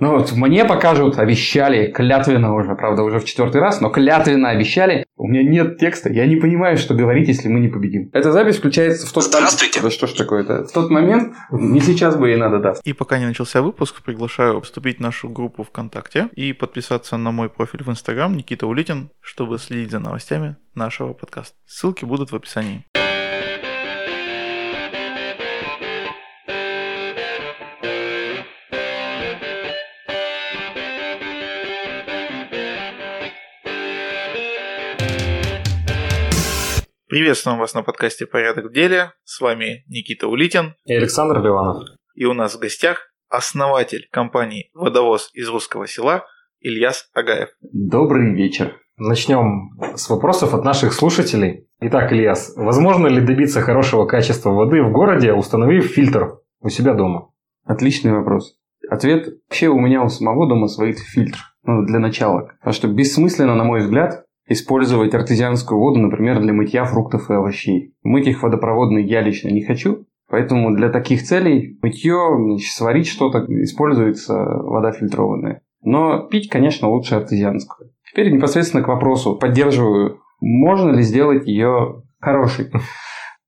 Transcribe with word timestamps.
Ну 0.00 0.12
вот 0.12 0.32
мне 0.32 0.64
покажут, 0.64 1.18
обещали, 1.18 1.90
клятвенно 1.90 2.54
уже, 2.54 2.74
правда, 2.76 3.02
уже 3.02 3.18
в 3.18 3.24
четвертый 3.24 3.60
раз, 3.60 3.80
но 3.80 3.90
клятвенно 3.90 4.50
обещали. 4.50 5.04
У 5.16 5.26
меня 5.26 5.42
нет 5.42 5.78
текста, 5.78 6.08
я 6.10 6.26
не 6.26 6.36
понимаю, 6.36 6.76
что 6.76 6.94
говорить, 6.94 7.26
если 7.26 7.48
мы 7.48 7.58
не 7.58 7.68
победим. 7.68 8.08
Эта 8.12 8.30
запись 8.30 8.58
включается 8.58 9.06
в 9.06 9.12
тот 9.12 9.24
Здравствуйте. 9.24 9.80
Да 9.82 9.90
что 9.90 10.06
ж 10.06 10.12
такое-то? 10.12 10.64
В 10.64 10.72
тот 10.72 10.90
момент, 10.90 11.34
не 11.50 11.80
сейчас 11.80 12.16
бы 12.16 12.28
ей 12.28 12.36
надо 12.36 12.60
даст. 12.60 12.80
И 12.84 12.92
пока 12.92 13.18
не 13.18 13.26
начался 13.26 13.60
выпуск, 13.60 14.02
приглашаю 14.02 14.60
вступить 14.60 14.98
в 14.98 15.00
нашу 15.00 15.28
группу 15.28 15.64
ВКонтакте 15.64 16.28
и 16.34 16.52
подписаться 16.52 17.16
на 17.16 17.32
мой 17.32 17.48
профиль 17.48 17.82
в 17.82 17.90
Инстаграм 17.90 18.34
Никита 18.36 18.66
Улитин, 18.66 19.10
чтобы 19.20 19.58
следить 19.58 19.90
за 19.90 19.98
новостями 19.98 20.56
нашего 20.74 21.12
подкаста. 21.12 21.54
Ссылки 21.66 22.04
будут 22.04 22.30
в 22.30 22.36
описании. 22.36 22.84
Приветствуем 37.18 37.58
вас 37.58 37.74
на 37.74 37.82
подкасте 37.82 38.26
«Порядок 38.26 38.66
в 38.66 38.72
деле». 38.72 39.10
С 39.24 39.40
вами 39.40 39.82
Никита 39.88 40.28
Улитин. 40.28 40.76
И 40.84 40.94
Александр 40.94 41.42
Ливанов. 41.42 41.82
И 42.14 42.24
у 42.26 42.32
нас 42.32 42.54
в 42.54 42.60
гостях 42.60 43.12
основатель 43.28 44.06
компании 44.12 44.70
«Водовоз» 44.72 45.28
из 45.34 45.48
русского 45.48 45.88
села 45.88 46.24
Ильяс 46.60 47.10
Агаев. 47.14 47.48
Добрый 47.60 48.36
вечер. 48.36 48.76
Начнем 48.98 49.70
с 49.96 50.08
вопросов 50.08 50.54
от 50.54 50.62
наших 50.62 50.92
слушателей. 50.92 51.66
Итак, 51.80 52.12
Ильяс, 52.12 52.52
возможно 52.54 53.08
ли 53.08 53.20
добиться 53.20 53.62
хорошего 53.62 54.06
качества 54.06 54.50
воды 54.50 54.80
в 54.80 54.92
городе, 54.92 55.32
установив 55.32 55.86
фильтр 55.86 56.38
у 56.60 56.68
себя 56.68 56.94
дома? 56.94 57.32
Отличный 57.64 58.12
вопрос. 58.12 58.54
Ответ 58.88 59.26
вообще 59.48 59.66
у 59.66 59.80
меня 59.80 60.04
у 60.04 60.08
самого 60.08 60.48
дома 60.48 60.68
своит 60.68 61.00
фильтр. 61.00 61.38
Ну, 61.64 61.84
для 61.84 61.98
начала. 61.98 62.52
Потому 62.60 62.72
что 62.72 62.86
бессмысленно, 62.86 63.56
на 63.56 63.64
мой 63.64 63.80
взгляд, 63.80 64.24
использовать 64.48 65.14
артезианскую 65.14 65.78
воду, 65.78 66.00
например, 66.00 66.40
для 66.40 66.52
мытья 66.52 66.84
фруктов 66.84 67.30
и 67.30 67.34
овощей. 67.34 67.94
Мыть 68.02 68.26
их 68.26 68.42
водопроводной 68.42 69.04
я 69.04 69.20
лично 69.20 69.48
не 69.48 69.62
хочу, 69.62 70.06
поэтому 70.28 70.74
для 70.74 70.88
таких 70.90 71.22
целей 71.22 71.78
мытье, 71.82 72.18
значит, 72.36 72.72
сварить 72.72 73.06
что-то, 73.06 73.44
используется 73.62 74.34
вода 74.34 74.92
фильтрованная. 74.92 75.62
Но 75.82 76.26
пить, 76.28 76.48
конечно, 76.48 76.88
лучше 76.88 77.14
артезианскую. 77.14 77.90
Теперь 78.10 78.32
непосредственно 78.32 78.82
к 78.82 78.88
вопросу. 78.88 79.36
Поддерживаю, 79.36 80.20
можно 80.40 80.90
ли 80.90 81.02
сделать 81.02 81.46
ее 81.46 82.02
хорошей. 82.20 82.70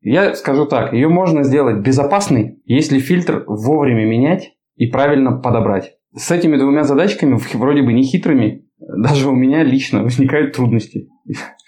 Я 0.03 0.35
скажу 0.35 0.67
так, 0.67 0.93
ее 0.93 1.09
можно 1.09 1.43
сделать 1.43 1.85
безопасной, 1.85 2.61
если 2.65 2.99
фильтр 2.99 3.45
вовремя 3.47 4.07
менять 4.07 4.53
и 4.77 4.87
правильно 4.87 5.33
подобрать. 5.33 5.93
С 6.15 6.31
этими 6.31 6.57
двумя 6.57 6.85
задачками, 6.85 7.39
вроде 7.55 7.83
бы 7.83 7.93
не 7.93 8.03
хитрыми, 8.03 8.65
даже 8.81 9.29
у 9.29 9.35
меня 9.35 9.63
лично 9.63 10.03
возникают 10.03 10.55
трудности. 10.55 11.09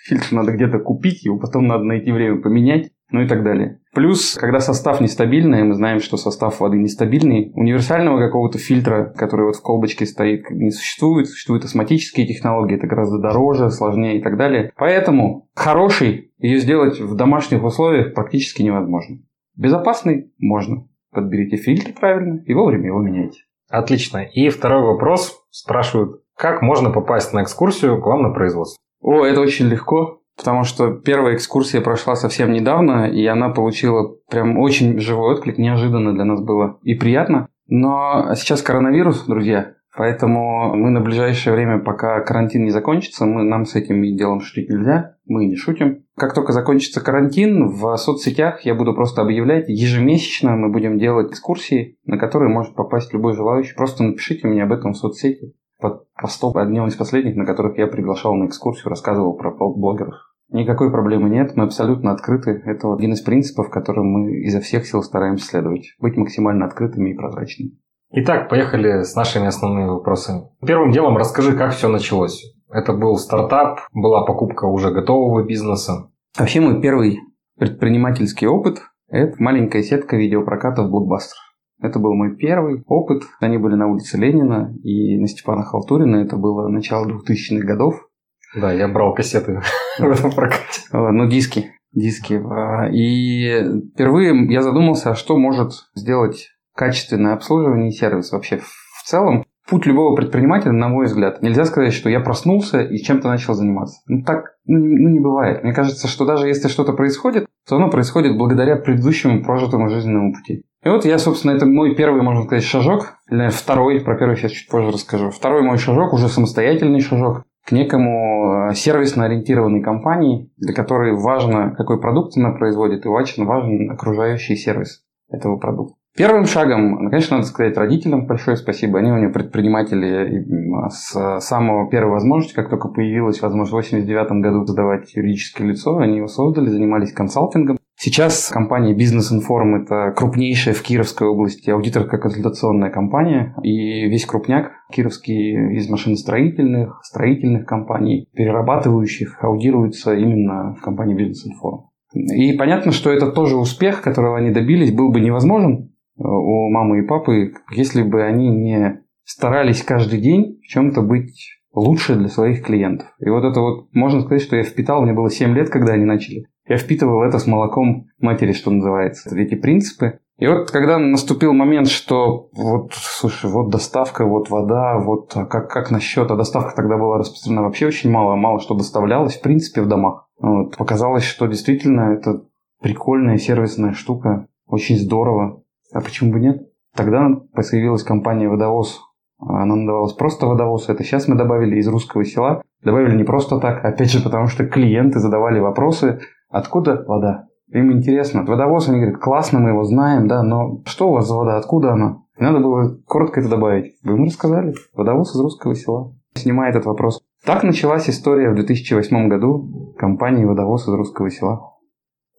Фильтр 0.04 0.26
надо 0.32 0.52
где-то 0.52 0.78
купить, 0.78 1.24
его 1.24 1.38
потом 1.38 1.66
надо 1.66 1.84
найти 1.84 2.10
время 2.10 2.40
поменять, 2.40 2.90
ну 3.10 3.20
и 3.20 3.28
так 3.28 3.44
далее. 3.44 3.80
Плюс, 3.94 4.34
когда 4.34 4.58
состав 4.58 5.00
нестабильный, 5.00 5.62
мы 5.62 5.74
знаем, 5.74 6.00
что 6.00 6.16
состав 6.16 6.58
воды 6.60 6.78
нестабильный, 6.78 7.52
универсального 7.54 8.18
какого-то 8.18 8.58
фильтра, 8.58 9.12
который 9.16 9.46
вот 9.46 9.56
в 9.56 9.62
колбочке 9.62 10.06
стоит, 10.06 10.50
не 10.50 10.70
существует. 10.70 11.28
Существуют 11.28 11.64
астматические 11.64 12.26
технологии, 12.26 12.76
это 12.76 12.86
гораздо 12.86 13.18
дороже, 13.18 13.70
сложнее 13.70 14.18
и 14.18 14.22
так 14.22 14.36
далее. 14.38 14.72
Поэтому 14.76 15.48
хороший 15.54 16.32
ее 16.38 16.58
сделать 16.58 17.00
в 17.00 17.14
домашних 17.14 17.62
условиях 17.62 18.14
практически 18.14 18.62
невозможно. 18.62 19.18
Безопасный 19.56 20.32
можно. 20.38 20.88
Подберите 21.12 21.58
фильтр 21.58 21.92
правильно 21.92 22.42
и 22.46 22.54
вовремя 22.54 22.86
его 22.86 23.00
меняйте. 23.00 23.40
Отлично. 23.68 24.18
И 24.18 24.48
второй 24.48 24.82
вопрос 24.82 25.44
спрашивают, 25.50 26.21
как 26.36 26.62
можно 26.62 26.90
попасть 26.90 27.32
на 27.32 27.42
экскурсию 27.42 28.00
к 28.00 28.06
вам 28.06 28.22
на 28.22 28.30
производство? 28.30 28.78
О, 29.00 29.24
это 29.24 29.40
очень 29.40 29.66
легко, 29.66 30.20
потому 30.36 30.64
что 30.64 30.92
первая 30.92 31.34
экскурсия 31.34 31.80
прошла 31.80 32.14
совсем 32.14 32.52
недавно, 32.52 33.08
и 33.08 33.26
она 33.26 33.50
получила 33.50 34.14
прям 34.30 34.58
очень 34.58 34.98
живой 34.98 35.34
отклик, 35.34 35.58
неожиданно 35.58 36.14
для 36.14 36.24
нас 36.24 36.40
было 36.40 36.78
и 36.82 36.94
приятно. 36.94 37.48
Но 37.68 38.34
сейчас 38.34 38.62
коронавирус, 38.62 39.24
друзья, 39.26 39.74
поэтому 39.96 40.74
мы 40.76 40.90
на 40.90 41.00
ближайшее 41.00 41.54
время, 41.54 41.78
пока 41.78 42.20
карантин 42.20 42.64
не 42.64 42.70
закончится, 42.70 43.24
мы, 43.24 43.44
нам 43.44 43.64
с 43.64 43.74
этим 43.74 44.02
делом 44.16 44.40
шутить 44.40 44.68
нельзя, 44.68 45.16
мы 45.26 45.46
не 45.46 45.56
шутим. 45.56 46.04
Как 46.16 46.34
только 46.34 46.52
закончится 46.52 47.00
карантин, 47.00 47.68
в 47.68 47.96
соцсетях 47.96 48.62
я 48.62 48.74
буду 48.74 48.94
просто 48.94 49.22
объявлять, 49.22 49.68
ежемесячно 49.68 50.56
мы 50.56 50.70
будем 50.70 50.98
делать 50.98 51.32
экскурсии, 51.32 51.98
на 52.04 52.18
которые 52.18 52.50
может 52.50 52.74
попасть 52.74 53.12
любой 53.12 53.34
желающий. 53.34 53.74
Просто 53.74 54.02
напишите 54.04 54.46
мне 54.46 54.62
об 54.62 54.72
этом 54.72 54.92
в 54.92 54.96
соцсети 54.96 55.54
под 55.82 56.06
постом 56.14 56.56
одним 56.56 56.86
из 56.86 56.94
последних, 56.94 57.36
на 57.36 57.44
которых 57.44 57.76
я 57.76 57.86
приглашал 57.86 58.34
на 58.34 58.46
экскурсию, 58.46 58.88
рассказывал 58.88 59.34
про 59.36 59.50
блогеров. 59.50 60.14
Никакой 60.50 60.90
проблемы 60.90 61.28
нет, 61.28 61.56
мы 61.56 61.64
абсолютно 61.64 62.12
открыты. 62.12 62.62
Это 62.64 62.92
один 62.92 63.12
из 63.12 63.20
принципов, 63.20 63.70
которым 63.70 64.06
мы 64.06 64.32
изо 64.42 64.60
всех 64.60 64.86
сил 64.86 65.02
стараемся 65.02 65.46
следовать. 65.46 65.94
Быть 65.98 66.16
максимально 66.16 66.66
открытыми 66.66 67.10
и 67.10 67.14
прозрачными. 67.14 67.72
Итак, 68.10 68.50
поехали 68.50 69.02
с 69.02 69.14
нашими 69.16 69.46
основными 69.46 69.88
вопросами. 69.88 70.42
Первым 70.64 70.90
делом 70.92 71.16
расскажи, 71.16 71.56
как 71.56 71.72
все 71.72 71.88
началось. 71.88 72.54
Это 72.70 72.92
был 72.92 73.16
стартап, 73.16 73.80
была 73.92 74.24
покупка 74.26 74.66
уже 74.66 74.90
готового 74.90 75.44
бизнеса. 75.44 76.10
Вообще 76.38 76.60
мой 76.60 76.80
первый 76.80 77.20
предпринимательский 77.58 78.46
опыт– 78.46 78.82
это 79.08 79.34
маленькая 79.38 79.82
сетка 79.82 80.16
видеопроката 80.16 80.82
в 80.82 80.90
блокбастер. 80.90 81.38
Это 81.82 81.98
был 81.98 82.14
мой 82.14 82.36
первый 82.36 82.82
опыт. 82.86 83.24
Они 83.40 83.58
были 83.58 83.74
на 83.74 83.88
улице 83.88 84.16
Ленина 84.16 84.72
и 84.84 85.18
на 85.18 85.26
Степана 85.26 85.64
Халтурина. 85.64 86.16
Это 86.16 86.36
было 86.36 86.68
начало 86.68 87.06
2000-х 87.06 87.66
годов. 87.66 88.08
Да, 88.54 88.72
я 88.72 88.86
брал 88.86 89.14
кассеты 89.14 89.60
в 89.98 90.10
этом 90.10 90.30
прокате. 90.30 90.82
Ну, 90.92 91.28
диски. 91.28 91.72
Диски. 91.92 92.34
А, 92.34 92.88
и 92.88 93.80
впервые 93.94 94.46
я 94.50 94.62
задумался, 94.62 95.10
а 95.10 95.14
что 95.14 95.36
может 95.36 95.72
сделать 95.94 96.50
качественное 96.74 97.34
обслуживание 97.34 97.88
и 97.88 97.92
сервис 97.92 98.32
вообще 98.32 98.58
в 98.58 99.02
целом. 99.04 99.44
Путь 99.68 99.86
любого 99.86 100.16
предпринимателя, 100.16 100.72
на 100.72 100.88
мой 100.88 101.06
взгляд, 101.06 101.40
нельзя 101.40 101.64
сказать, 101.64 101.92
что 101.92 102.10
я 102.10 102.20
проснулся 102.20 102.82
и 102.82 102.98
чем-то 102.98 103.28
начал 103.28 103.54
заниматься. 103.54 104.00
Ну, 104.06 104.22
так 104.22 104.56
ну, 104.66 104.78
ну, 104.78 105.08
не 105.08 105.20
бывает. 105.20 105.62
Мне 105.62 105.72
кажется, 105.72 106.08
что 106.08 106.24
даже 106.24 106.48
если 106.48 106.68
что-то 106.68 106.92
происходит, 106.92 107.46
то 107.68 107.76
оно 107.76 107.88
происходит 107.88 108.36
благодаря 108.36 108.76
предыдущему 108.76 109.44
прожитому 109.44 109.88
жизненному 109.88 110.34
пути. 110.34 110.64
И 110.84 110.88
вот 110.88 111.04
я, 111.04 111.18
собственно, 111.18 111.52
это 111.52 111.64
мой 111.64 111.94
первый, 111.94 112.22
можно 112.22 112.42
сказать, 112.42 112.64
шажок, 112.64 113.14
или 113.30 113.48
второй, 113.50 114.00
про 114.00 114.16
первый 114.16 114.36
сейчас 114.36 114.52
чуть 114.52 114.68
позже 114.68 114.90
расскажу. 114.90 115.30
Второй 115.30 115.62
мой 115.62 115.78
шажок, 115.78 116.12
уже 116.12 116.28
самостоятельный 116.28 117.00
шажок, 117.00 117.44
к 117.64 117.72
некому 117.72 118.70
э, 118.70 118.74
сервисно 118.74 119.26
ориентированной 119.26 119.80
компании, 119.80 120.50
для 120.56 120.74
которой 120.74 121.14
важно, 121.14 121.74
какой 121.76 122.00
продукт 122.00 122.36
она 122.36 122.50
производит, 122.50 123.06
и 123.06 123.08
очень 123.08 123.44
важен 123.44 123.90
окружающий 123.90 124.56
сервис 124.56 125.04
этого 125.30 125.56
продукта. 125.56 125.94
Первым 126.14 126.44
шагом, 126.44 127.04
ну, 127.04 127.10
конечно, 127.10 127.36
надо 127.36 127.48
сказать 127.48 127.76
родителям 127.78 128.26
большое 128.26 128.58
спасибо. 128.58 128.98
Они 128.98 129.10
у 129.10 129.16
меня 129.16 129.30
предприниматели 129.30 130.44
с 130.90 131.40
самого 131.40 131.88
первой 131.88 132.12
возможности, 132.12 132.54
как 132.54 132.68
только 132.68 132.88
появилась 132.88 133.40
возможность 133.40 133.72
в 133.72 133.76
89 133.76 134.42
году 134.42 134.66
создавать 134.66 135.14
юридическое 135.14 135.66
лицо, 135.66 135.96
они 135.96 136.18
его 136.18 136.26
создали, 136.26 136.68
занимались 136.68 137.12
консалтингом. 137.12 137.78
Сейчас 138.04 138.48
компания 138.48 138.96
Business 138.96 139.30
Inform– 139.32 139.80
это 139.84 140.12
крупнейшая 140.16 140.74
в 140.74 140.82
Кировской 140.82 141.28
области 141.28 141.70
аудиторская 141.70 142.18
консультационная 142.18 142.90
компания. 142.90 143.54
И 143.62 144.08
весь 144.08 144.26
крупняк 144.26 144.72
кировский 144.90 145.76
из 145.76 145.88
машиностроительных, 145.88 146.98
строительных 147.04 147.64
компаний, 147.64 148.28
перерабатывающих, 148.34 149.38
аудируется 149.44 150.16
именно 150.16 150.74
в 150.74 150.80
компании 150.80 151.16
Business 151.16 151.46
Inform. 151.46 151.82
И 152.12 152.58
понятно, 152.58 152.90
что 152.90 153.12
это 153.12 153.30
тоже 153.30 153.56
успех, 153.56 154.02
которого 154.02 154.36
они 154.36 154.50
добились, 154.50 154.92
был 154.92 155.12
бы 155.12 155.20
невозможен, 155.20 155.92
у 156.16 156.70
мамы 156.72 157.04
и 157.04 157.06
папы, 157.06 157.52
если 157.70 158.02
бы 158.02 158.24
они 158.24 158.50
не 158.50 159.00
старались 159.22 159.84
каждый 159.84 160.20
день 160.20 160.58
в 160.60 160.66
чем-то 160.66 161.02
быть 161.02 161.52
лучше 161.72 162.16
для 162.16 162.26
своих 162.26 162.64
клиентов. 162.64 163.06
И 163.20 163.30
вот 163.30 163.44
это 163.44 163.60
вот, 163.60 163.94
можно 163.94 164.22
сказать, 164.22 164.42
что 164.42 164.56
я 164.56 164.64
впитал, 164.64 165.02
мне 165.02 165.12
было 165.12 165.30
7 165.30 165.54
лет, 165.54 165.70
когда 165.70 165.92
они 165.92 166.04
начали. 166.04 166.46
Я 166.66 166.76
впитывал 166.76 167.22
это 167.22 167.38
с 167.38 167.46
молоком 167.46 168.08
матери, 168.20 168.52
что 168.52 168.70
называется, 168.70 169.36
эти 169.36 169.54
принципы. 169.54 170.20
И 170.38 170.46
вот 170.46 170.70
когда 170.70 170.98
наступил 170.98 171.52
момент, 171.52 171.88
что 171.88 172.48
вот, 172.52 172.94
слушай, 172.94 173.50
вот 173.50 173.70
доставка, 173.70 174.24
вот 174.24 174.50
вода, 174.50 174.98
вот 174.98 175.32
а 175.36 175.44
как, 175.44 175.70
как 175.70 175.90
насчет, 175.90 176.30
а 176.30 176.36
доставка 176.36 176.74
тогда 176.74 176.96
была 176.96 177.18
распространена 177.18 177.62
вообще 177.62 177.86
очень 177.86 178.10
мало, 178.10 178.34
мало 178.34 178.58
что 178.58 178.74
доставлялось, 178.74 179.36
в 179.36 179.42
принципе, 179.42 179.82
в 179.82 179.88
домах. 179.88 180.28
Вот. 180.40 180.76
Показалось, 180.76 181.24
что 181.24 181.46
действительно 181.46 182.12
это 182.12 182.42
прикольная 182.80 183.38
сервисная 183.38 183.92
штука, 183.92 184.48
очень 184.66 184.98
здорово. 184.98 185.62
А 185.92 186.00
почему 186.00 186.32
бы 186.32 186.40
нет? 186.40 186.68
Тогда 186.94 187.28
появилась 187.54 188.02
компания 188.02 188.48
«Водовоз». 188.48 189.00
Она 189.38 189.74
называлась 189.76 190.12
просто 190.12 190.46
«Водовоз». 190.46 190.88
Это 190.88 191.04
сейчас 191.04 191.28
мы 191.28 191.36
добавили 191.36 191.76
из 191.76 191.88
русского 191.88 192.24
села. 192.24 192.62
Добавили 192.82 193.16
не 193.16 193.24
просто 193.24 193.58
так, 193.58 193.84
опять 193.84 194.10
же, 194.10 194.22
потому 194.22 194.48
что 194.48 194.66
клиенты 194.66 195.20
задавали 195.20 195.60
вопросы, 195.60 196.20
откуда 196.52 197.04
вода. 197.06 197.48
Им 197.72 197.90
интересно. 197.90 198.44
Водовоз, 198.44 198.88
они 198.88 199.00
говорят, 199.00 199.20
классно, 199.20 199.58
мы 199.58 199.70
его 199.70 199.82
знаем, 199.84 200.28
да, 200.28 200.42
но 200.42 200.82
что 200.84 201.08
у 201.08 201.12
вас 201.14 201.26
за 201.26 201.34
вода, 201.34 201.56
откуда 201.56 201.92
она? 201.92 202.22
И 202.38 202.42
надо 202.42 202.60
было 202.60 202.98
коротко 203.06 203.40
это 203.40 203.48
добавить. 203.48 203.94
Вы 204.02 204.12
ему 204.12 204.26
рассказали. 204.26 204.74
Водовоз 204.94 205.34
из 205.34 205.40
русского 205.40 205.74
села. 205.74 206.14
Снимая 206.34 206.70
этот 206.70 206.84
вопрос. 206.84 207.20
Так 207.44 207.62
началась 207.62 208.08
история 208.08 208.50
в 208.50 208.54
2008 208.54 209.28
году 209.28 209.94
компании 209.98 210.44
«Водовоз 210.44 210.86
из 210.86 210.92
русского 210.92 211.30
села». 211.30 211.72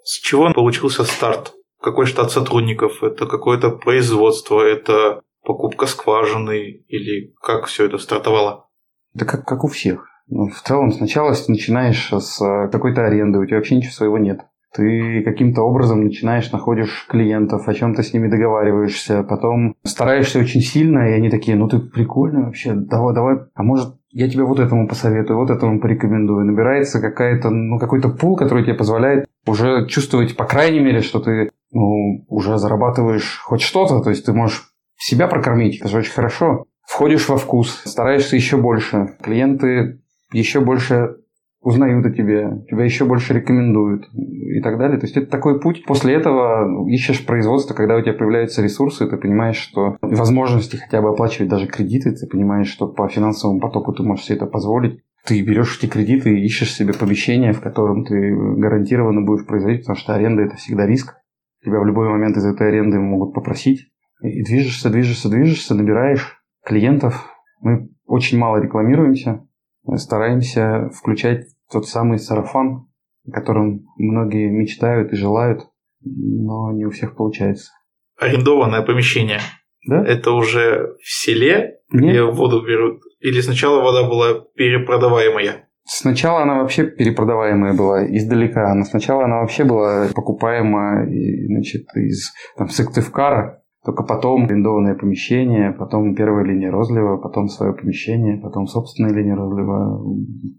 С 0.03 0.19
чего 0.19 0.51
получился 0.53 1.03
старт? 1.03 1.53
Какой 1.81 2.05
штат 2.05 2.31
сотрудников? 2.31 3.03
Это 3.03 3.25
какое-то 3.25 3.69
производство? 3.71 4.61
Это 4.61 5.21
покупка 5.43 5.85
скважины? 5.87 6.83
Или 6.87 7.33
как 7.41 7.65
все 7.65 7.85
это 7.85 7.97
стартовало? 7.97 8.67
Да 9.13 9.25
как, 9.25 9.45
как 9.45 9.63
у 9.63 9.67
всех. 9.67 10.07
Ну, 10.27 10.47
в 10.47 10.61
целом, 10.61 10.91
сначала 10.91 11.33
начинаешь 11.47 12.11
с 12.11 12.69
какой-то 12.71 13.05
аренды, 13.05 13.39
у 13.39 13.45
тебя 13.45 13.57
вообще 13.57 13.75
ничего 13.75 13.91
своего 13.91 14.17
нет. 14.17 14.41
Ты 14.73 15.21
каким-то 15.23 15.61
образом 15.61 16.03
начинаешь, 16.03 16.51
находишь 16.51 17.05
клиентов, 17.07 17.67
о 17.67 17.73
чем-то 17.73 18.01
с 18.01 18.11
ними 18.11 18.27
договариваешься, 18.27 19.21
потом 19.21 19.75
стараешься 19.83 20.39
очень 20.39 20.61
сильно, 20.61 21.09
и 21.09 21.13
они 21.13 21.29
такие, 21.29 21.55
ну 21.55 21.67
ты 21.67 21.77
прикольный 21.77 22.45
вообще, 22.45 22.73
давай, 22.73 23.13
давай, 23.13 23.37
а 23.53 23.61
может 23.61 23.95
я 24.13 24.29
тебе 24.29 24.43
вот 24.43 24.59
этому 24.59 24.87
посоветую, 24.87 25.39
вот 25.39 25.49
этому 25.49 25.79
порекомендую. 25.79 26.45
Набирается 26.45 27.01
какая-то, 27.01 27.49
ну, 27.49 27.79
какой-то 27.79 28.09
пул, 28.09 28.35
который 28.35 28.63
тебе 28.63 28.75
позволяет 28.75 29.25
уже 29.47 29.87
чувствовать, 29.87 30.37
по 30.37 30.45
крайней 30.45 30.79
мере, 30.79 31.01
что 31.01 31.19
ты 31.19 31.49
ну, 31.71 32.23
уже 32.27 32.59
зарабатываешь 32.59 33.39
хоть 33.43 33.61
что-то, 33.61 34.01
то 34.01 34.11
есть 34.11 34.25
ты 34.25 34.33
можешь 34.33 34.69
себя 34.97 35.27
прокормить, 35.27 35.79
это 35.79 35.89
же 35.89 35.97
очень 35.97 36.13
хорошо. 36.13 36.65
Входишь 36.87 37.27
во 37.27 37.37
вкус, 37.37 37.81
стараешься 37.85 38.35
еще 38.35 38.57
больше. 38.57 39.15
Клиенты 39.21 40.02
еще 40.33 40.59
больше 40.59 41.17
узнают 41.63 42.05
о 42.05 42.11
тебе, 42.11 42.65
тебя 42.69 42.83
еще 42.83 43.05
больше 43.05 43.33
рекомендуют 43.33 44.09
и 44.13 44.61
так 44.61 44.77
далее. 44.77 44.99
То 44.99 45.05
есть 45.05 45.15
это 45.15 45.27
такой 45.27 45.61
путь. 45.61 45.85
После 45.85 46.13
этого 46.13 46.87
ищешь 46.89 47.25
производство, 47.25 47.73
когда 47.73 47.95
у 47.95 48.01
тебя 48.01 48.13
появляются 48.13 48.61
ресурсы, 48.61 49.07
ты 49.07 49.17
понимаешь, 49.17 49.55
что 49.55 49.97
возможности 50.01 50.75
хотя 50.75 51.01
бы 51.01 51.09
оплачивать 51.09 51.49
даже 51.49 51.67
кредиты, 51.67 52.11
ты 52.11 52.27
понимаешь, 52.27 52.67
что 52.67 52.87
по 52.87 53.07
финансовому 53.07 53.61
потоку 53.61 53.93
ты 53.93 54.03
можешь 54.03 54.25
себе 54.25 54.37
это 54.37 54.45
позволить. 54.45 54.99
Ты 55.25 55.41
берешь 55.41 55.77
эти 55.77 55.89
кредиты 55.89 56.37
и 56.37 56.43
ищешь 56.43 56.73
себе 56.73 56.93
помещение, 56.93 57.53
в 57.53 57.61
котором 57.61 58.03
ты 58.03 58.35
гарантированно 58.35 59.21
будешь 59.21 59.45
производить, 59.45 59.81
потому 59.81 59.95
что 59.95 60.13
аренда– 60.15 60.41
это 60.43 60.57
всегда 60.57 60.85
риск. 60.85 61.15
Тебя 61.63 61.79
в 61.79 61.85
любой 61.85 62.09
момент 62.09 62.35
из 62.35 62.45
этой 62.45 62.67
аренды 62.67 62.99
могут 62.99 63.33
попросить. 63.33 63.87
И 64.21 64.43
движешься, 64.43 64.89
движешься, 64.89 65.29
движешься, 65.29 65.75
набираешь 65.75 66.43
клиентов. 66.65 67.29
Мы 67.61 67.89
очень 68.05 68.37
мало 68.37 68.57
рекламируемся, 68.57 69.47
стараемся 69.95 70.89
включать 70.93 71.47
тот 71.71 71.87
самый 71.87 72.19
сарафан, 72.19 72.87
о 73.27 73.31
котором 73.31 73.85
многие 73.97 74.49
мечтают 74.49 75.11
и 75.13 75.15
желают, 75.15 75.61
но 76.01 76.71
не 76.71 76.85
у 76.85 76.91
всех 76.91 77.15
получается. 77.15 77.71
Арендованное 78.19 78.81
помещение. 78.81 79.39
Да? 79.87 80.03
Это 80.05 80.31
уже 80.31 80.95
в 81.01 81.09
селе, 81.09 81.79
Нет. 81.91 82.11
где 82.11 82.23
воду 82.23 82.61
берут? 82.61 83.01
Или 83.19 83.41
сначала 83.41 83.81
вода 83.81 84.07
была 84.07 84.45
перепродаваемая? 84.55 85.67
Сначала 85.85 86.43
она 86.43 86.61
вообще 86.61 86.85
перепродаваемая 86.85 87.73
была 87.73 88.05
издалека. 88.05 88.71
Она 88.71 88.85
сначала 88.85 89.25
она 89.25 89.41
вообще 89.41 89.65
была 89.65 90.07
покупаема 90.15 91.05
значит, 91.05 91.85
из 91.95 92.31
там, 92.57 92.69
Сыктывкара. 92.69 93.62
Только 93.85 94.03
потом 94.03 94.45
арендованное 94.45 94.95
помещение, 94.95 95.71
потом 95.73 96.15
первая 96.15 96.45
линия 96.45 96.71
розлива, 96.71 97.17
потом 97.17 97.49
свое 97.49 97.73
помещение, 97.73 98.37
потом 98.37 98.65
собственная 98.65 99.13
линия 99.13 99.35
розлива, 99.35 100.01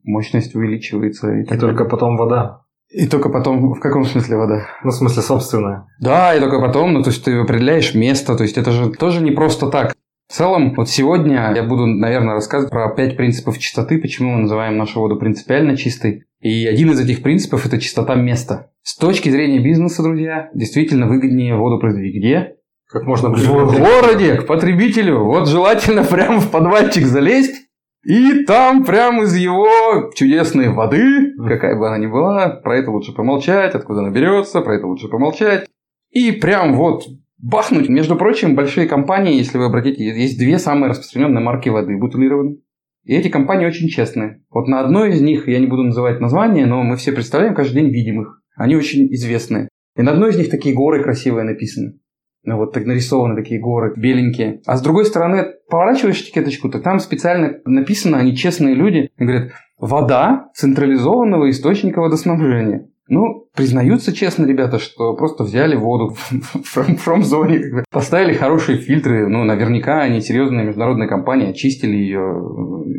мощность 0.04 0.54
увеличивается. 0.54 1.32
И, 1.32 1.42
И 1.42 1.44
так 1.44 1.58
только 1.58 1.76
далее. 1.84 1.90
потом 1.90 2.16
вода. 2.18 2.60
и 2.90 3.06
только 3.06 3.30
потом, 3.30 3.72
в 3.72 3.80
каком 3.80 4.04
смысле 4.04 4.36
вода? 4.36 4.66
Ну, 4.84 4.90
в 4.90 4.94
смысле, 4.94 5.22
собственная. 5.22 5.86
Да, 6.00 6.34
и 6.34 6.40
только 6.40 6.60
потом, 6.60 6.92
ну, 6.92 7.02
то 7.02 7.08
есть 7.10 7.24
ты 7.24 7.32
определяешь 7.38 7.94
место, 7.94 8.36
то 8.36 8.42
есть 8.42 8.58
это 8.58 8.72
же 8.72 8.90
тоже 8.90 9.22
не 9.22 9.30
просто 9.30 9.68
так. 9.68 9.94
В 10.28 10.32
целом, 10.32 10.74
вот 10.76 10.88
сегодня 10.88 11.52
я 11.54 11.62
буду, 11.62 11.86
наверное, 11.86 12.34
рассказывать 12.34 12.72
про 12.72 12.88
пять 12.94 13.16
принципов 13.16 13.58
чистоты, 13.58 13.98
почему 13.98 14.32
мы 14.32 14.42
называем 14.42 14.76
нашу 14.76 15.00
воду 15.00 15.16
принципиально 15.16 15.76
чистой. 15.76 16.24
И 16.40 16.66
один 16.66 16.90
из 16.90 17.00
этих 17.00 17.22
принципов– 17.22 17.64
это 17.66 17.78
чистота 17.78 18.14
места. 18.16 18.70
С 18.82 18.96
точки 18.96 19.30
зрения 19.30 19.60
бизнеса, 19.60 20.02
друзья, 20.02 20.50
действительно 20.54 21.06
выгоднее 21.06 21.56
воду 21.56 21.78
производить 21.78 22.16
где? 22.16 22.56
Как 22.94 23.06
можно 23.06 23.30
В 23.30 23.76
городе, 23.76 24.36
к 24.36 24.46
потребителю. 24.46 25.24
Вот 25.24 25.48
желательно 25.48 26.04
прямо 26.10 26.38
в 26.38 26.52
подвальчик 26.52 27.04
залезть, 27.06 27.66
и 28.06 28.44
там 28.44 28.84
прямо 28.84 29.24
из 29.24 29.34
его 29.34 30.12
чудесной 30.14 30.68
воды, 30.68 31.32
какая 31.36 31.76
бы 31.76 31.88
она 31.88 31.98
ни 31.98 32.06
была, 32.06 32.50
про 32.50 32.78
это 32.78 32.92
лучше 32.92 33.12
помолчать, 33.12 33.74
откуда 33.74 33.98
она 33.98 34.10
берется, 34.10 34.60
про 34.60 34.76
это 34.76 34.86
лучше 34.86 35.08
помолчать. 35.08 35.66
И 36.12 36.30
прям 36.30 36.76
вот 36.76 37.02
бахнуть. 37.36 37.88
Между 37.88 38.14
прочим, 38.14 38.54
большие 38.54 38.86
компании, 38.86 39.38
если 39.38 39.58
вы 39.58 39.64
обратите, 39.64 40.04
есть 40.04 40.38
две 40.38 40.60
самые 40.60 40.90
распространенные 40.90 41.42
марки 41.42 41.70
воды 41.70 41.98
бутылированной. 41.98 42.62
И 43.02 43.12
эти 43.12 43.26
компании 43.26 43.66
очень 43.66 43.88
честные. 43.88 44.44
Вот 44.50 44.68
на 44.68 44.78
одной 44.78 45.10
из 45.10 45.20
них, 45.20 45.48
я 45.48 45.58
не 45.58 45.66
буду 45.66 45.82
называть 45.82 46.20
название, 46.20 46.66
но 46.66 46.84
мы 46.84 46.94
все 46.94 47.10
представляем, 47.10 47.56
каждый 47.56 47.82
день 47.82 47.90
видим 47.90 48.22
их. 48.22 48.40
Они 48.54 48.76
очень 48.76 49.12
известные. 49.12 49.68
И 49.96 50.02
на 50.02 50.12
одной 50.12 50.30
из 50.30 50.36
них 50.36 50.48
такие 50.48 50.76
горы 50.76 51.02
красивые 51.02 51.42
написаны. 51.42 51.98
Ну, 52.44 52.58
вот 52.58 52.72
так 52.72 52.84
нарисованы 52.84 53.36
такие 53.36 53.60
горы, 53.60 53.94
беленькие. 53.96 54.60
А 54.66 54.76
с 54.76 54.82
другой 54.82 55.06
стороны, 55.06 55.46
поворачиваешь 55.70 56.20
этикеточку, 56.20 56.68
так 56.68 56.82
там 56.82 56.98
специально 56.98 57.54
написано, 57.64 58.18
они 58.18 58.36
честные 58.36 58.74
люди, 58.74 59.10
говорят, 59.18 59.52
вода 59.78 60.50
централизованного 60.54 61.50
источника 61.50 62.00
водоснабжения. 62.00 62.88
Ну, 63.08 63.48
признаются 63.54 64.14
честно 64.14 64.46
ребята, 64.46 64.78
что 64.78 65.14
просто 65.14 65.44
взяли 65.44 65.76
воду 65.76 66.14
в 66.30 66.96
фромзоне, 66.96 67.84
поставили 67.90 68.34
хорошие 68.34 68.78
фильтры, 68.78 69.28
ну, 69.28 69.44
наверняка 69.44 70.00
они 70.00 70.20
серьезные 70.20 70.64
международные 70.64 71.08
компании, 71.08 71.50
очистили 71.50 71.96
ее, 71.96 72.42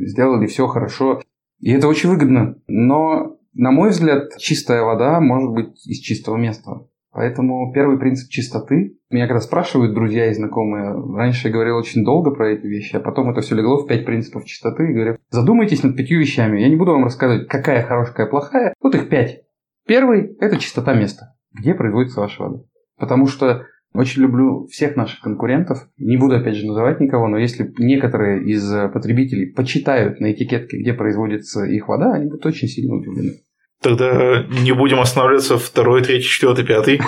сделали 0.08 0.46
все 0.48 0.68
хорошо. 0.68 1.22
И 1.60 1.72
это 1.72 1.88
очень 1.88 2.10
выгодно. 2.10 2.58
Но, 2.68 3.38
на 3.54 3.72
мой 3.72 3.90
взгляд, 3.90 4.38
чистая 4.38 4.84
вода 4.84 5.20
может 5.20 5.52
быть 5.52 5.88
из 5.88 6.00
чистого 6.00 6.38
места. 6.38 6.82
Поэтому 7.16 7.72
первый 7.74 7.98
принцип 7.98 8.30
чистоты. 8.30 8.98
Меня 9.10 9.28
когда 9.28 9.40
спрашивают 9.40 9.94
друзья 9.94 10.30
и 10.30 10.34
знакомые, 10.34 10.94
раньше 11.16 11.48
я 11.48 11.54
говорил 11.54 11.78
очень 11.78 12.04
долго 12.04 12.32
про 12.32 12.52
эти 12.52 12.68
вещи, 12.68 12.98
а 12.98 13.00
потом 13.00 13.30
это 13.32 13.40
все 13.40 13.56
легло 13.56 13.78
в 13.78 13.88
пять 13.88 14.06
принципов 14.06 14.44
чистоты. 14.44 14.90
И 14.90 14.94
говорю, 14.94 15.16
задумайтесь 15.30 15.82
над 15.82 15.96
пятью 15.96 16.20
вещами. 16.20 16.60
Я 16.60 16.68
не 16.68 16.76
буду 16.76 16.92
вам 16.92 17.06
рассказывать, 17.06 17.48
какая 17.48 17.84
хорошая, 17.84 18.12
какая 18.12 18.30
плохая. 18.30 18.74
Вот 18.82 18.96
их 18.96 19.08
пять. 19.08 19.44
Первый– 19.88 20.36
это 20.42 20.58
чистота 20.58 20.94
места, 20.94 21.38
где 21.54 21.74
производится 21.74 22.20
ваша 22.20 22.44
вода. 22.44 22.64
Потому 22.98 23.28
что 23.28 23.66
очень 23.94 24.24
люблю 24.24 24.66
всех 24.66 24.98
наших 24.98 25.22
конкурентов. 25.22 25.88
Не 25.98 26.18
буду, 26.18 26.36
опять 26.36 26.56
же, 26.56 26.68
называть 26.68 27.00
никого, 27.00 27.30
но 27.30 27.38
если 27.38 27.74
некоторые 27.78 28.44
из 28.44 28.70
потребителей 28.92 29.54
почитают 29.54 30.20
на 30.20 30.34
этикетке, 30.34 30.82
где 30.82 30.94
производится 30.94 31.64
их 31.64 31.88
вода, 31.88 32.12
они 32.12 32.26
будут 32.26 32.46
очень 32.46 32.68
сильно 32.68 32.96
удивлены. 32.96 33.36
Тогда 33.82 34.44
не 34.44 34.74
будем 34.74 35.00
останавливаться 35.00 35.58
второй, 35.58 36.04
третий, 36.04 36.28
четвертый, 36.28 36.66
пятый. 36.66 37.02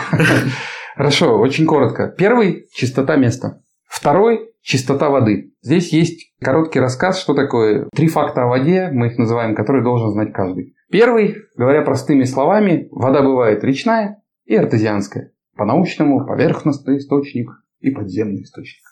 Хорошо, 0.95 1.37
очень 1.37 1.65
коротко. 1.65 2.13
Первый– 2.17 2.65
чистота 2.73 3.15
места. 3.15 3.61
Второй– 3.87 4.49
чистота 4.61 5.09
воды. 5.09 5.53
Здесь 5.61 5.93
есть 5.93 6.33
короткий 6.41 6.79
рассказ, 6.79 7.19
что 7.19 7.33
такое 7.33 7.87
три 7.95 8.07
факта 8.07 8.43
о 8.43 8.47
воде, 8.47 8.89
мы 8.91 9.07
их 9.07 9.17
называем, 9.17 9.55
которые 9.55 9.83
должен 9.83 10.09
знать 10.11 10.33
каждый. 10.33 10.75
Первый, 10.89 11.35
говоря 11.55 11.81
простыми 11.83 12.23
словами, 12.23 12.87
вода 12.91 13.21
бывает 13.21 13.63
речная 13.63 14.23
и 14.45 14.55
артезианская. 14.55 15.31
По-научному 15.55 16.25
поверхностный 16.25 16.97
источник 16.97 17.49
и 17.79 17.91
подземный 17.91 18.43
источник. 18.43 18.83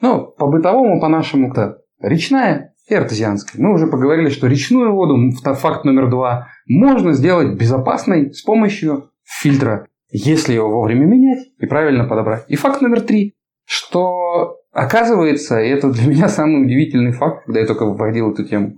Ну, 0.00 0.32
по-бытовому, 0.36 1.00
по-нашему, 1.00 1.52
то 1.52 1.78
речная 2.00 2.71
и 2.92 2.96
артезианская. 2.96 3.60
Мы 3.60 3.72
уже 3.72 3.86
поговорили, 3.86 4.28
что 4.28 4.46
речную 4.46 4.92
воду, 4.92 5.16
факт 5.54 5.84
номер 5.84 6.08
два, 6.10 6.48
можно 6.66 7.12
сделать 7.12 7.58
безопасной 7.58 8.32
с 8.32 8.42
помощью 8.42 9.10
фильтра, 9.24 9.88
если 10.10 10.54
его 10.54 10.68
вовремя 10.70 11.06
менять 11.06 11.48
и 11.58 11.66
правильно 11.66 12.04
подобрать. 12.04 12.44
И 12.48 12.56
факт 12.56 12.80
номер 12.80 13.00
три, 13.00 13.34
что 13.64 14.58
оказывается, 14.72 15.60
и 15.60 15.68
это 15.68 15.90
для 15.90 16.06
меня 16.10 16.28
самый 16.28 16.62
удивительный 16.62 17.12
факт, 17.12 17.44
когда 17.46 17.60
я 17.60 17.66
только 17.66 17.86
вводил 17.86 18.32
эту 18.32 18.44
тему, 18.44 18.74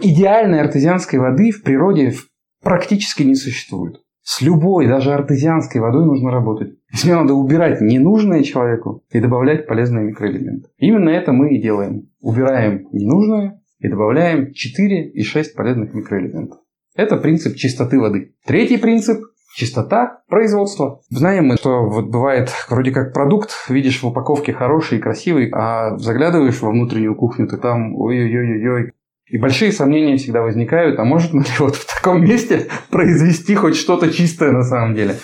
идеальной 0.00 0.60
артезианской 0.60 1.18
воды 1.18 1.50
в 1.50 1.62
природе 1.62 2.14
практически 2.62 3.22
не 3.22 3.34
существует. 3.34 4.00
С 4.28 4.42
любой, 4.42 4.88
даже 4.88 5.14
артезианской 5.14 5.80
водой 5.80 6.04
нужно 6.04 6.32
работать. 6.32 6.74
Если 6.92 7.12
надо 7.12 7.34
убирать 7.34 7.80
ненужное 7.80 8.42
человеку 8.42 9.04
и 9.12 9.20
добавлять 9.20 9.68
полезные 9.68 10.04
микроэлементы. 10.04 10.68
Именно 10.78 11.10
это 11.10 11.30
мы 11.32 11.54
и 11.54 11.62
делаем. 11.62 12.08
Убираем 12.20 12.88
ненужное 12.90 13.62
и 13.78 13.88
добавляем 13.88 14.52
4 14.52 15.10
и 15.10 15.22
6 15.22 15.54
полезных 15.54 15.94
микроэлементов. 15.94 16.58
Это 16.96 17.18
принцип 17.18 17.54
чистоты 17.54 18.00
воды. 18.00 18.34
Третий 18.44 18.78
принцип 18.78 19.20
чистота 19.54 20.22
производства. 20.28 21.02
Знаем 21.08 21.46
мы, 21.46 21.56
что 21.56 21.88
вот 21.88 22.08
бывает 22.08 22.50
вроде 22.68 22.90
как 22.90 23.14
продукт, 23.14 23.50
видишь 23.68 24.02
в 24.02 24.08
упаковке 24.08 24.52
хороший, 24.52 24.98
красивый, 24.98 25.50
а 25.52 25.96
заглядываешь 25.98 26.60
во 26.62 26.70
внутреннюю 26.70 27.14
кухню, 27.14 27.46
ты 27.46 27.58
там 27.58 27.94
ой-ой-ой-ой, 27.94 28.90
и 29.28 29.38
большие 29.38 29.72
сомнения 29.72 30.16
всегда 30.16 30.42
возникают, 30.42 30.98
а 30.98 31.04
может 31.04 31.32
ли 31.32 31.42
вот 31.58 31.76
в 31.76 31.96
таком 31.96 32.24
месте 32.24 32.66
произвести 32.90 33.54
хоть 33.54 33.76
что-то 33.76 34.10
чистое 34.10 34.52
на 34.52 34.62
самом 34.62 34.94
деле. 34.94 35.16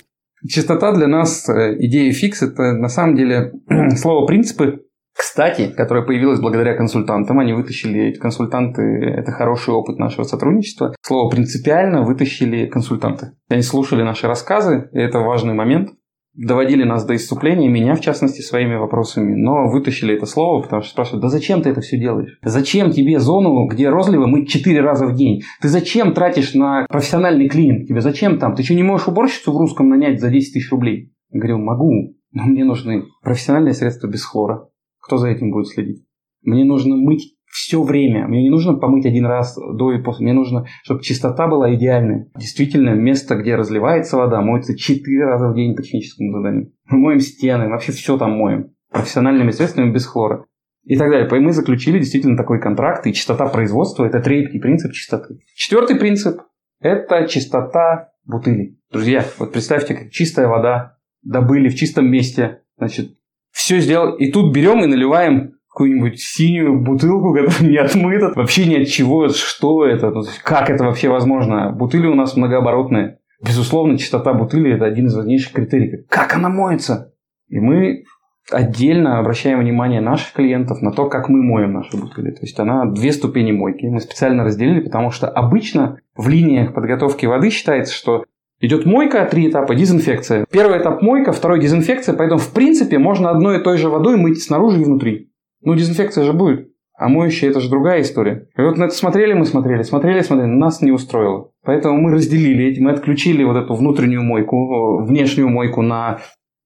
Чистота 0.47 0.91
для 0.93 1.07
нас, 1.07 1.49
идея 1.49 2.11
фикс, 2.11 2.41
это 2.41 2.73
на 2.73 2.89
самом 2.89 3.15
деле 3.15 3.53
слово 3.95 4.27
принципы. 4.27 4.81
кстати, 5.15 5.71
которая 5.71 6.03
появилась 6.03 6.41
благодаря 6.41 6.75
консультантам. 6.75 7.39
Они 7.39 7.53
вытащили, 7.53 8.09
эти 8.09 8.19
консультанты, 8.19 8.81
это 8.81 9.31
хороший 9.31 9.73
опыт 9.73 9.99
нашего 9.99 10.23
сотрудничества. 10.23 10.93
Слово 11.01 11.29
«принципиально» 11.29 12.01
вытащили 12.01 12.65
консультанты. 12.65 13.31
Они 13.49 13.61
слушали 13.61 14.03
наши 14.03 14.27
рассказы, 14.27 14.89
и 14.91 14.99
это 14.99 15.19
важный 15.19 15.53
момент 15.53 15.91
доводили 16.35 16.83
нас 16.83 17.05
до 17.05 17.15
исступления, 17.15 17.69
меня 17.69 17.95
в 17.95 18.01
частности, 18.01 18.41
своими 18.41 18.75
вопросами, 18.75 19.35
но 19.35 19.69
вытащили 19.69 20.15
это 20.15 20.25
слово, 20.25 20.61
потому 20.63 20.81
что 20.81 20.91
спрашивают, 20.91 21.21
да 21.21 21.29
зачем 21.29 21.61
ты 21.61 21.69
это 21.69 21.81
все 21.81 21.97
делаешь? 21.97 22.39
Зачем 22.43 22.91
тебе 22.91 23.19
зону, 23.19 23.67
где 23.67 23.89
розливы 23.89 24.27
мы 24.27 24.45
четыре 24.45 24.81
раза 24.81 25.05
в 25.05 25.15
день? 25.15 25.43
Ты 25.61 25.69
зачем 25.69 26.13
тратишь 26.13 26.53
на 26.53 26.85
профессиональный 26.89 27.47
клининг? 27.47 27.87
Тебе 27.87 28.01
зачем 28.01 28.39
там? 28.39 28.55
Ты 28.55 28.63
что, 28.63 28.73
не 28.73 28.83
можешь 28.83 29.07
уборщицу 29.07 29.53
в 29.53 29.57
русском 29.57 29.89
нанять 29.89 30.19
за 30.19 30.29
10 30.29 30.53
тысяч 30.53 30.71
рублей? 30.71 31.13
Я 31.29 31.39
говорю, 31.39 31.59
могу, 31.59 32.15
но 32.31 32.43
мне 32.43 32.63
нужны 32.63 33.05
профессиональные 33.21 33.73
средства 33.73 34.07
без 34.07 34.23
хлора. 34.25 34.67
Кто 34.99 35.17
за 35.17 35.29
этим 35.29 35.51
будет 35.51 35.67
следить? 35.67 36.03
Мне 36.41 36.65
нужно 36.65 36.95
мыть 36.95 37.35
все 37.53 37.83
время. 37.83 38.27
Мне 38.27 38.41
не 38.41 38.49
нужно 38.49 38.73
помыть 38.73 39.05
один 39.05 39.27
раз 39.27 39.55
до 39.55 39.93
и 39.93 40.01
после. 40.01 40.25
Мне 40.25 40.33
нужно, 40.33 40.65
чтобы 40.83 41.03
чистота 41.03 41.47
была 41.47 41.73
идеальной. 41.75 42.31
Действительно, 42.35 42.95
место, 42.95 43.35
где 43.35 43.55
разливается 43.55 44.17
вода, 44.17 44.41
моется 44.41 44.75
4 44.75 45.23
раза 45.23 45.49
в 45.49 45.55
день 45.55 45.75
по 45.75 45.83
техническому 45.83 46.31
заданию. 46.31 46.73
Мы 46.87 46.97
моем 46.97 47.19
стены, 47.19 47.69
вообще 47.69 47.91
все 47.91 48.17
там 48.17 48.31
моем. 48.31 48.71
Профессиональными 48.91 49.51
средствами 49.51 49.91
без 49.91 50.07
хлора. 50.07 50.45
И 50.83 50.97
так 50.97 51.11
далее. 51.11 51.29
Мы 51.29 51.51
заключили 51.51 51.99
действительно 51.99 52.35
такой 52.35 52.59
контракт, 52.59 53.05
и 53.05 53.13
чистота 53.13 53.47
производства– 53.47 54.03
это 54.05 54.19
третий 54.19 54.59
принцип 54.59 54.91
чистоты. 54.91 55.37
Четвертый 55.55 55.97
принцип– 55.97 56.41
это 56.81 57.27
чистота 57.27 58.09
бутылей. 58.25 58.79
Друзья, 58.91 59.23
вот 59.37 59.53
представьте, 59.53 59.93
как 59.93 60.09
чистая 60.09 60.47
вода 60.47 60.97
добыли 61.21 61.69
в 61.69 61.75
чистом 61.75 62.09
месте, 62.09 62.63
значит, 62.77 63.11
все 63.51 63.79
сделал, 63.79 64.15
и 64.15 64.31
тут 64.31 64.53
берем 64.53 64.83
и 64.83 64.87
наливаем 64.87 65.53
какую-нибудь 65.73 66.19
синюю 66.19 66.79
бутылку, 66.79 67.33
которая 67.33 67.69
не 67.71 67.77
отмыта, 67.77 68.31
вообще 68.35 68.65
ни 68.65 68.75
от 68.75 68.87
чего, 68.87 69.29
что 69.29 69.85
это, 69.85 70.11
ну, 70.11 70.21
как 70.43 70.69
это 70.69 70.83
вообще 70.83 71.09
возможно. 71.09 71.71
Бутыли 71.71 72.07
у 72.07 72.13
нас 72.13 72.35
многооборотные. 72.35 73.17
Безусловно, 73.43 73.97
чистота 73.97 74.33
бутыли– 74.33 74.71
это 74.75 74.85
один 74.85 75.07
из 75.07 75.15
важнейших 75.15 75.51
критериев. 75.51 76.05
Как 76.07 76.35
она 76.35 76.49
моется? 76.49 77.13
И 77.49 77.59
мы 77.59 78.03
отдельно 78.51 79.19
обращаем 79.19 79.59
внимание 79.59 79.99
наших 79.99 80.33
клиентов 80.33 80.81
на 80.81 80.91
то, 80.91 81.09
как 81.09 81.27
мы 81.27 81.41
моем 81.41 81.73
наши 81.73 81.97
бутыли. 81.97 82.31
То 82.31 82.41
есть 82.41 82.59
она 82.59 82.85
две 82.85 83.11
ступени 83.11 83.51
мойки. 83.51 83.85
Мы 83.85 83.99
специально 83.99 84.43
разделили, 84.43 84.81
потому 84.81 85.11
что 85.11 85.27
обычно 85.27 85.97
в 86.15 86.27
линиях 86.29 86.73
подготовки 86.73 87.25
воды 87.25 87.49
считается, 87.49 87.93
что 87.93 88.25
Идет 88.59 88.85
мойка, 88.85 89.27
три 89.29 89.49
этапа, 89.49 89.75
дезинфекция. 89.75 90.45
Первый 90.49 90.79
этап 90.79 91.01
мойка, 91.01 91.33
второй 91.33 91.59
дезинфекция, 91.59 92.15
поэтому 92.15 92.39
в 92.39 92.53
принципе 92.53 92.97
можно 92.97 93.29
одной 93.29 93.59
и 93.59 93.61
той 93.61 93.77
же 93.77 93.89
водой 93.89 94.15
мыть 94.15 94.41
снаружи 94.41 94.79
и 94.79 94.85
внутри. 94.85 95.32
Ну, 95.63 95.75
дезинфекция 95.75 96.23
же 96.23 96.33
будет. 96.33 96.69
А 96.95 97.09
моющая 97.09 97.49
это 97.49 97.59
же 97.59 97.69
другая 97.69 98.01
история. 98.01 98.47
И 98.55 98.61
вот 98.61 98.77
на 98.77 98.85
это 98.85 98.93
смотрели 98.93 99.33
мы, 99.33 99.45
смотрели, 99.45 99.81
смотрели, 99.81 100.21
смотрели, 100.21 100.49
нас 100.49 100.81
не 100.81 100.91
устроило. 100.91 101.49
Поэтому 101.63 101.99
мы 101.99 102.11
разделили 102.11 102.65
эти, 102.65 102.79
мы 102.79 102.91
отключили 102.91 103.43
вот 103.43 103.57
эту 103.57 103.73
внутреннюю 103.73 104.23
мойку, 104.23 105.03
внешнюю 105.03 105.49
мойку 105.49 105.81
на 105.81 106.19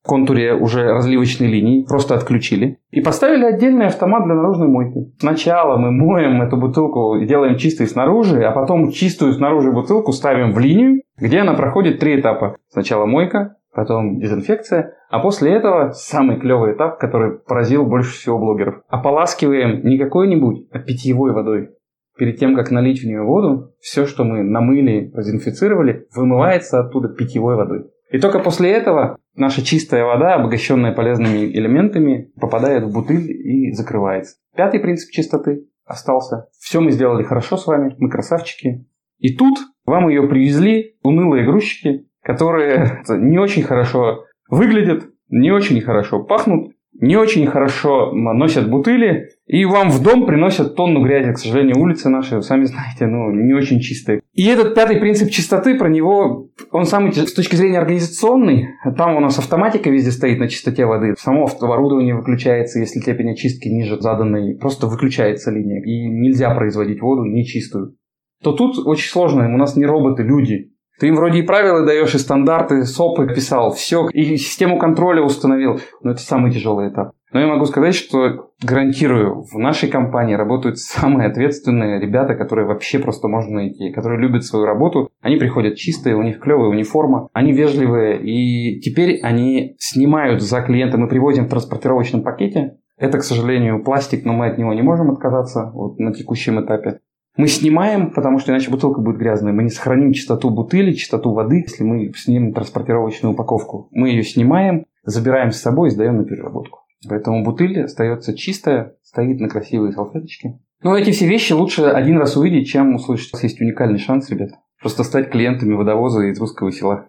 контуре 0.08 0.54
уже 0.54 0.92
разливочной 0.92 1.48
линии, 1.48 1.86
просто 1.86 2.16
отключили. 2.16 2.78
И 2.92 3.02
поставили 3.02 3.46
отдельный 3.46 3.88
автомат 3.88 4.26
для 4.26 4.36
наружной 4.36 4.68
мойки. 4.68 5.14
Сначала 5.20 5.78
мы 5.78 5.92
моем 5.92 6.42
эту 6.42 6.58
бутылку 6.58 7.16
и 7.18 7.28
делаем 7.28 7.58
чистой 7.58 7.88
снаружи, 7.88 8.44
а 8.44 8.52
потом 8.52 8.92
чистую 8.92 9.34
снаружи 9.34 9.72
бутылку 9.72 10.14
ставим 10.14 10.54
в 10.54 10.60
линию, 10.60 11.02
где 11.18 11.40
она 11.40 11.54
проходит 11.54 12.00
три 12.00 12.20
этапа. 12.20 12.58
Сначала 12.70 13.06
мойка, 13.06 13.58
потом 13.78 14.20
дезинфекция, 14.20 14.96
а 15.12 15.20
после 15.20 15.54
этого 15.54 15.92
самый 15.92 16.40
клевый 16.40 16.74
этап, 16.74 16.98
который 16.98 17.38
поразил 17.38 17.86
больше 17.86 18.12
всего 18.12 18.40
блогеров. 18.40 18.82
Ополаскиваем 18.88 19.88
не 19.88 20.00
какой-нибудь, 20.00 20.68
а 20.72 20.80
питьевой 20.80 21.32
водой. 21.32 21.70
Перед 22.18 22.40
тем, 22.40 22.56
как 22.56 22.72
налить 22.72 23.04
в 23.04 23.06
нее 23.06 23.22
воду, 23.22 23.76
все, 23.80 24.08
что 24.08 24.24
мы 24.24 24.42
намыли, 24.42 25.12
продезинфицировали, 25.12 26.08
вымывается 26.16 26.80
оттуда 26.80 27.10
питьевой 27.10 27.56
водой. 27.56 27.86
И 28.12 28.18
только 28.18 28.40
после 28.40 28.72
этого 28.72 29.16
наша 29.36 29.64
чистая 29.64 30.06
вода, 30.06 30.34
обогащенная 30.34 30.94
полезными 30.94 31.46
элементами, 31.46 32.32
попадает 32.42 32.84
в 32.84 32.92
бутыль 32.92 33.30
и 33.30 33.74
закрывается. 33.74 34.38
Пятый 34.56 34.80
принцип 34.80 35.12
чистоты 35.12 35.68
остался. 35.86 36.48
Все 36.60 36.82
мы 36.82 36.90
сделали 36.90 37.22
хорошо 37.22 37.58
с 37.58 37.68
вами, 37.68 37.94
мы 38.00 38.10
красавчики. 38.10 38.88
И 39.20 39.36
тут 39.36 39.60
вам 39.86 40.10
ее 40.10 40.28
привезли 40.28 40.98
унылые 41.04 41.46
грузчики, 41.46 42.07
которые 42.28 43.04
не 43.08 43.40
очень 43.40 43.64
хорошо 43.64 44.26
выглядят, 44.50 45.06
не 45.30 45.50
очень 45.50 45.80
хорошо 45.80 46.24
пахнут, 46.24 46.74
не 47.00 47.16
очень 47.16 47.48
хорошо 47.48 48.12
носят 48.12 48.70
бутыли, 48.70 49.30
и 49.46 49.64
вам 49.64 49.90
в 49.92 50.04
дом 50.04 50.26
приносят 50.26 50.76
тонну 50.76 51.04
грязи. 51.04 51.32
К 51.32 51.38
сожалению, 51.38 51.80
улицы 51.80 52.10
наши, 52.10 52.36
вы 52.36 52.42
сами 52.42 52.64
знаете, 52.66 53.08
ну, 53.08 53.32
не 53.32 53.54
очень 53.54 53.80
чистые. 53.80 54.22
И 54.34 54.46
этот 54.46 54.76
пятый 54.76 54.98
принцип 54.98 55.30
чистоты, 55.30 55.78
про 55.78 55.88
него, 55.88 56.50
он 56.72 56.86
самый 56.86 57.14
с 57.14 57.34
точки 57.34 57.56
зрения 57.56 57.80
организационный. 57.80 58.68
Там 58.98 59.16
у 59.16 59.22
нас 59.22 59.40
автоматика 59.40 59.90
везде 59.90 60.12
стоит 60.12 60.40
на 60.40 60.50
чистоте 60.50 60.86
воды. 60.86 61.14
Само 61.18 61.48
оборудование 61.62 62.14
выключается, 62.14 62.80
если 62.80 63.00
степень 63.00 63.32
очистки 63.32 63.70
ниже 63.70 64.02
заданной. 64.02 64.58
Просто 64.58 64.88
выключается 64.88 65.52
линия. 65.52 65.82
И 65.82 66.10
нельзя 66.10 66.54
производить 66.54 67.02
воду 67.02 67.24
нечистую. 67.24 67.96
То 68.44 68.52
тут 68.52 68.86
очень 68.86 69.10
сложно. 69.10 69.46
У 69.46 69.58
нас 69.58 69.78
не 69.78 69.86
роботы, 69.86 70.24
люди. 70.24 70.74
Ты 71.00 71.08
им 71.08 71.16
вроде 71.16 71.40
и 71.40 71.44
правила 71.44 71.86
даешь, 71.86 72.16
и 72.16 72.18
стандарты, 72.18 72.84
СОПы 72.84 73.28
писал, 73.28 73.72
все, 73.74 74.08
и 74.10 74.38
систему 74.38 74.80
контроля 74.80 75.22
установил. 75.22 75.80
Но 76.02 76.12
это 76.12 76.22
самый 76.22 76.52
тяжелый 76.52 76.90
этап. 76.90 77.12
Но 77.34 77.42
я 77.42 77.48
могу 77.48 77.66
сказать, 77.66 77.94
что 77.94 78.52
гарантирую, 78.64 79.44
в 79.44 79.60
нашей 79.60 79.90
компании 79.90 80.34
работают 80.34 80.80
самые 80.80 81.30
ответственные 81.30 82.00
ребята, 82.00 82.36
которые 82.36 82.66
вообще 82.66 83.00
просто 83.00 83.28
можно 83.28 83.58
найти, 83.58 83.92
которые 83.92 84.20
любят 84.20 84.46
свою 84.46 84.66
работу. 84.66 85.10
Они 85.22 85.36
приходят 85.36 85.76
чистые, 85.76 86.16
у 86.16 86.24
них 86.24 86.40
клевая 86.40 86.70
униформа, 86.70 87.28
они 87.34 87.52
вежливые, 87.52 88.22
и 88.22 88.80
теперь 88.80 89.20
они 89.22 89.76
снимают 89.78 90.42
за 90.42 90.62
клиента, 90.62 90.98
мы 90.98 91.08
привозим 91.10 91.46
в 91.46 91.50
транспортировочном 91.50 92.24
пакете. 92.24 92.78
Это, 92.98 93.20
к 93.20 93.24
сожалению, 93.24 93.84
пластик, 93.84 94.26
но 94.26 94.34
мы 94.34 94.48
от 94.48 94.58
него 94.58 94.74
не 94.74 94.82
можем 94.82 95.12
отказаться 95.12 95.70
вот, 95.74 96.00
на 96.00 96.14
текущем 96.14 96.60
этапе. 96.64 97.00
Мы 97.38 97.48
снимаем, 97.48 98.12
потому 98.12 98.40
что 98.40 98.52
иначе 98.52 98.72
бутылка 98.72 99.00
будет 99.00 99.18
грязной. 99.18 99.54
Мы 99.54 99.64
не 99.64 99.70
сохраним 99.70 100.12
чистоту 100.12 100.50
бутыли, 100.50 100.94
чистоту 100.94 101.34
воды, 101.34 101.64
если 101.68 101.84
мы 101.84 102.12
снимем 102.16 102.52
транспортировочную 102.52 103.34
упаковку. 103.34 103.90
Мы 103.92 104.10
ее 104.10 104.24
снимаем, 104.24 104.86
забираем 105.04 105.52
с 105.52 105.62
собой 105.62 105.90
и 105.90 105.92
сдаем 105.92 106.18
на 106.18 106.26
переработку. 106.26 106.80
Поэтому 107.08 107.44
бутыль 107.44 107.84
остается 107.84 108.36
чистая, 108.36 108.96
стоит 109.04 109.40
на 109.40 109.50
красивой 109.50 109.94
салфеточке. 109.94 110.60
Но 110.82 110.98
эти 110.98 111.12
все 111.12 111.28
вещи 111.28 111.54
лучше 111.54 111.84
один 111.84 112.18
раз 112.18 112.36
увидеть, 112.38 112.68
чем 112.68 112.96
услышать. 112.96 113.34
У 113.34 113.36
вас 113.36 113.44
есть 113.44 113.62
уникальный 113.62 114.00
шанс, 114.00 114.30
ребят. 114.30 114.50
Просто 114.82 115.04
стать 115.04 115.30
клиентами 115.30 115.74
водовоза 115.74 116.24
из 116.26 116.40
русского 116.40 116.72
села. 116.72 117.08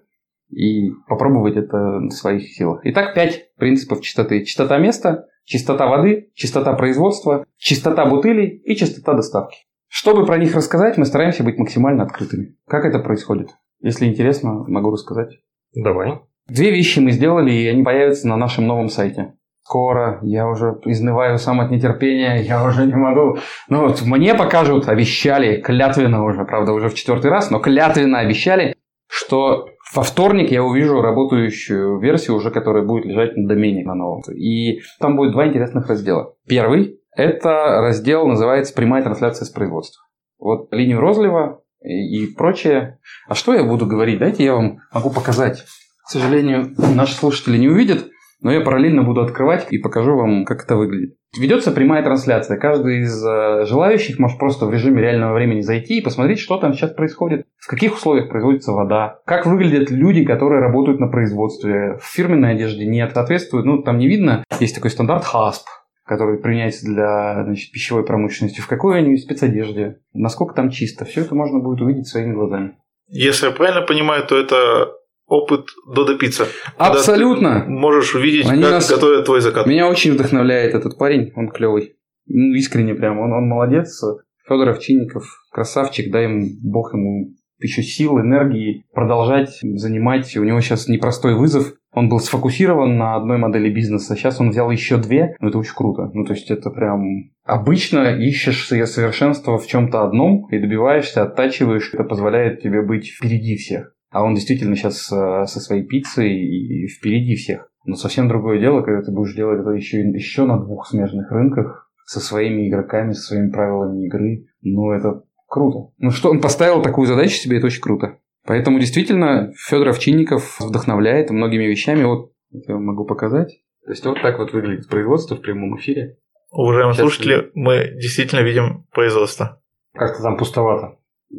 И 0.50 0.90
попробовать 1.08 1.56
это 1.56 2.00
в 2.00 2.10
своих 2.10 2.48
силах. 2.48 2.80
Итак, 2.84 3.14
пять 3.14 3.54
принципов 3.56 4.02
чистоты. 4.02 4.44
Чистота 4.44 4.78
места, 4.78 5.26
чистота 5.44 5.86
воды, 5.86 6.30
чистота 6.34 6.74
производства, 6.74 7.46
чистота 7.56 8.06
бутылей 8.06 8.62
и 8.64 8.76
чистота 8.76 9.14
доставки. 9.14 9.67
Чтобы 9.88 10.26
про 10.26 10.38
них 10.38 10.54
рассказать, 10.54 10.98
мы 10.98 11.04
стараемся 11.04 11.42
быть 11.42 11.58
максимально 11.58 12.04
открытыми. 12.04 12.56
Как 12.66 12.84
это 12.84 12.98
происходит? 12.98 13.50
Если 13.80 14.06
интересно, 14.06 14.64
могу 14.68 14.90
рассказать. 14.90 15.38
Давай. 15.74 16.20
Две 16.48 16.70
вещи 16.70 16.98
мы 16.98 17.10
сделали, 17.10 17.50
и 17.50 17.66
они 17.66 17.82
появятся 17.82 18.28
на 18.28 18.36
нашем 18.36 18.66
новом 18.66 18.88
сайте. 18.88 19.34
Скоро, 19.62 20.18
я 20.22 20.48
уже 20.48 20.78
изнываю 20.86 21.36
сам 21.36 21.60
от 21.60 21.70
нетерпения, 21.70 22.36
я 22.40 22.64
уже 22.64 22.86
не 22.86 22.94
могу. 22.94 23.38
Ну 23.68 23.86
вот 23.86 24.00
мне 24.02 24.34
покажут, 24.34 24.88
обещали, 24.88 25.60
клятвенно 25.60 26.24
уже, 26.24 26.46
правда, 26.46 26.72
уже 26.72 26.88
в 26.88 26.94
четвертый 26.94 27.30
раз, 27.30 27.50
но 27.50 27.58
клятвенно 27.58 28.20
обещали, 28.20 28.74
что 29.10 29.68
во 29.94 30.02
вторник 30.02 30.50
я 30.50 30.64
увижу 30.64 31.02
работающую 31.02 31.98
версию 31.98 32.36
уже, 32.36 32.50
которая 32.50 32.82
будет 32.82 33.04
лежать 33.04 33.36
на 33.36 33.46
домене 33.46 33.84
на 33.84 33.94
новом. 33.94 34.22
И 34.34 34.80
там 35.00 35.16
будет 35.16 35.32
два 35.32 35.46
интересных 35.46 35.86
раздела. 35.86 36.34
Первый 36.46 36.98
это 37.18 37.80
раздел 37.80 38.26
называется 38.26 38.74
«Прямая 38.74 39.02
трансляция 39.02 39.44
с 39.44 39.50
производства». 39.50 40.02
Вот 40.38 40.72
линию 40.72 41.00
розлива 41.00 41.62
и, 41.82 42.24
и 42.24 42.34
прочее. 42.34 42.98
А 43.28 43.34
что 43.34 43.54
я 43.54 43.64
буду 43.64 43.86
говорить? 43.86 44.18
Дайте 44.18 44.44
я 44.44 44.54
вам 44.54 44.78
могу 44.92 45.10
показать. 45.10 45.64
К 46.06 46.10
сожалению, 46.10 46.74
наши 46.94 47.14
слушатели 47.14 47.58
не 47.58 47.68
увидят, 47.68 48.06
но 48.40 48.52
я 48.52 48.60
параллельно 48.60 49.02
буду 49.02 49.20
открывать 49.20 49.66
и 49.70 49.78
покажу 49.78 50.16
вам, 50.16 50.44
как 50.44 50.62
это 50.64 50.76
выглядит. 50.76 51.16
Ведется 51.36 51.72
прямая 51.72 52.02
трансляция. 52.02 52.56
Каждый 52.56 53.00
из 53.00 53.22
э, 53.22 53.66
желающих 53.66 54.18
может 54.18 54.38
просто 54.38 54.66
в 54.66 54.72
режиме 54.72 55.02
реального 55.02 55.34
времени 55.34 55.60
зайти 55.60 55.98
и 55.98 56.02
посмотреть, 56.02 56.38
что 56.38 56.56
там 56.56 56.72
сейчас 56.72 56.94
происходит, 56.94 57.46
в 57.58 57.66
каких 57.66 57.94
условиях 57.94 58.30
производится 58.30 58.72
вода, 58.72 59.18
как 59.26 59.44
выглядят 59.44 59.90
люди, 59.90 60.24
которые 60.24 60.62
работают 60.62 61.00
на 61.00 61.08
производстве. 61.08 61.98
В 62.00 62.06
фирменной 62.06 62.52
одежде 62.52 62.86
нет. 62.86 63.12
Соответствует, 63.12 63.66
ну, 63.66 63.82
там 63.82 63.98
не 63.98 64.08
видно, 64.08 64.44
есть 64.60 64.74
такой 64.74 64.90
стандарт 64.90 65.24
HASP, 65.24 65.64
который 66.08 66.38
применяется 66.38 66.86
для 66.86 67.44
значит, 67.44 67.70
пищевой 67.70 68.04
промышленности, 68.04 68.60
в 68.60 68.66
какой 68.66 68.98
они 68.98 69.16
спецодежде, 69.18 70.00
насколько 70.14 70.54
там 70.54 70.70
чисто. 70.70 71.04
Все 71.04 71.20
это 71.20 71.34
можно 71.34 71.60
будет 71.60 71.82
увидеть 71.82 72.08
своими 72.08 72.34
глазами. 72.34 72.78
Если 73.08 73.46
я 73.46 73.52
правильно 73.52 73.82
понимаю, 73.82 74.26
то 74.26 74.36
это 74.36 74.92
опыт 75.26 75.66
Додо 75.94 76.16
Пицца. 76.16 76.46
Абсолютно. 76.78 77.64
Можешь 77.68 78.14
увидеть, 78.14 78.48
Они 78.48 78.62
как 78.62 78.72
нас- 78.72 78.90
готовят 78.90 79.26
твой 79.26 79.40
закат. 79.40 79.66
Меня 79.66 79.88
очень 79.88 80.12
вдохновляет 80.12 80.74
этот 80.74 80.98
парень, 80.98 81.32
он 81.36 81.48
клевый. 81.48 81.96
Ну, 82.26 82.54
искренне 82.54 82.94
прям, 82.94 83.18
он, 83.18 83.32
он 83.32 83.46
молодец. 83.48 84.02
Федор 84.48 84.70
Овчинников, 84.70 85.24
красавчик, 85.52 86.10
дай 86.10 86.24
ему, 86.24 86.46
бог 86.62 86.94
ему 86.94 87.34
еще 87.58 87.82
сил, 87.82 88.18
энергии 88.18 88.86
продолжать 88.92 89.58
занимать. 89.62 90.34
У 90.36 90.44
него 90.44 90.60
сейчас 90.60 90.88
непростой 90.88 91.34
вызов. 91.34 91.74
Он 91.92 92.08
был 92.08 92.20
сфокусирован 92.20 92.96
на 92.96 93.16
одной 93.16 93.38
модели 93.38 93.70
бизнеса. 93.70 94.14
Сейчас 94.14 94.40
он 94.40 94.50
взял 94.50 94.70
еще 94.70 94.98
две. 94.98 95.34
Ну, 95.40 95.48
это 95.48 95.58
очень 95.58 95.74
круто. 95.74 96.10
Ну, 96.12 96.24
то 96.24 96.34
есть, 96.34 96.50
это 96.50 96.70
прям... 96.70 97.30
Обычно 97.44 98.14
ищешь 98.16 98.66
совершенство 98.68 99.58
в 99.58 99.66
чем-то 99.66 100.04
одном 100.04 100.46
и 100.50 100.58
добиваешься, 100.58 101.22
оттачиваешь. 101.22 101.94
Это 101.94 102.04
позволяет 102.04 102.60
тебе 102.60 102.82
быть 102.82 103.08
впереди 103.08 103.56
всех. 103.56 103.94
А 104.10 104.22
он 104.22 104.34
действительно 104.34 104.76
сейчас 104.76 105.02
со 105.02 105.46
своей 105.46 105.84
пиццей 105.84 106.86
впереди 106.88 107.34
всех. 107.34 107.70
Но 107.84 107.94
совсем 107.94 108.28
другое 108.28 108.60
дело, 108.60 108.82
когда 108.82 109.02
ты 109.02 109.10
будешь 109.10 109.34
делать 109.34 109.60
это 109.60 109.70
еще, 109.70 110.00
еще 110.00 110.44
на 110.44 110.58
двух 110.58 110.86
смежных 110.86 111.30
рынках 111.30 111.90
со 112.04 112.20
своими 112.20 112.68
игроками, 112.68 113.12
со 113.12 113.22
своими 113.22 113.50
правилами 113.50 114.06
игры. 114.06 114.46
Ну, 114.62 114.92
это 114.92 115.22
круто. 115.46 115.92
Ну, 115.98 116.10
что 116.10 116.30
он 116.30 116.40
поставил 116.40 116.82
такую 116.82 117.06
задачу 117.06 117.34
себе, 117.34 117.58
это 117.58 117.66
очень 117.66 117.82
круто. 117.82 118.18
Поэтому 118.48 118.80
действительно 118.80 119.52
Федор 119.68 119.88
Овчинников 119.88 120.58
вдохновляет 120.58 121.28
многими 121.28 121.64
вещами. 121.64 122.04
Вот 122.04 122.32
я 122.50 122.74
вам 122.76 122.86
могу 122.86 123.04
показать. 123.04 123.60
То 123.84 123.90
есть 123.90 124.06
вот 124.06 124.22
так 124.22 124.38
вот 124.38 124.54
выглядит 124.54 124.88
производство 124.88 125.36
в 125.36 125.42
прямом 125.42 125.76
эфире. 125.76 126.16
Уважаемые 126.50 126.94
Сейчас 126.94 127.02
слушатели, 127.02 127.50
мы 127.52 127.92
действительно 127.96 128.40
видим 128.40 128.86
производство. 128.90 129.60
Как-то 129.92 130.22
там 130.22 130.38
пустовато. 130.38 130.96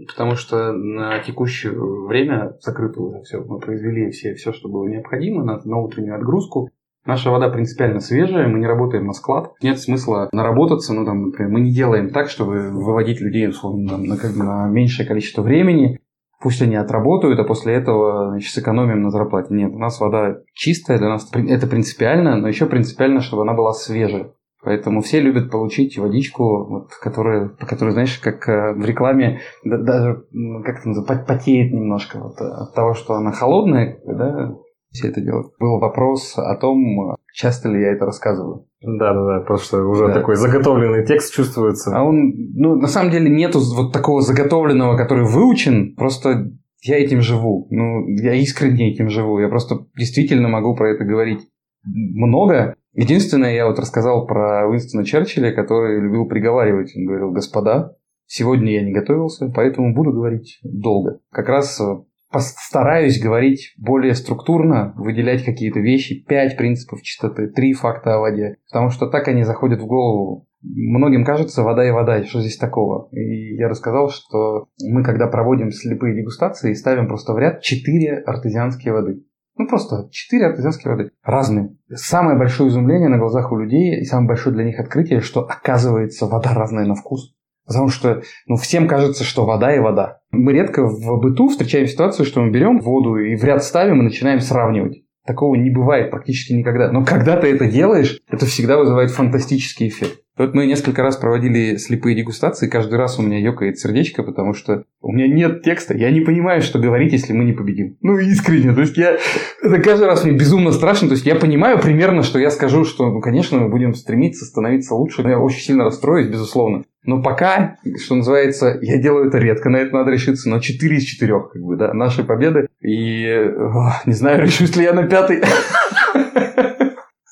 Потому 0.07 0.35
что 0.35 0.71
на 0.71 1.17
текущее 1.23 1.73
время 1.73 2.55
закрыто 2.59 3.01
уже 3.01 3.23
все. 3.23 3.39
Мы 3.39 3.59
произвели 3.59 4.11
все, 4.11 4.35
все, 4.35 4.53
что 4.53 4.69
было 4.69 4.87
необходимо 4.87 5.43
на, 5.43 5.59
на 5.65 5.77
утреннюю 5.77 6.15
отгрузку. 6.15 6.69
Наша 7.07 7.31
вода 7.31 7.49
принципиально 7.49 8.01
свежая, 8.01 8.47
мы 8.47 8.59
не 8.59 8.67
работаем 8.67 9.07
на 9.07 9.13
склад. 9.13 9.53
Нет 9.63 9.79
смысла 9.79 10.29
наработаться, 10.31 10.93
ну, 10.93 11.05
там, 11.05 11.23
например, 11.29 11.51
мы 11.51 11.61
не 11.61 11.73
делаем 11.73 12.11
так, 12.11 12.29
чтобы 12.29 12.69
выводить 12.69 13.19
людей 13.19 13.47
условно, 13.47 13.89
там, 13.89 14.03
на, 14.03 14.15
как 14.15 14.33
бы 14.33 14.43
на 14.43 14.67
меньшее 14.67 15.07
количество 15.07 15.41
времени. 15.41 15.99
Пусть 16.41 16.61
они 16.61 16.75
отработают, 16.75 17.37
а 17.39 17.43
после 17.43 17.73
этого 17.73 18.29
значит, 18.29 18.53
сэкономим 18.53 19.01
на 19.01 19.09
зарплате. 19.09 19.53
Нет, 19.53 19.73
у 19.73 19.77
нас 19.77 19.99
вода 19.99 20.37
чистая, 20.53 20.97
для 20.97 21.09
нас 21.09 21.29
это 21.33 21.67
принципиально, 21.67 22.37
но 22.37 22.47
еще 22.47 22.65
принципиально, 22.65 23.19
чтобы 23.19 23.41
она 23.41 23.53
была 23.53 23.73
свежая. 23.73 24.31
Поэтому 24.61 25.01
все 25.01 25.21
любят 25.21 25.51
получить 25.51 25.97
водичку, 25.97 26.65
вот, 26.65 26.91
которая, 27.01 27.47
по 27.47 27.65
которой, 27.65 27.91
знаешь, 27.91 28.19
как 28.19 28.47
э, 28.49 28.73
в 28.73 28.83
рекламе 28.85 29.39
да- 29.63 29.77
даже 29.77 30.25
м, 30.33 30.63
как 30.63 30.79
это 30.79 30.89
называется, 30.89 31.25
по- 31.25 31.33
потеет 31.33 31.71
немножко 31.73 32.19
вот, 32.19 32.41
э, 32.41 32.45
от 32.45 32.73
того, 32.73 32.93
что 32.93 33.13
она 33.13 33.31
холодная, 33.31 33.99
да, 34.05 34.53
все 34.91 35.07
это 35.09 35.21
делают. 35.21 35.53
Был 35.59 35.79
вопрос 35.79 36.37
о 36.37 36.55
том, 36.57 37.11
э, 37.11 37.15
часто 37.33 37.69
ли 37.69 37.81
я 37.81 37.93
это 37.93 38.05
рассказываю. 38.05 38.65
Да-да-да, 38.81 39.41
просто 39.41 39.83
уже 39.83 40.07
Да. 40.07 40.13
такой 40.13 40.35
заготовленный 40.35 41.05
текст 41.05 41.33
чувствуется. 41.33 41.91
А 41.93 42.03
он, 42.03 42.31
ну, 42.55 42.75
на 42.75 42.87
самом 42.87 43.11
деле 43.11 43.29
нету 43.29 43.59
вот 43.75 43.91
такого 43.91 44.21
заготовленного, 44.21 44.95
который 44.95 45.25
выучен, 45.25 45.95
просто 45.95 46.51
я 46.81 46.97
этим 46.97 47.21
живу. 47.21 47.67
Ну, 47.71 48.07
я 48.07 48.33
искренне 48.35 48.93
этим 48.93 49.09
живу. 49.09 49.39
Я 49.39 49.49
просто 49.49 49.85
действительно 49.97 50.47
могу 50.47 50.75
про 50.75 50.91
это 50.91 51.03
говорить 51.03 51.41
много. 51.83 52.75
Единственное, 52.93 53.53
я 53.53 53.67
вот 53.67 53.79
рассказал 53.79 54.25
про 54.25 54.67
Уинстона 54.67 55.05
Черчилля, 55.05 55.53
который 55.53 56.01
любил 56.01 56.25
приговаривать. 56.27 56.93
Он 56.95 57.05
говорил, 57.05 57.31
господа, 57.31 57.95
сегодня 58.25 58.73
я 58.73 58.83
не 58.85 58.93
готовился, 58.93 59.51
поэтому 59.53 59.93
буду 59.93 60.11
говорить 60.11 60.59
долго. 60.63 61.19
Как 61.31 61.49
раз 61.49 61.79
э, 61.81 61.97
постараюсь 62.31 63.21
говорить 63.21 63.73
более 63.77 64.13
структурно, 64.13 64.93
выделять 64.95 65.43
какие-то 65.43 65.79
вещи, 65.79 66.23
пять 66.23 66.57
принципов 66.57 67.01
чистоты, 67.01 67.47
три 67.47 67.73
факта 67.73 68.15
о 68.15 68.19
воде, 68.19 68.57
потому 68.69 68.89
что 68.89 69.07
так 69.07 69.27
они 69.27 69.43
заходят 69.43 69.81
в 69.81 69.87
голову. 69.87 70.47
Многим 70.61 71.23
кажется, 71.23 71.63
вода 71.63 71.87
и 71.87 71.91
вода, 71.91 72.23
что 72.23 72.41
здесь 72.41 72.57
такого? 72.57 73.07
И 73.11 73.55
я 73.55 73.69
рассказал, 73.69 74.09
что 74.09 74.67
мы, 74.83 75.03
когда 75.03 75.27
проводим 75.27 75.71
слепые 75.71 76.15
дегустации, 76.15 76.73
ставим 76.73 77.07
просто 77.07 77.33
в 77.33 77.39
ряд 77.39 77.61
четыре 77.61 78.17
артезианские 78.17 78.93
воды. 78.93 79.23
Ну, 79.57 79.67
просто 79.67 80.09
четыре 80.11 80.47
артезианские 80.47 80.95
воды. 80.95 81.11
Разные. 81.23 81.75
Самое 81.93 82.37
большое 82.37 82.69
изумление 82.69 83.09
на 83.09 83.17
глазах 83.17 83.51
у 83.51 83.57
людей 83.57 83.99
и 83.99 84.05
самое 84.05 84.29
большое 84.29 84.55
для 84.55 84.65
них 84.65 84.79
открытие, 84.79 85.21
что 85.21 85.41
оказывается 85.41 86.27
вода 86.27 86.53
разная 86.53 86.85
на 86.85 86.95
вкус. 86.95 87.33
Потому 87.69 87.89
что 87.89 88.23
ну, 88.47 88.55
всем 88.55 88.87
кажется, 88.87 89.23
что 89.23 89.45
вода 89.45 89.73
и 89.75 89.79
вода. 89.79 90.21
Мы 90.31 90.53
редко 90.53 90.83
в 90.83 91.19
быту 91.21 91.49
встречаем 91.49 91.85
ситуацию, 91.85 92.25
что 92.25 92.41
мы 92.41 92.49
берем 92.49 92.79
воду 92.79 93.15
и 93.17 93.35
в 93.35 93.43
ряд 93.43 93.63
ставим 93.63 93.99
и 93.99 94.05
начинаем 94.05 94.39
сравнивать. 94.39 95.03
Такого 95.27 95.53
не 95.53 95.69
бывает 95.69 96.09
практически 96.09 96.53
никогда. 96.53 96.91
Но 96.91 97.05
когда 97.05 97.37
ты 97.37 97.53
это 97.53 97.67
делаешь, 97.67 98.19
это 98.27 98.47
всегда 98.47 98.79
вызывает 98.79 99.11
фантастический 99.11 99.87
эффект. 99.87 100.21
Вот 100.39 100.53
мы 100.53 100.67
несколько 100.67 101.03
раз 101.03 101.17
проводили 101.17 101.75
слепые 101.75 102.15
дегустации, 102.15 102.69
каждый 102.69 102.97
раз 102.97 103.19
у 103.19 103.21
меня 103.21 103.37
ёкает 103.37 103.77
сердечко, 103.77 104.23
потому 104.23 104.53
что 104.53 104.85
у 105.01 105.11
меня 105.11 105.27
нет 105.27 105.63
текста, 105.63 105.97
я 105.97 106.11
не 106.11 106.21
понимаю, 106.21 106.61
что 106.61 106.79
говорить, 106.79 107.11
если 107.11 107.33
мы 107.33 107.43
не 107.43 107.51
победим. 107.51 107.97
Ну, 108.01 108.17
искренне, 108.17 108.73
то 108.73 108.79
есть 108.79 108.95
я... 108.95 109.17
Это 109.61 109.81
каждый 109.81 110.05
раз 110.05 110.23
мне 110.23 110.31
безумно 110.31 110.71
страшно, 110.71 111.09
то 111.09 111.15
есть 111.15 111.25
я 111.25 111.35
понимаю 111.35 111.77
примерно, 111.77 112.23
что 112.23 112.39
я 112.39 112.51
скажу, 112.51 112.85
что, 112.85 113.11
ну, 113.11 113.19
конечно, 113.19 113.59
мы 113.59 113.67
будем 113.67 113.93
стремиться 113.93 114.45
становиться 114.45 114.95
лучше, 114.95 115.23
но 115.23 115.29
я 115.29 115.39
очень 115.39 115.59
сильно 115.59 115.83
расстроюсь, 115.83 116.29
безусловно. 116.29 116.85
Но 117.03 117.21
пока, 117.21 117.75
что 118.01 118.15
называется, 118.15 118.79
я 118.81 118.97
делаю 118.97 119.27
это 119.27 119.39
редко, 119.39 119.69
на 119.69 119.75
это 119.75 119.93
надо 119.93 120.11
решиться, 120.11 120.49
но 120.49 120.61
4 120.61 120.95
из 120.95 121.03
4, 121.03 121.33
как 121.51 121.61
бы, 121.61 121.75
да, 121.75 121.93
наши 121.93 122.23
победы. 122.23 122.67
И 122.79 123.29
ох, 123.57 124.07
не 124.07 124.13
знаю, 124.13 124.41
решусь 124.45 124.73
ли 124.77 124.85
я 124.85 124.93
на 124.93 125.03
пятый. 125.03 125.41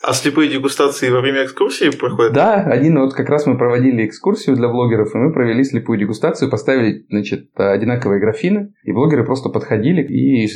А 0.08 0.14
слепые 0.14 0.50
дегустации 0.50 1.10
во 1.10 1.20
время 1.20 1.44
экскурсии 1.44 1.90
проходят? 1.90 2.32
Да, 2.32 2.64
один 2.64 2.98
вот 2.98 3.14
как 3.14 3.28
раз 3.28 3.46
мы 3.46 3.58
проводили 3.58 4.06
экскурсию 4.06 4.56
для 4.56 4.70
блогеров, 4.70 5.14
и 5.14 5.18
мы 5.18 5.34
провели 5.34 5.66
слепую 5.66 6.00
дегустацию, 6.00 6.50
поставили, 6.50 7.06
значит, 7.10 7.50
одинаковые 7.56 8.22
графины, 8.22 8.74
и 8.84 8.94
блогеры 8.94 9.26
просто 9.26 9.50
подходили, 9.50 10.02
и 10.02 10.48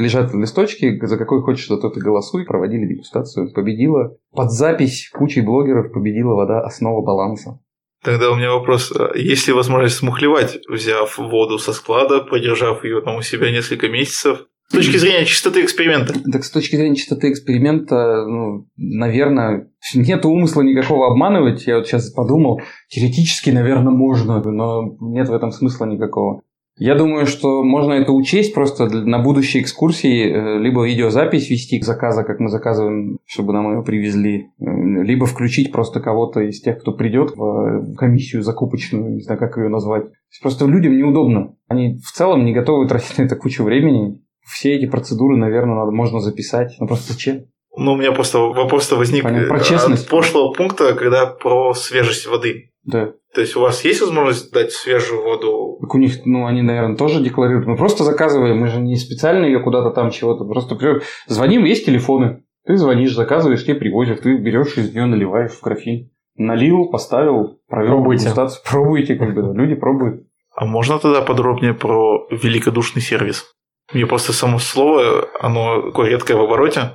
лежат 0.00 0.32
листочки, 0.32 1.04
за 1.04 1.18
какой 1.18 1.42
хочешь, 1.42 1.66
за 1.66 1.78
тот 1.78 1.96
и 1.96 2.00
голосуй, 2.00 2.44
проводили 2.44 2.86
дегустацию, 2.86 3.52
победила. 3.52 4.16
Под 4.32 4.52
запись 4.52 5.10
кучей 5.12 5.40
блогеров 5.40 5.92
победила 5.92 6.34
вода 6.34 6.60
основа 6.60 7.04
баланса. 7.04 7.58
Тогда 8.04 8.30
у 8.30 8.36
меня 8.36 8.52
вопрос. 8.52 8.92
А 8.92 9.10
Есть 9.18 9.48
ли 9.48 9.52
возможность 9.52 9.96
смухлевать, 9.96 10.60
взяв 10.68 11.18
воду 11.18 11.58
со 11.58 11.72
склада, 11.72 12.20
подержав 12.20 12.84
ее 12.84 13.00
там 13.02 13.16
у 13.16 13.22
себя 13.22 13.50
несколько 13.50 13.88
месяцев? 13.88 14.46
С 14.70 14.72
точки 14.72 14.98
зрения 14.98 15.24
чистоты 15.24 15.64
эксперимента. 15.64 16.14
Так 16.30 16.44
с 16.44 16.50
точки 16.50 16.76
зрения 16.76 16.94
чистоты 16.94 17.32
эксперимента, 17.32 18.24
ну, 18.24 18.68
наверное, 18.76 19.68
нет 19.94 20.24
умысла 20.24 20.62
никакого 20.62 21.08
обманывать. 21.10 21.66
Я 21.66 21.78
вот 21.78 21.88
сейчас 21.88 22.10
подумал, 22.10 22.60
теоретически, 22.88 23.50
наверное, 23.50 23.92
можно, 23.92 24.40
но 24.40 24.96
нет 25.00 25.28
в 25.28 25.34
этом 25.34 25.50
смысла 25.50 25.86
никакого. 25.86 26.42
Я 26.78 26.94
думаю, 26.94 27.26
что 27.26 27.64
можно 27.64 27.92
это 27.94 28.12
учесть 28.12 28.54
просто 28.54 28.86
на 28.88 29.18
будущие 29.18 29.62
экскурсии, 29.62 30.30
э, 30.30 30.58
либо 30.60 30.86
видеозапись 30.86 31.50
вести 31.50 31.78
к 31.80 31.84
заказа, 31.84 32.22
как 32.22 32.38
мы 32.38 32.48
заказываем, 32.48 33.18
чтобы 33.26 33.52
нам 33.52 33.76
ее 33.76 33.82
привезли, 33.82 34.46
э, 34.58 34.64
либо 35.02 35.26
включить 35.26 35.72
просто 35.72 36.00
кого-то 36.00 36.40
из 36.40 36.60
тех, 36.62 36.80
кто 36.80 36.92
придет 36.92 37.32
в 37.36 37.42
э, 37.42 37.94
комиссию 37.96 38.42
закупочную, 38.42 39.12
не 39.12 39.20
знаю, 39.20 39.38
как 39.38 39.58
ее 39.58 39.68
назвать. 39.68 40.04
Просто 40.40 40.64
людям 40.64 40.96
неудобно. 40.96 41.56
Они 41.68 41.98
в 41.98 42.12
целом 42.12 42.46
не 42.46 42.54
готовы 42.54 42.88
тратить 42.88 43.18
на 43.18 43.24
это 43.24 43.36
кучу 43.36 43.62
времени. 43.62 44.18
Все 44.50 44.74
эти 44.74 44.86
процедуры, 44.86 45.36
наверное, 45.36 45.76
надо, 45.76 45.90
можно 45.92 46.20
записать. 46.20 46.76
Ну 46.80 46.86
просто 46.86 47.12
зачем? 47.12 47.46
Ну, 47.76 47.92
у 47.92 47.96
меня 47.96 48.12
просто 48.12 48.38
вопрос 48.38 48.90
возник 48.92 49.22
Понятно. 49.22 49.48
Про 49.48 49.58
э, 49.58 49.64
честность. 49.64 50.04
от 50.04 50.10
прошлого 50.10 50.52
пункта, 50.52 50.94
когда 50.94 51.26
про 51.26 51.72
свежесть 51.72 52.26
воды. 52.26 52.72
Да. 52.84 53.12
То 53.34 53.40
есть 53.40 53.56
у 53.56 53.60
вас 53.60 53.84
есть 53.84 54.00
возможность 54.00 54.52
дать 54.52 54.72
свежую 54.72 55.22
воду? 55.22 55.78
Так 55.80 55.94
у 55.94 55.98
них, 55.98 56.24
ну, 56.24 56.46
они, 56.46 56.62
наверное, 56.62 56.96
тоже 56.96 57.22
декларируют. 57.22 57.66
Мы 57.66 57.76
просто 57.76 58.02
заказываем, 58.02 58.58
мы 58.58 58.66
же 58.66 58.80
не 58.80 58.96
специально 58.96 59.44
ее 59.44 59.60
куда-то 59.60 59.90
там 59.90 60.10
чего-то. 60.10 60.44
Просто 60.44 60.74
прям 60.74 61.00
звоним, 61.26 61.64
есть 61.64 61.86
телефоны. 61.86 62.42
Ты 62.66 62.76
звонишь, 62.76 63.14
заказываешь, 63.14 63.64
тебе 63.64 63.76
привозят, 63.76 64.22
ты 64.22 64.36
берешь 64.36 64.76
из 64.76 64.92
нее, 64.92 65.06
наливаешь 65.06 65.52
в 65.52 65.62
графин. 65.62 66.10
Налил, 66.36 66.90
поставил, 66.90 67.60
провел 67.68 67.96
Пробуйте. 67.96 68.32
Пробуйте, 68.68 69.14
как 69.14 69.34
бы, 69.34 69.54
люди 69.54 69.74
пробуют. 69.74 70.26
А 70.56 70.66
можно 70.66 70.98
тогда 70.98 71.22
подробнее 71.22 71.74
про 71.74 72.26
великодушный 72.30 73.02
сервис? 73.02 73.44
Мне 73.92 74.06
просто 74.06 74.32
само 74.32 74.58
слово, 74.58 75.28
оно 75.40 75.82
такое 75.82 76.10
редкое 76.10 76.34
в 76.34 76.42
обороте. 76.42 76.92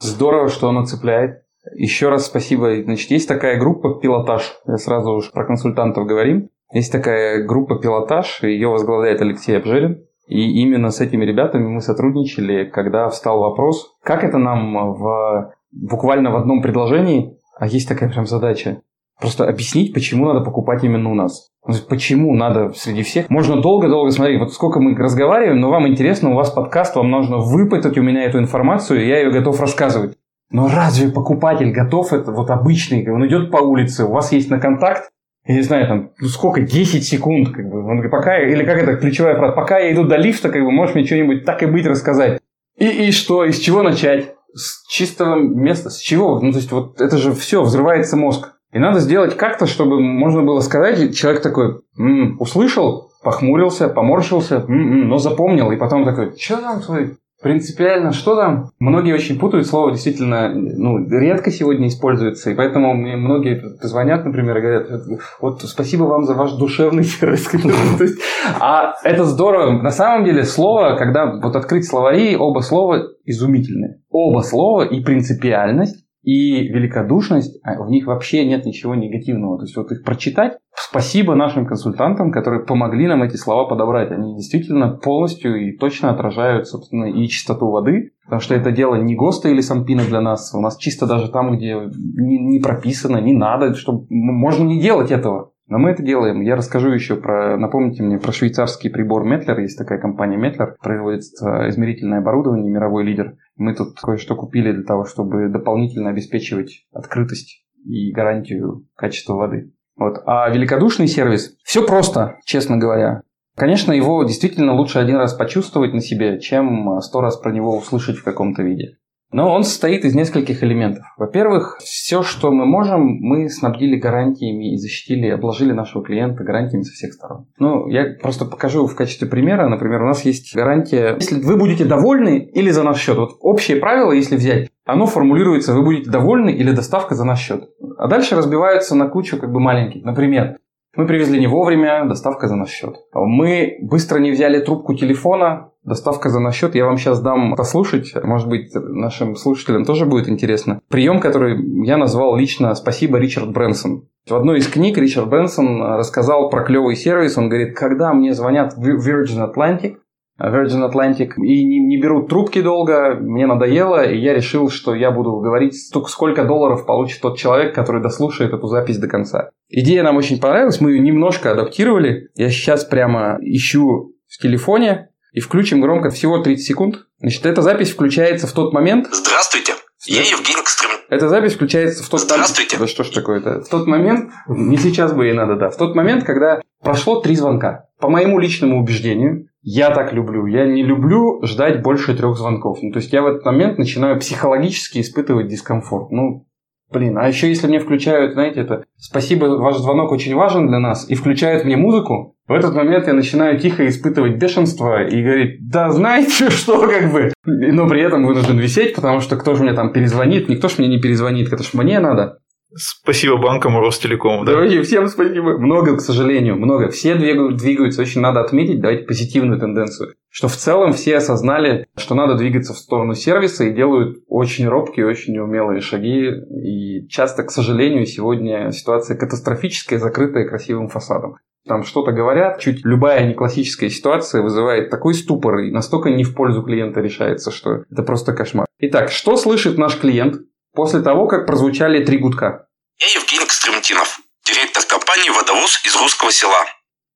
Здорово, 0.00 0.48
что 0.48 0.68
оно 0.68 0.86
цепляет. 0.86 1.42
Еще 1.74 2.08
раз 2.08 2.26
спасибо. 2.26 2.82
Значит, 2.82 3.10
есть 3.10 3.28
такая 3.28 3.58
группа 3.58 4.00
«Пилотаж». 4.00 4.56
Я 4.66 4.76
сразу 4.76 5.12
уж 5.12 5.30
про 5.30 5.44
консультантов 5.44 6.06
говорим. 6.06 6.48
Есть 6.72 6.92
такая 6.92 7.44
группа 7.44 7.78
«Пилотаж», 7.78 8.42
ее 8.42 8.68
возглавляет 8.68 9.20
Алексей 9.20 9.56
Обжерин. 9.56 10.04
И 10.26 10.60
именно 10.62 10.90
с 10.90 11.00
этими 11.00 11.24
ребятами 11.24 11.66
мы 11.66 11.80
сотрудничали, 11.80 12.64
когда 12.64 13.08
встал 13.08 13.40
вопрос, 13.40 13.96
как 14.02 14.24
это 14.24 14.36
нам 14.36 14.94
в, 14.94 15.54
буквально 15.72 16.30
в 16.30 16.36
одном 16.36 16.60
предложении, 16.60 17.38
а 17.58 17.66
есть 17.66 17.88
такая 17.88 18.10
прям 18.10 18.26
задача, 18.26 18.82
Просто 19.20 19.48
объяснить, 19.48 19.92
почему 19.92 20.26
надо 20.26 20.40
покупать 20.40 20.84
именно 20.84 21.10
у 21.10 21.14
нас. 21.14 21.50
Почему 21.88 22.34
надо 22.34 22.72
среди 22.72 23.02
всех? 23.02 23.28
Можно 23.28 23.60
долго-долго 23.60 24.10
смотреть. 24.10 24.38
Вот 24.38 24.52
сколько 24.52 24.80
мы 24.80 24.94
разговариваем, 24.94 25.60
но 25.60 25.70
вам 25.70 25.88
интересно, 25.88 26.30
у 26.30 26.34
вас 26.34 26.50
подкаст, 26.50 26.94
вам 26.94 27.10
нужно 27.10 27.38
выпытать 27.38 27.98
у 27.98 28.02
меня 28.02 28.22
эту 28.24 28.38
информацию, 28.38 29.02
и 29.02 29.08
я 29.08 29.18
ее 29.18 29.30
готов 29.30 29.60
рассказывать. 29.60 30.16
Но 30.50 30.68
разве 30.68 31.10
покупатель 31.10 31.72
готов 31.72 32.12
это 32.12 32.30
вот 32.32 32.50
обычный? 32.50 33.06
Он 33.10 33.26
идет 33.26 33.50
по 33.50 33.58
улице, 33.58 34.04
у 34.04 34.12
вас 34.12 34.32
есть 34.32 34.50
на 34.50 34.58
контакт, 34.58 35.10
я 35.48 35.54
не 35.54 35.62
знаю, 35.62 35.88
там, 35.88 36.10
ну 36.20 36.28
сколько, 36.28 36.60
10 36.60 37.04
секунд, 37.04 37.50
как 37.50 37.68
бы, 37.68 37.78
он 37.78 37.94
говорит, 37.94 38.10
пока, 38.10 38.38
или 38.38 38.64
как 38.64 38.82
это, 38.82 38.96
ключевая 38.96 39.36
фраза, 39.36 39.54
пока 39.54 39.78
я 39.78 39.92
иду 39.92 40.04
до 40.04 40.16
лифта, 40.16 40.50
как 40.50 40.62
бы, 40.62 40.70
можешь 40.70 40.94
мне 40.94 41.04
что-нибудь 41.06 41.44
так 41.44 41.62
и 41.62 41.66
быть 41.66 41.86
рассказать. 41.86 42.40
И, 42.78 42.86
и 42.86 43.12
что, 43.12 43.44
из 43.44 43.58
чего 43.58 43.82
начать? 43.82 44.34
С 44.54 44.86
чистого 44.88 45.36
места, 45.36 45.90
с 45.90 45.98
чего? 45.98 46.38
Ну, 46.40 46.52
то 46.52 46.58
есть, 46.58 46.70
вот 46.70 47.00
это 47.00 47.16
же 47.18 47.32
все, 47.32 47.62
взрывается 47.62 48.16
мозг. 48.16 48.57
И 48.78 48.80
надо 48.80 49.00
сделать 49.00 49.36
как-то, 49.36 49.66
чтобы 49.66 50.00
можно 50.00 50.44
было 50.44 50.60
сказать, 50.60 51.12
человек 51.16 51.42
такой, 51.42 51.80
м-м, 51.98 52.36
услышал, 52.38 53.10
похмурился, 53.24 53.88
поморщился, 53.88 54.64
м-м, 54.68 55.08
но 55.08 55.18
запомнил, 55.18 55.72
и 55.72 55.76
потом 55.76 56.04
такой, 56.04 56.38
что 56.38 56.58
там 56.58 56.80
твой 56.80 57.16
Принципиально, 57.40 58.12
что 58.12 58.34
там? 58.34 58.70
Многие 58.80 59.14
очень 59.14 59.38
путают 59.38 59.68
слово, 59.68 59.92
действительно, 59.92 60.52
ну, 60.52 61.08
редко 61.08 61.52
сегодня 61.52 61.86
используется, 61.86 62.50
и 62.50 62.54
поэтому 62.54 62.94
мне 62.94 63.14
многие 63.14 63.62
звонят, 63.80 64.24
например, 64.24 64.58
и 64.58 64.60
говорят, 64.60 65.02
вот 65.40 65.62
спасибо 65.62 66.02
вам 66.04 66.24
за 66.24 66.34
ваш 66.34 66.54
душевный 66.54 67.04
сервис. 67.04 67.48
А 68.60 68.94
это 69.04 69.24
здорово. 69.24 69.80
На 69.82 69.92
самом 69.92 70.24
деле 70.24 70.42
слово, 70.42 70.96
когда 70.96 71.26
вот 71.26 71.54
открыть 71.54 71.86
словари, 71.86 72.36
оба 72.36 72.58
слова 72.58 73.04
изумительные. 73.24 74.00
Оба 74.10 74.40
слова 74.40 74.82
и 74.82 75.00
принципиальность, 75.00 76.07
и 76.28 76.68
великодушность, 76.68 77.58
а 77.64 77.82
в 77.82 77.88
них 77.88 78.06
вообще 78.06 78.44
нет 78.44 78.66
ничего 78.66 78.94
негативного. 78.94 79.56
То 79.56 79.64
есть 79.64 79.74
вот 79.78 79.90
их 79.92 80.04
прочитать, 80.04 80.58
спасибо 80.74 81.34
нашим 81.34 81.64
консультантам, 81.64 82.32
которые 82.32 82.66
помогли 82.66 83.06
нам 83.06 83.22
эти 83.22 83.36
слова 83.36 83.66
подобрать. 83.66 84.10
Они 84.10 84.36
действительно 84.36 84.90
полностью 84.90 85.56
и 85.56 85.74
точно 85.78 86.10
отражают, 86.10 86.68
собственно, 86.68 87.06
и 87.06 87.26
чистоту 87.28 87.70
воды, 87.70 88.10
потому 88.24 88.42
что 88.42 88.54
это 88.54 88.72
дело 88.72 88.96
не 88.96 89.16
ГОСТа 89.16 89.48
или 89.48 89.62
Сампина 89.62 90.04
для 90.04 90.20
нас. 90.20 90.52
У 90.54 90.60
нас 90.60 90.76
чисто 90.76 91.06
даже 91.06 91.30
там, 91.30 91.56
где 91.56 91.76
не, 91.76 92.38
не 92.38 92.60
прописано, 92.60 93.22
не 93.22 93.32
надо, 93.32 93.74
что 93.74 94.04
можно 94.10 94.64
не 94.64 94.82
делать 94.82 95.10
этого. 95.10 95.52
Но 95.68 95.78
мы 95.78 95.90
это 95.90 96.02
делаем. 96.02 96.40
Я 96.40 96.56
расскажу 96.56 96.90
еще 96.90 97.16
про, 97.16 97.58
напомните 97.58 98.02
мне, 98.02 98.18
про 98.18 98.32
швейцарский 98.32 98.88
прибор 98.90 99.24
Метлер. 99.24 99.60
Есть 99.60 99.76
такая 99.76 99.98
компания 99.98 100.38
Метлер, 100.38 100.76
производит 100.82 101.24
э, 101.42 101.68
измерительное 101.68 102.18
оборудование, 102.18 102.72
мировой 102.72 103.04
лидер. 103.04 103.36
Мы 103.56 103.74
тут 103.74 104.00
кое-что 104.00 104.34
купили 104.34 104.72
для 104.72 104.84
того, 104.84 105.04
чтобы 105.04 105.48
дополнительно 105.48 106.08
обеспечивать 106.08 106.86
открытость 106.92 107.66
и 107.84 108.10
гарантию 108.12 108.86
качества 108.96 109.34
воды. 109.34 109.74
Вот. 109.96 110.22
А 110.24 110.48
великодушный 110.48 111.06
сервис, 111.06 111.56
все 111.64 111.86
просто, 111.86 112.38
честно 112.44 112.78
говоря. 112.78 113.22
Конечно, 113.54 113.92
его 113.92 114.24
действительно 114.24 114.72
лучше 114.72 115.00
один 115.00 115.16
раз 115.16 115.34
почувствовать 115.34 115.92
на 115.92 116.00
себе, 116.00 116.40
чем 116.40 117.00
сто 117.02 117.20
раз 117.20 117.36
про 117.36 117.52
него 117.52 117.76
услышать 117.76 118.16
в 118.16 118.24
каком-то 118.24 118.62
виде. 118.62 118.96
Но 119.30 119.52
он 119.52 119.62
состоит 119.62 120.04
из 120.04 120.14
нескольких 120.14 120.62
элементов. 120.62 121.04
Во-первых, 121.18 121.78
все, 121.82 122.22
что 122.22 122.50
мы 122.50 122.64
можем, 122.64 123.18
мы 123.20 123.50
снабдили 123.50 123.96
гарантиями 123.96 124.72
и 124.72 124.78
защитили, 124.78 125.28
обложили 125.28 125.72
нашего 125.72 126.02
клиента 126.02 126.44
гарантиями 126.44 126.82
со 126.82 126.92
всех 126.92 127.12
сторон. 127.12 127.46
Ну, 127.58 127.88
я 127.88 128.14
просто 128.22 128.46
покажу 128.46 128.86
в 128.86 128.96
качестве 128.96 129.28
примера. 129.28 129.68
Например, 129.68 130.02
у 130.02 130.06
нас 130.06 130.24
есть 130.24 130.54
гарантия, 130.54 131.16
если 131.18 131.40
вы 131.40 131.56
будете 131.56 131.84
довольны 131.84 132.38
или 132.38 132.70
за 132.70 132.82
наш 132.82 132.98
счет. 132.98 133.18
Вот 133.18 133.36
общее 133.40 133.76
правило, 133.76 134.12
если 134.12 134.36
взять, 134.36 134.70
оно 134.86 135.04
формулируется, 135.04 135.74
вы 135.74 135.84
будете 135.84 136.10
довольны 136.10 136.50
или 136.50 136.72
доставка 136.72 137.14
за 137.14 137.24
наш 137.24 137.40
счет. 137.40 137.68
А 137.98 138.08
дальше 138.08 138.34
разбиваются 138.34 138.94
на 138.94 139.08
кучу 139.08 139.38
как 139.38 139.52
бы 139.52 139.60
маленьких. 139.60 140.02
Например, 140.04 140.56
мы 140.96 141.06
привезли 141.06 141.38
не 141.38 141.46
вовремя, 141.46 142.04
доставка 142.06 142.48
за 142.48 142.56
наш 142.56 142.70
счет. 142.70 142.96
Мы 143.12 143.78
быстро 143.82 144.18
не 144.18 144.30
взяли 144.30 144.60
трубку 144.60 144.94
телефона, 144.94 145.70
доставка 145.84 146.28
за 146.28 146.40
наш 146.40 146.54
счет. 146.54 146.74
Я 146.74 146.86
вам 146.86 146.96
сейчас 146.96 147.20
дам 147.20 147.54
послушать, 147.56 148.12
может 148.22 148.48
быть, 148.48 148.72
нашим 148.74 149.36
слушателям 149.36 149.84
тоже 149.84 150.06
будет 150.06 150.28
интересно. 150.28 150.80
Прием, 150.88 151.20
который 151.20 151.58
я 151.86 151.96
назвал 151.96 152.36
лично 152.36 152.74
«Спасибо, 152.74 153.18
Ричард 153.18 153.52
Брэнсон». 153.52 154.08
В 154.28 154.34
одной 154.34 154.58
из 154.58 154.68
книг 154.68 154.98
Ричард 154.98 155.28
Брэнсон 155.28 155.82
рассказал 155.94 156.50
про 156.50 156.62
клевый 156.62 156.96
сервис. 156.96 157.38
Он 157.38 157.48
говорит, 157.48 157.76
когда 157.76 158.12
мне 158.12 158.34
звонят 158.34 158.74
в 158.74 159.08
Virgin 159.08 159.50
Atlantic, 159.50 159.96
Virgin 160.40 160.88
Atlantic, 160.88 161.32
и 161.36 161.64
не, 161.64 161.80
не 161.80 162.00
берут 162.00 162.28
трубки 162.28 162.62
долго, 162.62 163.16
мне 163.20 163.46
надоело, 163.46 164.04
и 164.04 164.18
я 164.18 164.34
решил, 164.34 164.70
что 164.70 164.94
я 164.94 165.10
буду 165.10 165.32
говорить, 165.40 165.74
столько, 165.74 166.10
сколько 166.10 166.44
долларов 166.44 166.86
получит 166.86 167.20
тот 167.20 167.38
человек, 167.38 167.74
который 167.74 168.02
дослушает 168.02 168.52
эту 168.52 168.66
запись 168.68 168.98
до 168.98 169.08
конца. 169.08 169.50
Идея 169.68 170.02
нам 170.02 170.16
очень 170.16 170.40
понравилась, 170.40 170.80
мы 170.80 170.92
ее 170.92 171.00
немножко 171.00 171.50
адаптировали. 171.50 172.28
Я 172.34 172.50
сейчас 172.50 172.84
прямо 172.84 173.38
ищу 173.40 174.14
в 174.28 174.38
телефоне 174.40 175.08
и 175.32 175.40
включим 175.40 175.80
громко 175.80 176.10
всего 176.10 176.38
30 176.38 176.64
секунд. 176.64 176.96
Значит, 177.18 177.44
эта 177.44 177.62
запись 177.62 177.90
включается 177.90 178.46
в 178.46 178.52
тот 178.52 178.72
момент... 178.72 179.08
Здравствуйте, 179.12 179.72
я 180.06 180.20
Евгений 180.20 180.62
Кострем. 180.62 180.90
Эта 181.10 181.28
запись 181.28 181.54
включается 181.54 182.04
в 182.04 182.08
тот 182.08 182.20
Здравствуйте. 182.20 182.76
Да 182.78 182.86
что 182.86 183.02
ж 183.02 183.08
такое-то? 183.08 183.62
В 183.62 183.68
тот 183.68 183.86
момент, 183.86 184.30
не 184.46 184.76
сейчас 184.76 185.12
бы 185.12 185.26
ей 185.26 185.34
надо, 185.34 185.56
да, 185.56 185.70
в 185.70 185.76
тот 185.76 185.94
момент, 185.94 186.24
когда 186.24 186.60
прошло 186.82 187.20
три 187.20 187.34
звонка. 187.34 187.86
По 187.98 188.08
моему 188.08 188.38
личному 188.38 188.80
убеждению, 188.80 189.47
я 189.62 189.90
так 189.90 190.12
люблю. 190.12 190.46
Я 190.46 190.66
не 190.66 190.82
люблю 190.82 191.40
ждать 191.42 191.82
больше 191.82 192.14
трех 192.16 192.36
звонков. 192.36 192.78
Ну, 192.82 192.92
то 192.92 192.98
есть 192.98 193.12
я 193.12 193.22
в 193.22 193.26
этот 193.26 193.44
момент 193.44 193.78
начинаю 193.78 194.18
психологически 194.18 195.00
испытывать 195.00 195.48
дискомфорт. 195.48 196.10
Ну, 196.10 196.46
блин, 196.90 197.18
а 197.18 197.28
еще 197.28 197.48
если 197.48 197.66
мне 197.66 197.80
включают, 197.80 198.34
знаете, 198.34 198.60
это 198.60 198.84
«Спасибо, 198.96 199.46
ваш 199.46 199.76
звонок 199.78 200.12
очень 200.12 200.34
важен 200.34 200.68
для 200.68 200.78
нас», 200.78 201.08
и 201.08 201.14
включают 201.14 201.64
мне 201.64 201.76
музыку, 201.76 202.36
в 202.46 202.52
этот 202.52 202.74
момент 202.74 203.06
я 203.06 203.12
начинаю 203.12 203.58
тихо 203.58 203.86
испытывать 203.88 204.36
бешенство 204.36 205.06
и 205.06 205.22
говорить, 205.22 205.68
да 205.68 205.90
знаете 205.90 206.50
что, 206.50 206.80
как 206.88 207.12
бы. 207.12 207.32
Но 207.44 207.88
при 207.88 208.00
этом 208.00 208.26
вынужден 208.26 208.58
висеть, 208.58 208.94
потому 208.94 209.20
что 209.20 209.36
кто 209.36 209.54
же 209.54 209.62
мне 209.62 209.74
там 209.74 209.92
перезвонит, 209.92 210.48
никто 210.48 210.68
ж 210.68 210.78
мне 210.78 210.88
не 210.88 210.98
перезвонит, 210.98 211.52
это 211.52 211.62
ж 211.62 211.74
мне 211.74 212.00
надо. 212.00 212.38
Спасибо 212.74 213.38
банкам 213.38 213.78
Ростелекому. 213.78 214.44
Да? 214.44 214.52
Давайте, 214.52 214.82
всем 214.82 215.08
спасибо. 215.08 215.58
Много, 215.58 215.96
к 215.96 216.00
сожалению, 216.00 216.56
много. 216.56 216.90
Все 216.90 217.14
двигаются. 217.14 218.02
Очень 218.02 218.20
надо 218.20 218.40
отметить, 218.40 218.80
давайте 218.80 219.04
позитивную 219.04 219.58
тенденцию. 219.58 220.14
Что 220.30 220.48
в 220.48 220.56
целом 220.56 220.92
все 220.92 221.16
осознали, 221.16 221.86
что 221.96 222.14
надо 222.14 222.36
двигаться 222.36 222.74
в 222.74 222.78
сторону 222.78 223.14
сервиса 223.14 223.64
и 223.64 223.74
делают 223.74 224.18
очень 224.28 224.68
робкие, 224.68 225.06
очень 225.06 225.34
неумелые 225.34 225.80
шаги. 225.80 226.30
И 226.62 227.08
часто, 227.08 227.42
к 227.44 227.50
сожалению, 227.50 228.04
сегодня 228.06 228.70
ситуация 228.72 229.16
катастрофическая, 229.16 229.98
закрытая 229.98 230.46
красивым 230.46 230.88
фасадом. 230.88 231.36
Там 231.66 231.82
что-то 231.84 232.12
говорят, 232.12 232.60
чуть 232.60 232.84
любая 232.84 233.28
неклассическая 233.28 233.90
ситуация 233.90 234.42
вызывает 234.42 234.90
такой 234.90 235.14
ступор 235.14 235.58
и 235.58 235.70
настолько 235.70 236.08
не 236.10 236.24
в 236.24 236.34
пользу 236.34 236.62
клиента 236.62 237.00
решается, 237.00 237.50
что 237.50 237.84
это 237.90 238.02
просто 238.02 238.32
кошмар. 238.32 238.66
Итак, 238.78 239.10
что 239.10 239.36
слышит 239.36 239.76
наш 239.76 239.98
клиент 239.98 240.36
после 240.78 241.00
того, 241.00 241.26
как 241.26 241.44
прозвучали 241.44 242.04
три 242.04 242.18
гудка. 242.18 242.68
Я 243.00 243.08
Евгений 243.08 243.46
Костремтинов, 243.46 244.20
директор 244.46 244.84
компании 244.84 245.28
«Водовоз» 245.30 245.84
из 245.84 245.96
русского 245.96 246.30
села. 246.30 246.64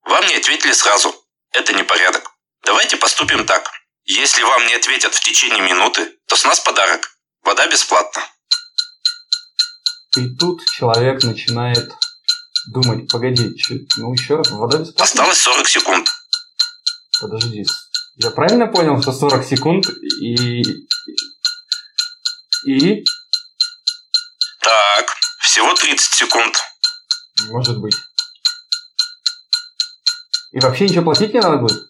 Вам 0.03 0.27
не 0.27 0.35
ответили 0.35 0.73
сразу. 0.73 1.15
Это 1.53 1.73
непорядок. 1.73 2.29
Давайте 2.65 2.97
поступим 2.97 3.47
так. 3.47 3.71
Если 4.05 4.43
вам 4.43 4.67
не 4.67 4.75
ответят 4.75 5.15
в 5.15 5.21
течение 5.21 5.63
минуты, 5.63 6.11
то 6.27 6.35
с 6.35 6.45
нас 6.45 6.59
подарок. 6.59 7.09
Вода 7.45 7.69
бесплатна. 7.69 8.23
И 10.17 10.35
тут 10.41 10.65
человек 10.65 11.23
начинает 11.23 11.89
думать, 12.67 13.09
погоди, 13.13 13.57
что, 13.59 13.75
ну 13.99 14.13
еще 14.13 14.35
раз, 14.35 14.51
вода 14.51 14.79
бесплатна? 14.79 15.05
Осталось 15.05 15.39
40 15.39 15.69
секунд. 15.69 16.09
Подожди, 17.21 17.65
я 18.17 18.31
правильно 18.33 18.67
понял, 18.67 19.01
что 19.01 19.13
40 19.13 19.45
секунд 19.47 19.89
и... 20.21 20.63
И... 22.67 23.05
Так, 24.63 25.17
всего 25.41 25.75
30 25.75 26.15
секунд. 26.15 26.63
Может 27.49 27.79
быть. 27.79 27.97
И 30.53 30.61
вообще 30.61 30.85
ничего 30.85 31.05
платить 31.05 31.35
не 31.35 31.41
надо 31.41 31.57
будет? 31.57 31.83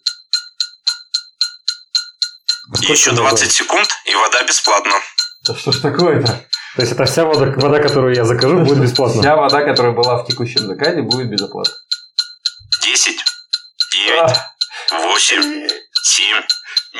И 2.81 2.85
еще 2.91 3.11
20 3.11 3.51
секунд, 3.51 3.89
и 4.05 4.15
вода 4.15 4.43
бесплатна. 4.43 4.99
Да 5.43 5.55
что 5.55 5.71
ж 5.71 5.79
такое-то? 5.79 6.49
То 6.75 6.81
есть 6.81 6.93
это 6.93 7.05
вся 7.05 7.25
вода, 7.25 7.45
вода 7.57 7.79
которую 7.79 8.15
я 8.15 8.25
закажу, 8.25 8.59
будет 8.59 8.81
бесплатно? 8.81 9.21
Вся 9.21 9.35
вода, 9.35 9.61
которая 9.63 9.93
была 9.93 10.23
в 10.23 10.27
текущем 10.27 10.65
заказе, 10.65 11.01
будет 11.01 11.29
безоплатно. 11.29 11.75
10, 12.81 13.19
9, 13.93 14.37
8, 14.91 15.69
7. 16.03 16.43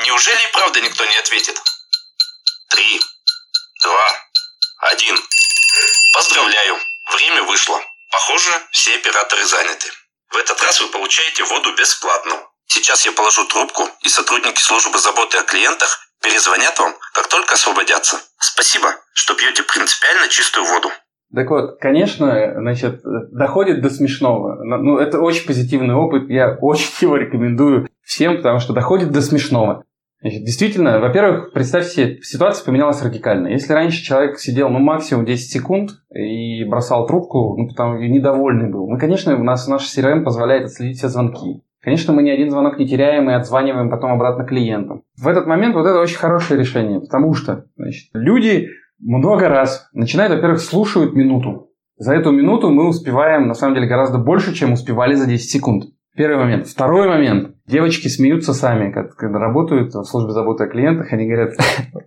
Неужели 0.04 0.48
и 0.48 0.52
правда 0.52 0.80
никто 0.80 1.04
не 1.04 1.16
ответит? 1.16 1.60
3, 2.70 3.00
2, 3.82 3.90
1. 4.92 5.18
Поздравляю, 6.14 6.76
время 7.10 7.42
вышло. 7.42 7.74
Похоже, 8.12 8.50
все 8.70 8.94
операторы 8.94 9.44
заняты. 9.44 9.90
В 10.30 10.36
этот 10.36 10.62
раз 10.62 10.80
вы 10.80 10.86
получаете 10.86 11.42
воду 11.42 11.74
бесплатно. 11.76 12.34
Сейчас 12.66 13.04
я 13.04 13.10
положу 13.10 13.44
трубку, 13.48 13.82
и 14.00 14.08
сотрудники 14.08 14.60
службы 14.60 14.98
заботы 14.98 15.38
о 15.38 15.42
клиентах 15.42 16.06
перезвонят 16.22 16.78
вам, 16.78 16.94
как 17.14 17.26
только 17.26 17.54
освободятся. 17.54 18.22
Спасибо, 18.38 18.94
что 19.12 19.34
пьете 19.34 19.64
принципиально 19.64 20.28
чистую 20.28 20.66
воду. 20.66 20.88
Так 21.34 21.50
вот, 21.50 21.80
конечно, 21.80 22.54
значит, 22.58 23.00
доходит 23.32 23.82
до 23.82 23.90
смешного. 23.90 24.62
Ну, 24.62 24.98
это 24.98 25.18
очень 25.18 25.44
позитивный 25.44 25.96
опыт, 25.96 26.30
я 26.30 26.56
очень 26.60 26.92
его 27.00 27.16
рекомендую 27.16 27.88
всем, 28.04 28.36
потому 28.36 28.60
что 28.60 28.72
доходит 28.72 29.10
до 29.10 29.20
смешного. 29.20 29.82
Значит, 30.24 30.44
действительно, 30.44 31.00
во-первых, 31.00 31.52
представьте 31.52 31.90
себе, 31.90 32.18
ситуация 32.22 32.64
поменялась 32.64 33.02
радикально. 33.02 33.48
Если 33.48 33.74
раньше 33.74 34.02
человек 34.02 34.38
сидел, 34.38 34.70
ну, 34.70 34.78
максимум 34.78 35.26
10 35.26 35.50
секунд 35.50 35.90
и 36.14 36.64
бросал 36.64 37.06
трубку, 37.06 37.54
ну, 37.58 37.68
потому 37.68 37.96
что 37.96 38.06
недовольный 38.06 38.70
был. 38.70 38.88
Мы, 38.88 38.98
конечно, 38.98 39.36
у 39.38 39.44
нас 39.44 39.68
наш 39.68 39.82
CRM 39.82 40.24
позволяет 40.24 40.64
отследить 40.64 40.96
все 40.96 41.08
звонки. 41.08 41.60
Конечно, 41.82 42.14
мы 42.14 42.22
ни 42.22 42.30
один 42.30 42.50
звонок 42.50 42.78
не 42.78 42.88
теряем 42.88 43.28
и 43.28 43.34
отзваниваем 43.34 43.90
потом 43.90 44.12
обратно 44.12 44.46
клиентам. 44.46 45.02
В 45.20 45.28
этот 45.28 45.46
момент 45.46 45.74
вот 45.74 45.84
это 45.84 46.00
очень 46.00 46.16
хорошее 46.16 46.58
решение, 46.58 47.00
потому 47.00 47.34
что 47.34 47.66
значит, 47.76 48.08
люди 48.14 48.70
много 48.98 49.50
раз 49.50 49.90
начинают, 49.92 50.32
во-первых, 50.32 50.60
слушают 50.60 51.12
минуту. 51.12 51.68
За 51.98 52.14
эту 52.14 52.30
минуту 52.30 52.70
мы 52.70 52.88
успеваем, 52.88 53.46
на 53.46 53.52
самом 53.52 53.74
деле, 53.74 53.86
гораздо 53.86 54.16
больше, 54.16 54.54
чем 54.54 54.72
успевали 54.72 55.12
за 55.12 55.26
10 55.26 55.50
секунд. 55.50 55.84
Первый 56.16 56.36
момент. 56.36 56.68
Второй 56.68 57.08
момент. 57.08 57.56
Девочки 57.66 58.06
смеются 58.06 58.54
сами, 58.54 58.92
когда 58.92 59.38
работают 59.40 59.92
в 59.94 60.04
службе 60.04 60.32
заботы 60.32 60.64
о 60.64 60.68
клиентах, 60.68 61.12
они 61.12 61.26
говорят, 61.26 61.54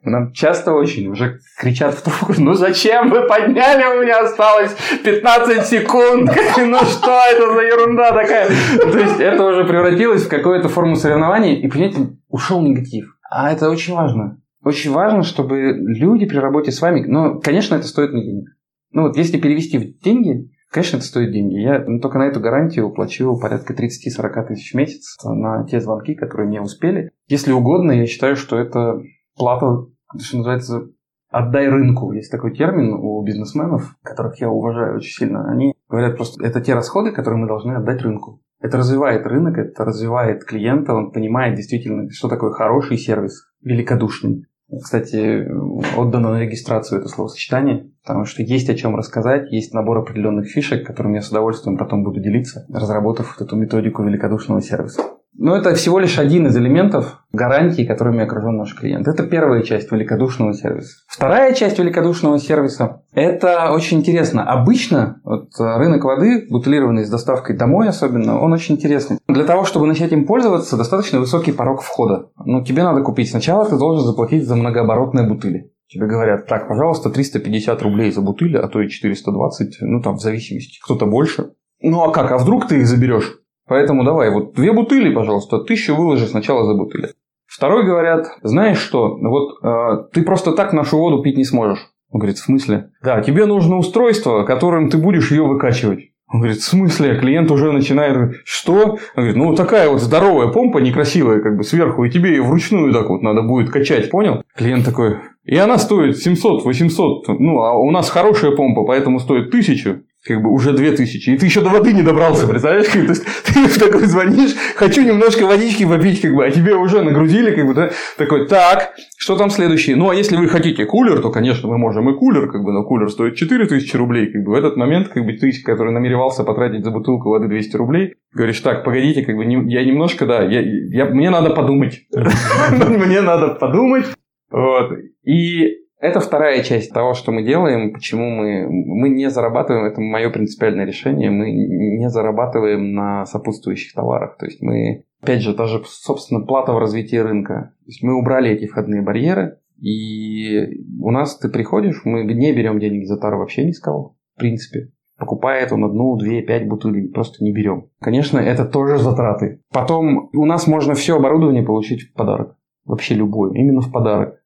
нам 0.03 0.31
часто 0.31 0.71
очень 0.71 1.07
уже 1.07 1.39
кричат 1.59 1.95
в 1.95 2.03
трубку, 2.03 2.33
ну 2.37 2.53
зачем 2.53 3.09
вы 3.09 3.27
подняли, 3.27 3.97
у 3.97 4.03
меня 4.03 4.21
осталось 4.21 4.77
15 5.03 5.65
секунд, 5.65 6.29
ну 6.57 6.77
что 6.85 7.19
это 7.31 7.53
за 7.53 7.61
ерунда 7.61 8.11
такая? 8.13 8.47
То 8.79 8.97
есть 8.97 9.19
это 9.19 9.43
уже 9.43 9.65
превратилось 9.65 10.25
в 10.25 10.29
какую-то 10.29 10.69
форму 10.69 10.95
соревнований, 10.95 11.55
и, 11.55 11.67
понимаете, 11.67 12.09
ушел 12.29 12.61
негатив. 12.61 13.17
А 13.29 13.51
это 13.51 13.69
очень 13.69 13.93
важно. 13.93 14.39
Очень 14.63 14.91
важно, 14.91 15.23
чтобы 15.23 15.73
люди 15.73 16.25
при 16.25 16.37
работе 16.37 16.71
с 16.71 16.81
вами, 16.81 17.03
ну, 17.05 17.41
конечно, 17.41 17.75
это 17.75 17.87
стоит 17.87 18.11
денег. 18.11 18.47
Ну, 18.91 19.03
вот 19.03 19.17
если 19.17 19.37
перевести 19.37 19.77
в 19.77 19.99
деньги, 20.01 20.49
конечно, 20.71 20.97
это 20.97 21.06
стоит 21.06 21.32
деньги. 21.32 21.56
Я 21.56 21.84
ну, 21.86 21.99
только 21.99 22.17
на 22.17 22.27
эту 22.27 22.39
гарантию 22.39 22.91
плачу 22.91 23.38
порядка 23.39 23.73
30-40 23.73 24.47
тысяч 24.47 24.73
в 24.73 24.77
месяц 24.77 25.15
на 25.23 25.65
те 25.65 25.80
звонки, 25.80 26.15
которые 26.15 26.49
не 26.49 26.60
успели. 26.60 27.12
Если 27.27 27.51
угодно, 27.51 27.91
я 27.91 28.06
считаю, 28.06 28.36
что 28.36 28.58
это 28.58 29.01
плата, 29.36 29.86
что 30.19 30.38
называется, 30.38 30.89
отдай 31.30 31.67
рынку. 31.69 32.12
Есть 32.12 32.32
такой 32.32 32.56
термин 32.56 32.93
у 32.93 33.23
бизнесменов, 33.23 33.95
которых 34.03 34.39
я 34.39 34.49
уважаю 34.49 34.97
очень 34.97 35.12
сильно. 35.12 35.49
Они 35.49 35.73
говорят 35.89 36.15
просто, 36.15 36.43
это 36.43 36.62
те 36.62 36.73
расходы, 36.73 37.12
которые 37.12 37.41
мы 37.41 37.47
должны 37.47 37.73
отдать 37.73 38.01
рынку. 38.01 38.41
Это 38.60 38.77
развивает 38.77 39.25
рынок, 39.27 39.58
это 39.58 39.86
развивает 39.86 40.43
клиента, 40.43 40.93
он 40.93 41.12
понимает 41.12 41.56
действительно, 41.56 42.10
что 42.10 42.27
такое 42.27 42.51
хороший 42.51 42.97
сервис, 42.97 43.47
великодушный. 43.62 44.47
Кстати, 44.69 45.47
отдано 45.95 46.32
на 46.32 46.39
регистрацию 46.39 46.99
это 46.99 47.08
словосочетание, 47.08 47.89
потому 48.03 48.25
что 48.25 48.43
есть 48.43 48.69
о 48.69 48.75
чем 48.75 48.97
рассказать, 48.97 49.49
есть 49.51 49.73
набор 49.73 49.99
определенных 49.99 50.47
фишек, 50.47 50.86
которыми 50.86 51.15
я 51.15 51.21
с 51.21 51.30
удовольствием 51.30 51.77
потом 51.77 52.03
буду 52.03 52.19
делиться, 52.19 52.65
разработав 52.69 53.41
эту 53.41 53.56
методику 53.56 54.03
великодушного 54.03 54.62
сервиса. 54.62 55.01
Но 55.38 55.56
это 55.56 55.76
всего 55.76 56.00
лишь 56.00 56.17
один 56.17 56.47
из 56.47 56.58
элементов 56.58 57.23
гарантии, 57.32 57.84
которыми 57.84 58.23
окружен 58.23 58.58
наш 58.58 58.76
клиент. 58.76 59.08
Это 59.08 59.23
первая 59.23 59.62
часть 59.62 59.91
великодушного 59.91 60.54
сервиса. 60.54 60.97
Вторая 61.08 61.54
часть 61.54 61.78
великодушного 61.78 62.39
сервиса– 62.39 63.04
это 63.13 63.71
очень 63.71 64.00
интересно. 64.00 64.43
Обычно 64.43 65.21
вот, 65.23 65.50
рынок 65.60 66.04
воды, 66.04 66.47
бутылированный 66.50 67.06
с 67.06 67.10
доставкой 67.10 67.56
домой 67.56 67.88
особенно, 67.88 68.39
он 68.41 68.52
очень 68.54 68.76
интересный. 68.76 69.19
Для 69.28 69.43
того, 69.43 69.63
чтобы 69.63 69.86
начать 69.86 70.12
им 70.12 70.26
пользоваться, 70.26 70.76
достаточно 70.76 71.19
высокий 71.19 71.52
порог 71.52 71.82
входа. 71.82 72.30
Ну, 72.43 72.63
тебе 72.63 72.84
надо 72.84 73.02
купить. 73.02 73.30
Сначала 73.30 73.65
ты 73.65 73.78
должен 73.78 74.06
заплатить 74.06 74.47
за 74.47 74.56
многооборотные 74.56 75.28
бутыли. 75.28 75.71
Тебе 75.88 76.08
говорят, 76.08 76.47
так, 76.47 76.67
пожалуйста, 76.67 77.10
350 77.10 77.82
рублей 77.82 78.12
за 78.12 78.21
бутыль, 78.21 78.58
а 78.58 78.67
то 78.67 78.82
и 78.82 78.89
420, 78.89 79.78
ну 79.82 80.02
там 80.02 80.17
в 80.17 80.21
зависимости, 80.21 80.80
кто-то 80.84 81.06
больше. 81.06 81.52
Ну 81.82 82.02
а 82.02 82.12
как, 82.12 82.32
а 82.32 82.38
вдруг 82.38 82.67
ты 82.67 82.80
их 82.80 82.88
заберешь? 82.88 83.39
Поэтому 83.67 84.03
давай, 84.03 84.32
вот 84.32 84.53
две 84.53 84.71
бутыли, 84.71 85.13
пожалуйста, 85.13 85.60
тысячу 85.60 85.95
выложи 85.95 86.25
сначала 86.25 86.65
за 86.65 86.73
бутыли. 86.73 87.10
Второй 87.45 87.86
говорят, 87.86 88.27
знаешь 88.43 88.77
что, 88.77 89.17
вот 89.17 89.63
э, 89.63 90.10
ты 90.13 90.21
просто 90.21 90.51
так 90.51 90.73
нашу 90.73 90.97
воду 90.97 91.21
пить 91.21 91.38
не 91.38 91.43
сможешь. 91.43 91.80
Он 92.12 92.19
говорит, 92.19 92.38
в 92.38 92.43
смысле? 92.43 92.91
Да, 93.03 93.21
тебе 93.21 93.45
нужно 93.45 93.77
устройство, 93.77 94.43
которым 94.43 94.89
ты 94.89 94.97
будешь 94.97 95.32
ее 95.32 95.43
выкачивать. 95.43 96.12
Он 96.30 96.41
говорит, 96.41 96.60
в 96.60 96.63
смысле? 96.63 97.17
Клиент 97.17 97.49
уже 97.51 97.71
начинает, 97.71 98.36
что? 98.43 98.82
Он 98.84 98.97
говорит, 99.15 99.36
ну 99.38 99.56
такая 99.56 99.89
вот 99.89 100.01
здоровая 100.01 100.47
помпа, 100.47 100.80
некрасивая, 100.80 101.41
как 101.41 101.56
бы 101.56 101.63
сверху, 101.63 102.03
и 102.03 102.10
тебе 102.10 102.32
ее 102.32 102.43
вручную 102.43 102.93
так 102.93 103.10
вот 103.10 103.21
надо 103.21 103.43
будет 103.43 103.69
качать, 103.69 104.10
понял? 104.10 104.43
Клиент 104.56 104.84
такой, 104.84 105.17
и 105.45 105.56
она 105.56 105.77
стоит 105.77 106.15
700-800, 106.17 107.38
ну 107.39 107.62
а 107.62 107.77
у 107.77 107.91
нас 107.91 108.10
хорошая 108.10 108.51
помпа, 108.51 108.84
поэтому 108.84 109.19
стоит 109.19 109.47
1000 109.47 110.03
как 110.27 110.41
бы 110.41 110.49
уже 110.49 110.73
2000, 110.73 111.29
и 111.29 111.37
ты 111.37 111.45
еще 111.45 111.61
до 111.61 111.69
воды 111.69 111.93
не 111.93 112.03
добрался, 112.03 112.47
представляешь? 112.47 112.87
Как, 112.87 113.03
то 113.03 113.09
есть, 113.09 113.23
ты 113.45 113.79
такой 113.79 114.05
звонишь, 114.05 114.55
хочу 114.75 115.03
немножко 115.03 115.45
водички 115.45 115.85
попить, 115.85 116.21
как 116.21 116.35
бы, 116.35 116.45
а 116.45 116.51
тебе 116.51 116.75
уже 116.75 117.01
нагрузили, 117.01 117.55
как 117.55 117.65
бы, 117.65 117.73
да? 117.73 117.91
такой, 118.17 118.47
так, 118.47 118.93
что 119.17 119.37
там 119.37 119.49
следующее? 119.49 119.95
Ну, 119.95 120.09
а 120.09 120.15
если 120.15 120.35
вы 120.35 120.47
хотите 120.47 120.85
кулер, 120.85 121.21
то, 121.21 121.29
конечно, 121.31 121.69
мы 121.69 121.77
можем 121.77 122.09
и 122.09 122.17
кулер, 122.17 122.51
как 122.51 122.63
бы, 122.63 122.71
но 122.71 122.83
кулер 122.83 123.09
стоит 123.09 123.35
4000 123.35 123.95
рублей, 123.95 124.31
как 124.31 124.43
бы, 124.43 124.51
в 124.51 124.55
этот 124.55 124.75
момент, 124.77 125.07
как 125.07 125.25
бы, 125.25 125.33
ты, 125.33 125.51
который 125.63 125.93
намеревался 125.93 126.43
потратить 126.43 126.83
за 126.83 126.91
бутылку 126.91 127.29
воды 127.29 127.47
200 127.47 127.75
рублей, 127.77 128.15
говоришь, 128.33 128.59
так, 128.59 128.83
погодите, 128.83 129.23
как 129.23 129.35
бы, 129.35 129.45
не, 129.45 129.55
я 129.71 129.83
немножко, 129.83 130.25
да, 130.25 130.43
я, 130.43 130.61
я, 130.61 131.05
мне 131.05 131.29
надо 131.29 131.51
подумать, 131.51 132.01
мне 132.71 133.21
надо 133.21 133.55
подумать, 133.55 134.05
вот, 134.51 134.91
и 135.23 135.87
это 135.99 136.19
вторая 136.19 136.62
часть 136.63 136.93
того, 136.93 137.13
что 137.13 137.31
мы 137.31 137.43
делаем, 137.43 137.91
почему 137.91 138.29
мы, 138.29 138.67
мы 138.69 139.10
не 139.10 139.29
зарабатываем, 139.29 139.86
это 139.86 139.99
мое 139.99 140.29
принципиальное 140.29 140.86
решение, 140.86 141.31
мы 141.31 141.51
не 141.51 142.10
зарабатываем 142.10 142.93
на 142.93 143.25
сопутствующих 143.25 143.93
товарах. 143.93 144.38
То 144.38 144.45
есть 144.45 144.62
мы, 144.62 145.05
опять 145.21 145.41
же, 145.41 145.55
даже, 145.55 145.81
собственно, 145.86 146.45
плата 146.45 146.71
в 146.73 146.77
развитии 146.77 147.15
рынка. 147.15 147.73
То 147.79 147.88
есть 147.88 148.03
мы 148.03 148.15
убрали 148.15 148.51
эти 148.51 148.67
входные 148.67 149.01
барьеры, 149.01 149.57
и 149.79 150.83
у 151.01 151.12
нас 151.12 151.38
ты 151.38 151.49
приходишь, 151.49 152.01
мы 152.03 152.23
не 152.23 152.53
берем 152.53 152.79
денег 152.79 153.07
за 153.07 153.17
товар 153.17 153.38
вообще 153.38 153.65
ни 153.65 153.71
с 153.71 153.79
кого, 153.79 154.15
в 154.36 154.39
принципе. 154.39 154.91
Покупает 155.17 155.71
он 155.71 155.83
одну, 155.83 156.15
две, 156.15 156.43
пять 156.43 156.67
бутылей, 156.67 157.10
просто 157.10 157.43
не 157.43 157.51
берем. 157.51 157.89
Конечно, 157.99 158.38
это 158.38 158.65
тоже 158.65 158.99
затраты. 158.99 159.62
Потом 159.73 160.29
у 160.31 160.45
нас 160.45 160.67
можно 160.67 160.93
все 160.93 161.15
оборудование 161.15 161.63
получить 161.63 162.03
в 162.03 162.13
подарок. 162.13 162.55
Вообще 162.86 163.15
любое, 163.15 163.51
именно 163.53 163.81
в 163.81 163.91
подарок 163.91 164.37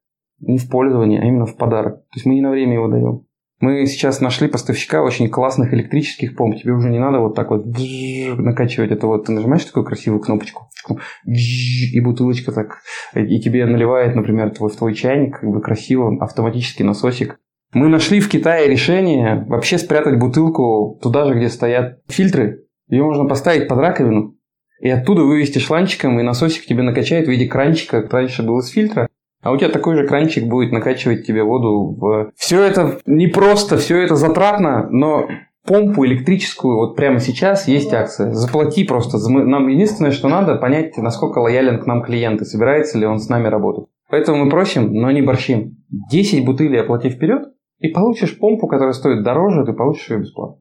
не 0.42 0.58
в 0.58 0.70
пользование, 0.70 1.22
а 1.22 1.26
именно 1.26 1.46
в 1.46 1.56
подарок. 1.56 1.96
То 1.96 2.16
есть 2.16 2.26
мы 2.26 2.36
не 2.36 2.42
на 2.42 2.52
время 2.52 2.74
его 2.74 2.88
даем. 2.88 3.26
Мы 3.60 3.86
сейчас 3.86 4.22
нашли 4.22 4.48
поставщика 4.48 5.04
очень 5.04 5.30
классных 5.30 5.72
электрических 5.72 6.36
помп. 6.36 6.58
Тебе 6.58 6.74
уже 6.74 6.90
не 6.90 6.98
надо 6.98 7.20
вот 7.20 7.36
так 7.36 7.52
вот 7.52 7.64
накачивать 8.38 8.90
это 8.90 9.06
вот. 9.06 9.28
Ты 9.28 9.34
нажимаешь 9.34 9.64
такую 9.64 9.86
красивую 9.86 10.20
кнопочку, 10.20 10.72
и 11.26 12.02
бутылочка 12.02 12.52
так, 12.52 12.80
и 13.14 13.40
тебе 13.40 13.68
наливает, 13.68 14.16
например, 14.16 14.50
твой, 14.50 14.72
в 14.72 14.76
твой 14.76 14.96
чайник 14.96 15.42
как 15.42 15.50
бы 15.50 15.62
красиво, 15.62 16.18
автоматический 16.20 16.84
насосик. 16.84 17.40
Мы 17.74 17.88
нашли 17.88 18.20
в 18.20 18.30
Китае 18.30 18.68
решение 18.68 19.46
вообще 19.48 19.78
спрятать 19.78 20.20
бутылку 20.20 21.00
туда 21.02 21.26
же, 21.26 21.36
где 21.36 21.48
стоят 21.48 22.00
фильтры. 22.08 22.66
Ее 22.90 23.04
можно 23.04 23.26
поставить 23.26 23.68
под 23.68 23.78
раковину, 23.78 24.36
и 24.82 24.90
оттуда 24.90 25.22
вывести 25.22 25.60
шланчиком, 25.60 26.20
и 26.20 26.24
насосик 26.24 26.66
тебе 26.66 26.82
накачает 26.82 27.28
в 27.28 27.30
виде 27.30 27.46
кранчика, 27.46 28.06
раньше 28.10 28.42
был 28.42 28.60
из 28.60 28.70
фильтра. 28.70 29.08
А 29.42 29.52
у 29.52 29.58
тебя 29.58 29.70
такой 29.70 29.96
же 29.96 30.08
кранчик 30.08 30.48
будет 30.48 30.72
накачивать 30.72 31.26
тебе 31.26 31.44
воду 31.44 31.96
в... 32.00 32.32
Все 32.36 32.62
это 32.62 33.00
не 33.06 33.28
просто, 33.28 33.78
все 33.78 34.02
это 34.02 34.16
затратно, 34.16 34.88
но 34.92 35.28
помпу 35.66 36.06
электрическую 36.06 36.78
вот 36.78 36.96
прямо 36.96 37.20
сейчас 37.20 37.68
есть 37.68 37.94
акция. 37.94 38.34
Заплати 38.34 38.84
просто. 38.84 39.18
Нам 39.30 39.68
единственное, 39.68 40.12
что 40.12 40.30
надо, 40.30 40.56
понять, 40.56 40.96
насколько 40.98 41.40
лоялен 41.40 41.80
к 41.80 41.88
нам 41.88 42.04
клиент 42.04 42.42
и 42.42 42.46
собирается 42.46 42.98
ли 42.98 43.06
он 43.06 43.20
с 43.20 43.30
нами 43.30 43.48
работать. 43.48 43.86
Поэтому 44.10 44.46
мы 44.46 44.50
просим, 44.52 44.94
но 44.94 45.10
не 45.12 45.22
борщим. 45.22 45.78
10 46.12 46.46
бутылей 46.46 46.82
оплати 46.82 47.10
вперед, 47.10 47.48
и 47.80 47.88
получишь 47.88 48.38
помпу, 48.38 48.68
которая 48.68 48.94
стоит 48.94 49.24
дороже, 49.24 49.66
ты 49.66 49.74
получишь 49.74 50.10
ее 50.10 50.20
бесплатно. 50.20 50.58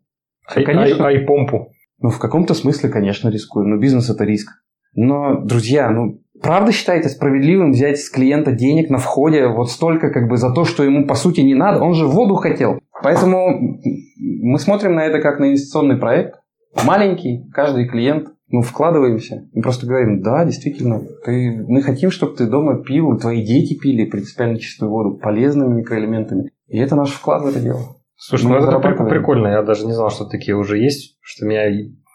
Все, 0.48 0.62
конечно, 0.62 1.06
ай, 1.06 1.16
ай, 1.18 1.24
помпу. 1.24 1.72
Ну, 1.98 2.08
в 2.08 2.18
каком-то 2.18 2.54
смысле, 2.54 2.88
конечно, 2.88 3.28
рискую. 3.28 3.66
Но 3.66 3.76
бизнес– 3.76 4.08
это 4.10 4.24
риск. 4.24 4.50
Но, 4.94 5.40
друзья, 5.40 5.90
ну, 5.90 6.20
Правда 6.42 6.72
считаете 6.72 7.10
справедливым 7.10 7.72
взять 7.72 8.00
с 8.00 8.08
клиента 8.08 8.52
денег 8.52 8.88
на 8.88 8.96
входе 8.98 9.46
вот 9.46 9.70
столько 9.70 10.10
как 10.10 10.28
бы 10.28 10.38
за 10.38 10.52
то, 10.54 10.64
что 10.64 10.82
ему 10.82 11.06
по 11.06 11.14
сути 11.14 11.40
не 11.40 11.54
надо? 11.54 11.82
Он 11.82 11.92
же 11.92 12.06
воду 12.06 12.36
хотел. 12.36 12.78
Поэтому 13.02 13.78
мы 14.16 14.58
смотрим 14.58 14.94
на 14.94 15.04
это 15.04 15.20
как 15.20 15.38
на 15.38 15.46
инвестиционный 15.46 15.96
проект. 15.96 16.36
Маленький, 16.84 17.44
каждый 17.52 17.86
клиент, 17.88 18.28
мы 18.48 18.62
вкладываемся. 18.62 19.48
Мы 19.52 19.62
просто 19.62 19.86
говорим, 19.86 20.22
да, 20.22 20.44
действительно, 20.44 21.02
ты, 21.24 21.64
мы 21.68 21.82
хотим, 21.82 22.10
чтобы 22.10 22.36
ты 22.36 22.46
дома 22.46 22.82
пил, 22.82 23.18
твои 23.18 23.44
дети 23.44 23.78
пили 23.78 24.06
принципиально 24.06 24.58
чистую 24.58 24.90
воду, 24.90 25.18
полезными 25.18 25.80
микроэлементами. 25.80 26.50
И 26.68 26.78
это 26.78 26.96
наш 26.96 27.10
вклад 27.10 27.42
в 27.42 27.48
это 27.48 27.60
дело. 27.60 27.96
Слушай, 28.16 28.46
мы 28.46 28.60
ну 28.60 28.66
это 28.66 29.04
прикольно, 29.04 29.48
я 29.48 29.62
даже 29.62 29.86
не 29.86 29.92
знал, 29.92 30.10
что 30.10 30.26
такие 30.26 30.56
уже 30.56 30.78
есть, 30.78 31.16
что 31.22 31.46
меня, 31.46 31.62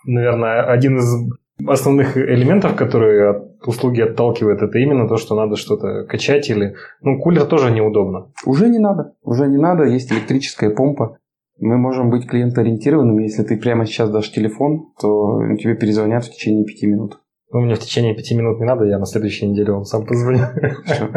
наверное, 0.06 0.64
один 0.64 0.98
из 0.98 1.16
основных 1.66 2.18
элементов, 2.18 2.76
которые 2.76 3.30
от 3.30 3.68
услуги 3.68 4.02
отталкивает, 4.02 4.62
это 4.62 4.78
именно 4.78 5.08
то, 5.08 5.18
что 5.18 5.36
надо 5.36 5.56
что-то 5.56 6.04
качать 6.04 6.50
или... 6.50 6.76
Ну, 7.02 7.20
кулер 7.20 7.46
тоже 7.46 7.72
неудобно. 7.72 8.32
Уже 8.46 8.68
не 8.70 8.80
надо. 8.80 9.14
Уже 9.24 9.48
не 9.48 9.58
надо. 9.58 9.84
Есть 9.84 10.12
электрическая 10.12 10.70
помпа. 10.70 11.18
Мы 11.60 11.78
можем 11.78 12.10
быть 12.10 12.28
клиентоориентированными. 12.28 13.24
Если 13.24 13.44
ты 13.44 13.58
прямо 13.58 13.86
сейчас 13.86 14.10
дашь 14.10 14.32
телефон, 14.32 14.92
то 15.00 15.40
тебе 15.58 15.76
перезвонят 15.76 16.26
в 16.26 16.32
течение 16.32 16.66
пяти 16.66 16.88
минут. 16.88 17.20
Ну, 17.52 17.62
мне 17.62 17.76
в 17.76 17.80
течение 17.80 18.14
пяти 18.14 18.36
минут 18.36 18.60
не 18.60 18.66
надо, 18.66 18.84
я 18.86 19.00
на 19.00 19.06
следующей 19.06 19.48
неделе 19.48 19.72
вам 19.72 19.86
сам 19.86 20.06
позвоню. 20.06 20.40
Хорошо. 20.86 21.10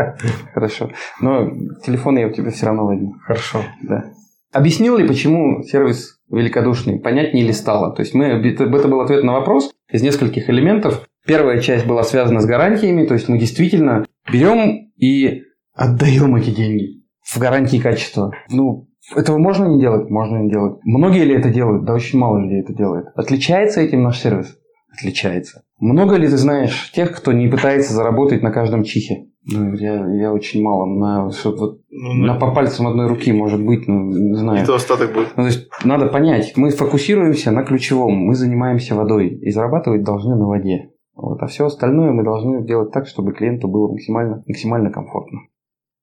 Хорошо. 0.55 0.91
Но 1.21 1.51
телефон 1.85 2.19
я 2.19 2.29
у 2.29 2.31
тебя 2.31 2.51
все 2.51 2.67
равно 2.67 2.87
возьму. 2.87 3.15
Хорошо. 3.27 3.59
Да. 3.83 4.05
Объяснил 4.53 4.97
ли, 4.97 5.09
почему 5.09 5.63
сервис 5.63 6.21
великодушный? 6.31 7.01
Понятнее 7.01 7.45
ли 7.45 7.53
стало? 7.53 7.95
То 7.95 8.03
есть 8.03 8.15
мы, 8.15 8.27
это 8.27 8.67
был 8.67 9.01
ответ 9.01 9.25
на 9.25 9.33
вопрос 9.33 9.73
из 9.91 10.03
нескольких 10.03 10.49
элементов. 10.51 11.07
Первая 11.27 11.61
часть 11.61 11.87
была 11.87 12.03
связана 12.03 12.41
с 12.41 12.47
гарантиями, 12.47 13.07
то 13.07 13.15
есть 13.15 13.29
мы 13.29 13.39
действительно 13.39 14.07
берем 14.31 14.91
и 14.97 15.43
отдаем 15.75 16.37
эти 16.37 16.51
деньги 16.51 17.03
в 17.23 17.39
гарантии 17.39 17.79
качества. 17.79 18.33
Ну, 18.51 18.89
этого 19.15 19.39
можно 19.39 19.67
не 19.67 19.81
делать? 19.81 20.11
Можно 20.11 20.39
не 20.39 20.51
делать. 20.51 20.79
Многие 20.85 21.25
ли 21.25 21.35
это 21.35 21.51
делают? 21.51 21.85
Да 21.85 21.95
очень 21.95 22.19
мало 22.19 22.39
людей 22.39 22.61
это 22.61 22.75
делает. 22.75 23.07
Отличается 23.15 23.81
этим 23.81 24.03
наш 24.03 24.19
сервис? 24.19 24.57
Отличается. 24.93 25.63
Много 25.79 26.17
ли 26.17 26.27
ты 26.27 26.37
знаешь 26.37 26.91
тех, 26.93 27.15
кто 27.15 27.33
не 27.33 27.49
пытается 27.49 27.93
заработать 27.93 28.43
на 28.43 28.51
каждом 28.51 28.83
чихе? 28.83 29.27
Ну, 29.45 29.75
я, 29.75 30.07
я 30.15 30.33
очень 30.33 30.63
мало. 30.63 30.85
На, 30.87 31.31
вот, 31.45 31.81
ну, 31.91 32.13
на 32.13 32.35
по 32.35 32.53
пальцам 32.53 32.87
одной 32.87 33.07
руки, 33.07 33.33
может 33.33 33.65
быть, 33.65 33.89
ну, 33.89 34.11
не 34.11 34.35
знаю. 34.35 34.63
Это 34.63 34.75
остаток 34.75 35.13
будет. 35.13 35.37
Ну, 35.37 35.45
то 35.45 35.47
есть, 35.47 35.69
надо 35.85 36.07
понять, 36.07 36.55
мы 36.57 36.71
фокусируемся 36.71 37.51
на 37.51 37.63
ключевом. 37.63 38.15
Мы 38.15 38.35
занимаемся 38.35 38.95
водой 38.95 39.29
и 39.29 39.51
зарабатывать 39.51 40.03
должны 40.03 40.37
на 40.37 40.47
воде. 40.47 40.91
Вот, 41.15 41.43
а 41.43 41.47
все 41.47 41.67
остальное 41.67 42.13
мы 42.13 42.23
должны 42.23 42.65
делать 42.65 42.93
так, 42.93 43.07
чтобы 43.07 43.33
клиенту 43.33 43.69
было 43.69 43.91
максимально, 43.91 44.43
максимально 44.47 44.91
комфортно. 44.91 45.41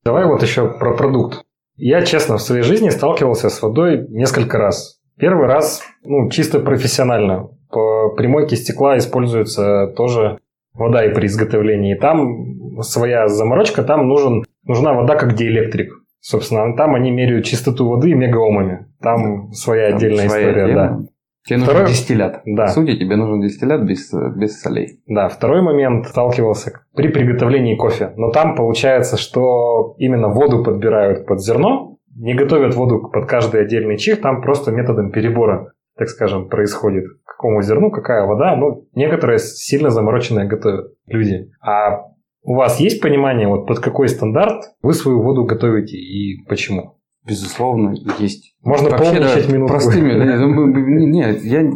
Давай 0.03 0.25
вот 0.27 0.41
еще 0.41 0.67
про 0.67 0.95
продукт. 0.95 1.43
Я, 1.77 2.03
честно, 2.03 2.37
в 2.37 2.41
своей 2.41 2.63
жизни 2.63 2.89
сталкивался 2.89 3.49
с 3.49 3.61
водой 3.61 4.07
несколько 4.09 4.57
раз. 4.57 4.99
Первый 5.17 5.47
раз, 5.47 5.83
ну, 6.03 6.29
чисто 6.29 6.59
профессионально. 6.59 7.49
По 7.69 8.09
примойке 8.15 8.55
стекла 8.55 8.97
используется 8.97 9.93
тоже 9.95 10.39
вода 10.75 11.05
и 11.05 11.13
при 11.13 11.27
изготовлении. 11.27 11.95
Там 11.95 12.81
своя 12.81 13.27
заморочка, 13.27 13.83
там 13.83 14.07
нужен, 14.07 14.43
нужна 14.63 14.93
вода 14.93 15.15
как 15.15 15.33
диэлектрик. 15.33 15.91
Собственно, 16.19 16.75
там 16.75 16.95
они 16.95 17.11
меряют 17.11 17.45
чистоту 17.45 17.87
воды 17.87 18.13
мегаомами. 18.13 18.87
Там 19.01 19.51
своя 19.51 19.89
там 19.89 19.97
отдельная 19.97 20.27
своя 20.27 20.49
история, 20.49 20.67
тема. 20.67 20.75
да. 20.75 20.99
Тебе 21.45 21.57
нужен 21.59 21.73
Второй... 21.73 21.89
дистиллят. 21.89 22.41
Да. 22.45 22.63
По 22.63 22.69
сути, 22.69 22.97
тебе 22.97 23.15
нужен 23.15 23.41
дистиллят 23.41 23.83
без, 23.83 24.11
без 24.35 24.59
солей. 24.59 24.99
Да, 25.05 25.29
второй 25.29 25.61
момент 25.61 26.07
сталкивался 26.07 26.81
при 26.95 27.09
приготовлении 27.09 27.75
кофе. 27.75 28.13
Но 28.15 28.31
там 28.31 28.55
получается, 28.55 29.17
что 29.17 29.93
именно 29.99 30.29
воду 30.29 30.63
подбирают 30.63 31.27
под 31.27 31.43
зерно, 31.43 31.97
не 32.15 32.33
готовят 32.33 32.73
воду 32.73 33.09
под 33.13 33.27
каждый 33.27 33.61
отдельный 33.61 33.97
чих, 33.97 34.21
там 34.21 34.41
просто 34.41 34.71
методом 34.71 35.11
перебора, 35.11 35.73
так 35.97 36.07
скажем, 36.09 36.49
происходит. 36.49 37.05
Какому 37.35 37.61
зерну, 37.61 37.91
какая 37.91 38.25
вода. 38.25 38.55
Ну, 38.55 38.87
некоторые 38.95 39.39
сильно 39.39 39.89
замороченные 39.89 40.45
готовят 40.45 40.93
люди. 41.05 41.51
А 41.61 42.05
у 42.43 42.55
вас 42.55 42.79
есть 42.79 43.01
понимание, 43.01 43.47
вот 43.47 43.67
под 43.67 43.79
какой 43.79 44.07
стандарт 44.07 44.63
вы 44.81 44.93
свою 44.93 45.21
воду 45.21 45.43
готовите 45.43 45.97
и 45.97 46.45
почему? 46.47 46.99
Безусловно, 47.25 47.95
есть. 48.19 48.55
Можно 48.61 48.89
Вообще, 48.89 49.11
полночать 49.11 49.47
да, 49.47 49.53
минутку. 49.53 49.73
Простыми. 49.73 50.13
Нет, 51.11 51.43
я 51.43 51.71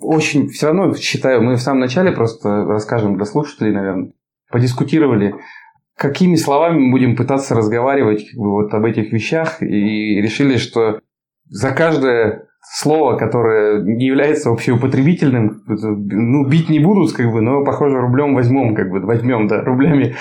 очень 0.00 0.48
все 0.48 0.66
равно 0.66 0.94
считаю, 0.94 1.42
мы 1.42 1.56
в 1.56 1.62
самом 1.62 1.80
начале 1.80 2.12
просто 2.12 2.64
расскажем 2.66 3.16
для 3.16 3.24
слушателей, 3.24 3.72
наверное, 3.72 4.12
подискутировали, 4.50 5.34
какими 5.96 6.36
словами 6.36 6.78
мы 6.78 6.90
будем 6.92 7.16
пытаться 7.16 7.54
разговаривать 7.54 8.28
как 8.30 8.38
бы, 8.38 8.50
вот 8.50 8.74
об 8.74 8.84
этих 8.84 9.12
вещах, 9.12 9.62
и 9.62 10.20
решили, 10.20 10.58
что 10.58 11.00
за 11.46 11.70
каждое 11.70 12.48
слово, 12.62 13.16
которое 13.16 13.82
не 13.82 14.06
является 14.06 14.50
общеупотребительным, 14.50 15.62
ну, 15.66 16.48
бить 16.48 16.68
не 16.68 16.78
будут, 16.78 17.12
как 17.12 17.30
бы, 17.32 17.40
но, 17.40 17.64
похоже, 17.64 18.00
рублем 18.00 18.34
возьмем, 18.34 18.74
как 18.74 18.90
бы, 18.90 19.00
возьмем, 19.00 19.48
да, 19.48 19.62
рублями 19.62 20.14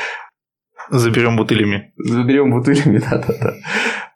Заберем 0.90 1.38
бутылями. 1.38 1.94
Заберем 1.98 2.52
бутылями, 2.52 2.98
да-да-да. 3.10 3.54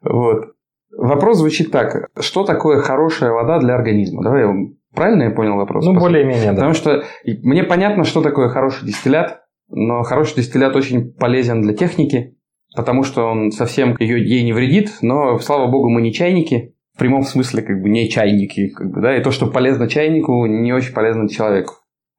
Вот. 0.03 0.55
Вопрос 0.97 1.37
звучит 1.37 1.71
так. 1.71 2.09
Что 2.19 2.43
такое 2.43 2.81
хорошая 2.81 3.31
вода 3.31 3.59
для 3.59 3.75
организма? 3.75 4.23
Давай 4.23 4.41
я 4.43 4.53
Правильно 4.93 5.23
я 5.23 5.31
понял 5.31 5.57
вопрос? 5.57 5.85
Ну, 5.85 5.99
более-менее, 5.99 6.51
да. 6.51 6.55
Потому 6.55 6.73
что 6.73 7.03
мне 7.43 7.63
понятно, 7.63 8.05
что 8.05 8.21
такое 8.21 8.47
хороший 8.47 8.85
дистиллят, 8.85 9.41
но 9.69 10.03
хороший 10.03 10.37
дистиллят 10.37 10.73
очень 10.75 11.11
полезен 11.11 11.61
для 11.61 11.73
техники, 11.73 12.37
потому 12.77 13.03
что 13.03 13.25
он 13.25 13.51
совсем 13.51 13.97
ее, 13.99 14.25
ей 14.25 14.45
не 14.45 14.53
вредит, 14.53 14.93
но, 15.01 15.37
слава 15.39 15.69
богу, 15.69 15.89
мы 15.89 16.01
не 16.01 16.13
чайники, 16.13 16.74
в 16.95 16.97
прямом 16.97 17.23
смысле, 17.23 17.61
как 17.61 17.81
бы 17.81 17.89
не 17.89 18.09
чайники, 18.09 18.69
как 18.69 18.89
бы, 18.89 19.01
да, 19.01 19.17
и 19.17 19.21
то, 19.21 19.31
что 19.31 19.47
полезно 19.47 19.89
чайнику, 19.89 20.45
не 20.45 20.71
очень 20.71 20.93
полезно 20.93 21.27
человеку. 21.27 21.73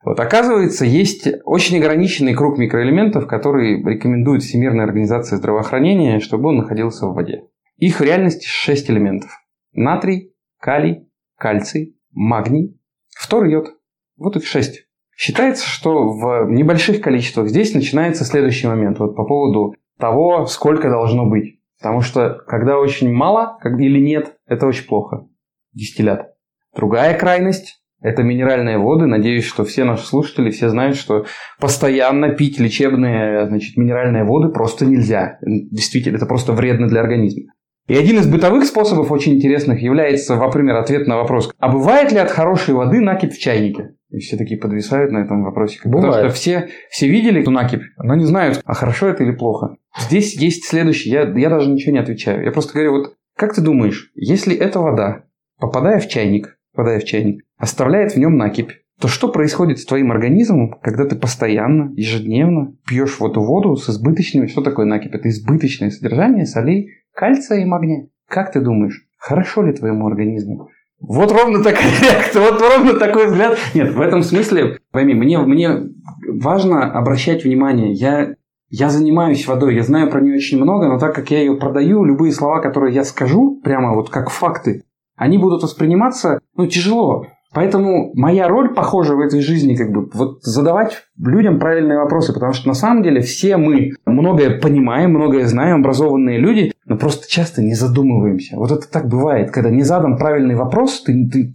Вот, 0.05 0.21
оказывается, 0.21 0.85
есть 0.85 1.27
очень 1.45 1.79
ограниченный 1.79 2.35
круг 2.35 2.59
микроэлементов, 2.59 3.27
которые 3.27 3.83
рекомендует 3.83 4.43
Всемирная 4.43 4.85
организация 4.85 5.39
здравоохранения, 5.39 6.21
чтобы 6.21 6.51
он 6.51 6.59
находился 6.59 7.07
в 7.07 7.15
воде. 7.15 7.45
Их 7.79 7.99
в 7.99 8.03
реальности 8.03 8.47
6 8.47 8.91
элементов. 8.91 9.31
Натрий, 9.73 10.33
калий, 10.61 11.09
кальций, 11.37 11.97
магний, 12.13 12.79
фтор 13.19 13.47
йод. 13.47 13.75
Вот 14.17 14.37
их 14.37 14.47
6. 14.47 14.87
Считается, 15.17 15.67
что 15.67 16.09
в 16.09 16.51
небольших 16.51 17.01
количествах 17.01 17.49
здесь 17.49 17.75
начинается 17.75 18.25
следующий 18.25 18.69
момент. 18.69 18.99
Вот 18.99 19.17
по 19.17 19.25
поводу 19.25 19.75
того, 19.99 20.47
сколько 20.47 20.91
должно 20.91 21.27
быть. 21.27 21.59
Потому 21.79 22.03
что 22.03 22.39
когда 22.47 22.79
очень 22.79 23.13
мало 23.13 23.59
или 23.65 23.99
нет, 23.99 24.36
это 24.47 24.67
очень 24.67 24.87
плохо. 24.87 25.29
Дистиллят. 25.73 26.35
Другая 26.75 27.19
крайность 27.19 27.83
это 28.01 28.23
минеральные 28.23 28.79
воды. 28.79 29.07
Надеюсь, 29.07 29.45
что 29.45 29.65
все 29.65 29.85
наши 29.85 30.07
слушатели 30.07 30.51
все 30.51 30.69
знают, 30.69 30.97
что 30.97 31.25
постоянно 31.59 32.31
пить 32.31 32.61
лечебные 32.61 33.47
значит, 33.49 33.77
минеральные 33.77 34.25
воды 34.25 34.49
просто 34.53 34.87
нельзя. 34.87 35.39
Действительно, 35.43 36.17
это 36.17 36.27
просто 36.27 36.53
вредно 36.53 36.89
для 36.89 37.01
организма. 37.01 37.53
И 37.89 37.95
один 37.95 38.19
из 38.19 38.27
бытовых 38.27 38.65
способов 38.65 39.13
очень 39.13 39.35
интересных 39.35 39.81
является, 39.81 40.35
например, 40.37 40.77
ответ 40.77 41.07
на 41.07 41.17
вопрос, 41.17 41.53
а 41.59 41.71
бывает 41.71 42.11
ли 42.11 42.19
от 42.19 42.31
хорошей 42.33 42.75
воды 42.75 43.01
накипь 43.01 43.33
в 43.33 43.41
чайнике? 43.41 43.95
И 44.11 44.19
все 44.19 44.37
такие 44.37 44.59
подвисают 44.59 45.13
на 45.13 45.19
этом 45.19 45.45
вопросе. 45.45 45.79
Бывает. 45.85 46.07
Потому 46.07 46.31
что 46.31 46.37
все, 46.37 46.69
все 46.91 47.09
видели 47.09 47.43
эту 47.43 47.51
накипь, 47.51 47.83
но 47.99 48.15
не 48.15 48.25
знают, 48.25 48.61
а 48.65 48.75
хорошо 48.75 49.09
это 49.09 49.23
или 49.23 49.33
плохо. 49.33 49.77
Здесь 49.99 50.37
есть 50.41 50.65
следующее. 50.65 51.15
Я, 51.15 51.23
я 51.39 51.49
даже 51.49 51.71
ничего 51.71 51.93
не 51.93 51.99
отвечаю. 51.99 52.45
Я 52.45 52.51
просто 52.51 52.73
говорю, 52.73 52.93
вот 52.93 53.16
как 53.37 53.55
ты 53.55 53.61
думаешь, 53.61 54.11
если 54.15 54.57
эта 54.57 54.81
вода, 54.81 55.25
попадая 55.59 56.01
в 56.01 56.09
чайник, 56.09 56.59
попадая 56.73 57.01
в 57.01 57.05
чайник, 57.05 57.45
оставляет 57.59 58.13
в 58.13 58.17
нем 58.17 58.37
накипь, 58.37 58.73
то 59.01 59.09
что 59.09 59.29
происходит 59.29 59.79
с 59.79 59.85
твоим 59.85 60.11
организмом, 60.11 60.79
когда 60.83 61.05
ты 61.05 61.17
постоянно, 61.17 61.93
ежедневно 61.95 62.75
пьешь 62.87 63.21
вот 63.21 63.37
воду 63.37 63.77
с 63.77 63.91
избыточными... 63.91 64.47
Что 64.47 64.63
такое 64.63 64.87
накипь? 64.87 65.15
Это 65.15 65.29
избыточное 65.29 65.91
содержание 65.91 66.47
солей, 66.47 66.93
кальция 67.15 67.61
и 67.61 67.67
магния. 67.67 68.09
Как 68.27 68.53
ты 68.53 68.61
думаешь, 68.61 69.07
хорошо 69.19 69.63
ли 69.63 69.73
твоему 69.73 70.07
организму? 70.07 70.71
Вот 70.99 71.31
ровно 71.31 71.63
такая 71.63 71.91
реакция, 72.03 72.41
вот 72.41 72.59
ровно 72.59 72.95
такой 72.95 73.27
взгляд. 73.27 73.59
Нет, 73.75 73.93
в 73.93 74.01
этом 74.01 74.23
смысле, 74.23 74.79
пойми, 74.93 75.13
мне, 75.13 75.39
мне 75.41 75.91
важно 76.27 76.91
обращать 76.91 77.45
внимание. 77.45 77.93
Я, 77.93 78.35
я 78.69 78.91
занимаюсь 78.91 79.47
водой, 79.47 79.77
я 79.77 79.83
знаю 79.83 80.11
про 80.11 80.21
нее 80.21 80.37
очень 80.37 80.61
много, 80.61 80.89
но 80.89 80.99
так 80.99 81.15
как 81.15 81.31
я 81.31 81.41
ее 81.41 81.57
продаю, 81.57 82.05
любые 82.05 82.33
слова, 82.33 82.61
которые 82.61 82.95
я 82.95 83.05
скажу, 83.05 83.61
прямо 83.63 83.95
вот 83.95 84.11
как 84.11 84.31
факты, 84.31 84.83
они 85.17 85.39
будут 85.39 85.63
восприниматься, 85.63 86.41
ну, 86.57 86.67
тяжело. 86.67 87.27
Поэтому 87.55 88.13
моя 88.15 88.49
роль, 88.49 88.75
похожа 88.75 89.15
в 89.15 89.21
этой 89.21 89.41
жизни, 89.41 89.77
как 89.77 89.91
бы, 89.91 90.11
вот 90.13 90.43
задавать 90.43 91.05
людям 91.17 91.59
правильные 91.59 91.99
вопросы, 91.99 92.35
потому 92.35 92.53
что 92.53 92.69
на 92.69 92.75
самом 92.75 93.03
деле 93.03 93.23
все 93.23 93.57
мы 93.57 93.93
многое 94.05 94.61
понимаем, 94.61 95.11
многое 95.11 95.47
знаем, 95.47 95.77
образованные 95.77 96.39
люди, 96.39 96.73
но 96.85 96.99
просто 96.99 97.31
часто 97.31 97.63
не 97.63 97.75
задумываемся. 97.75 98.57
Вот 98.57 98.73
это 98.73 98.91
так 98.91 99.09
бывает, 99.09 99.53
когда 99.53 99.71
не 99.71 99.85
задан 99.85 100.19
правильный 100.19 100.55
вопрос, 100.55 101.03
ты, 101.03 101.15
ты, 101.31 101.55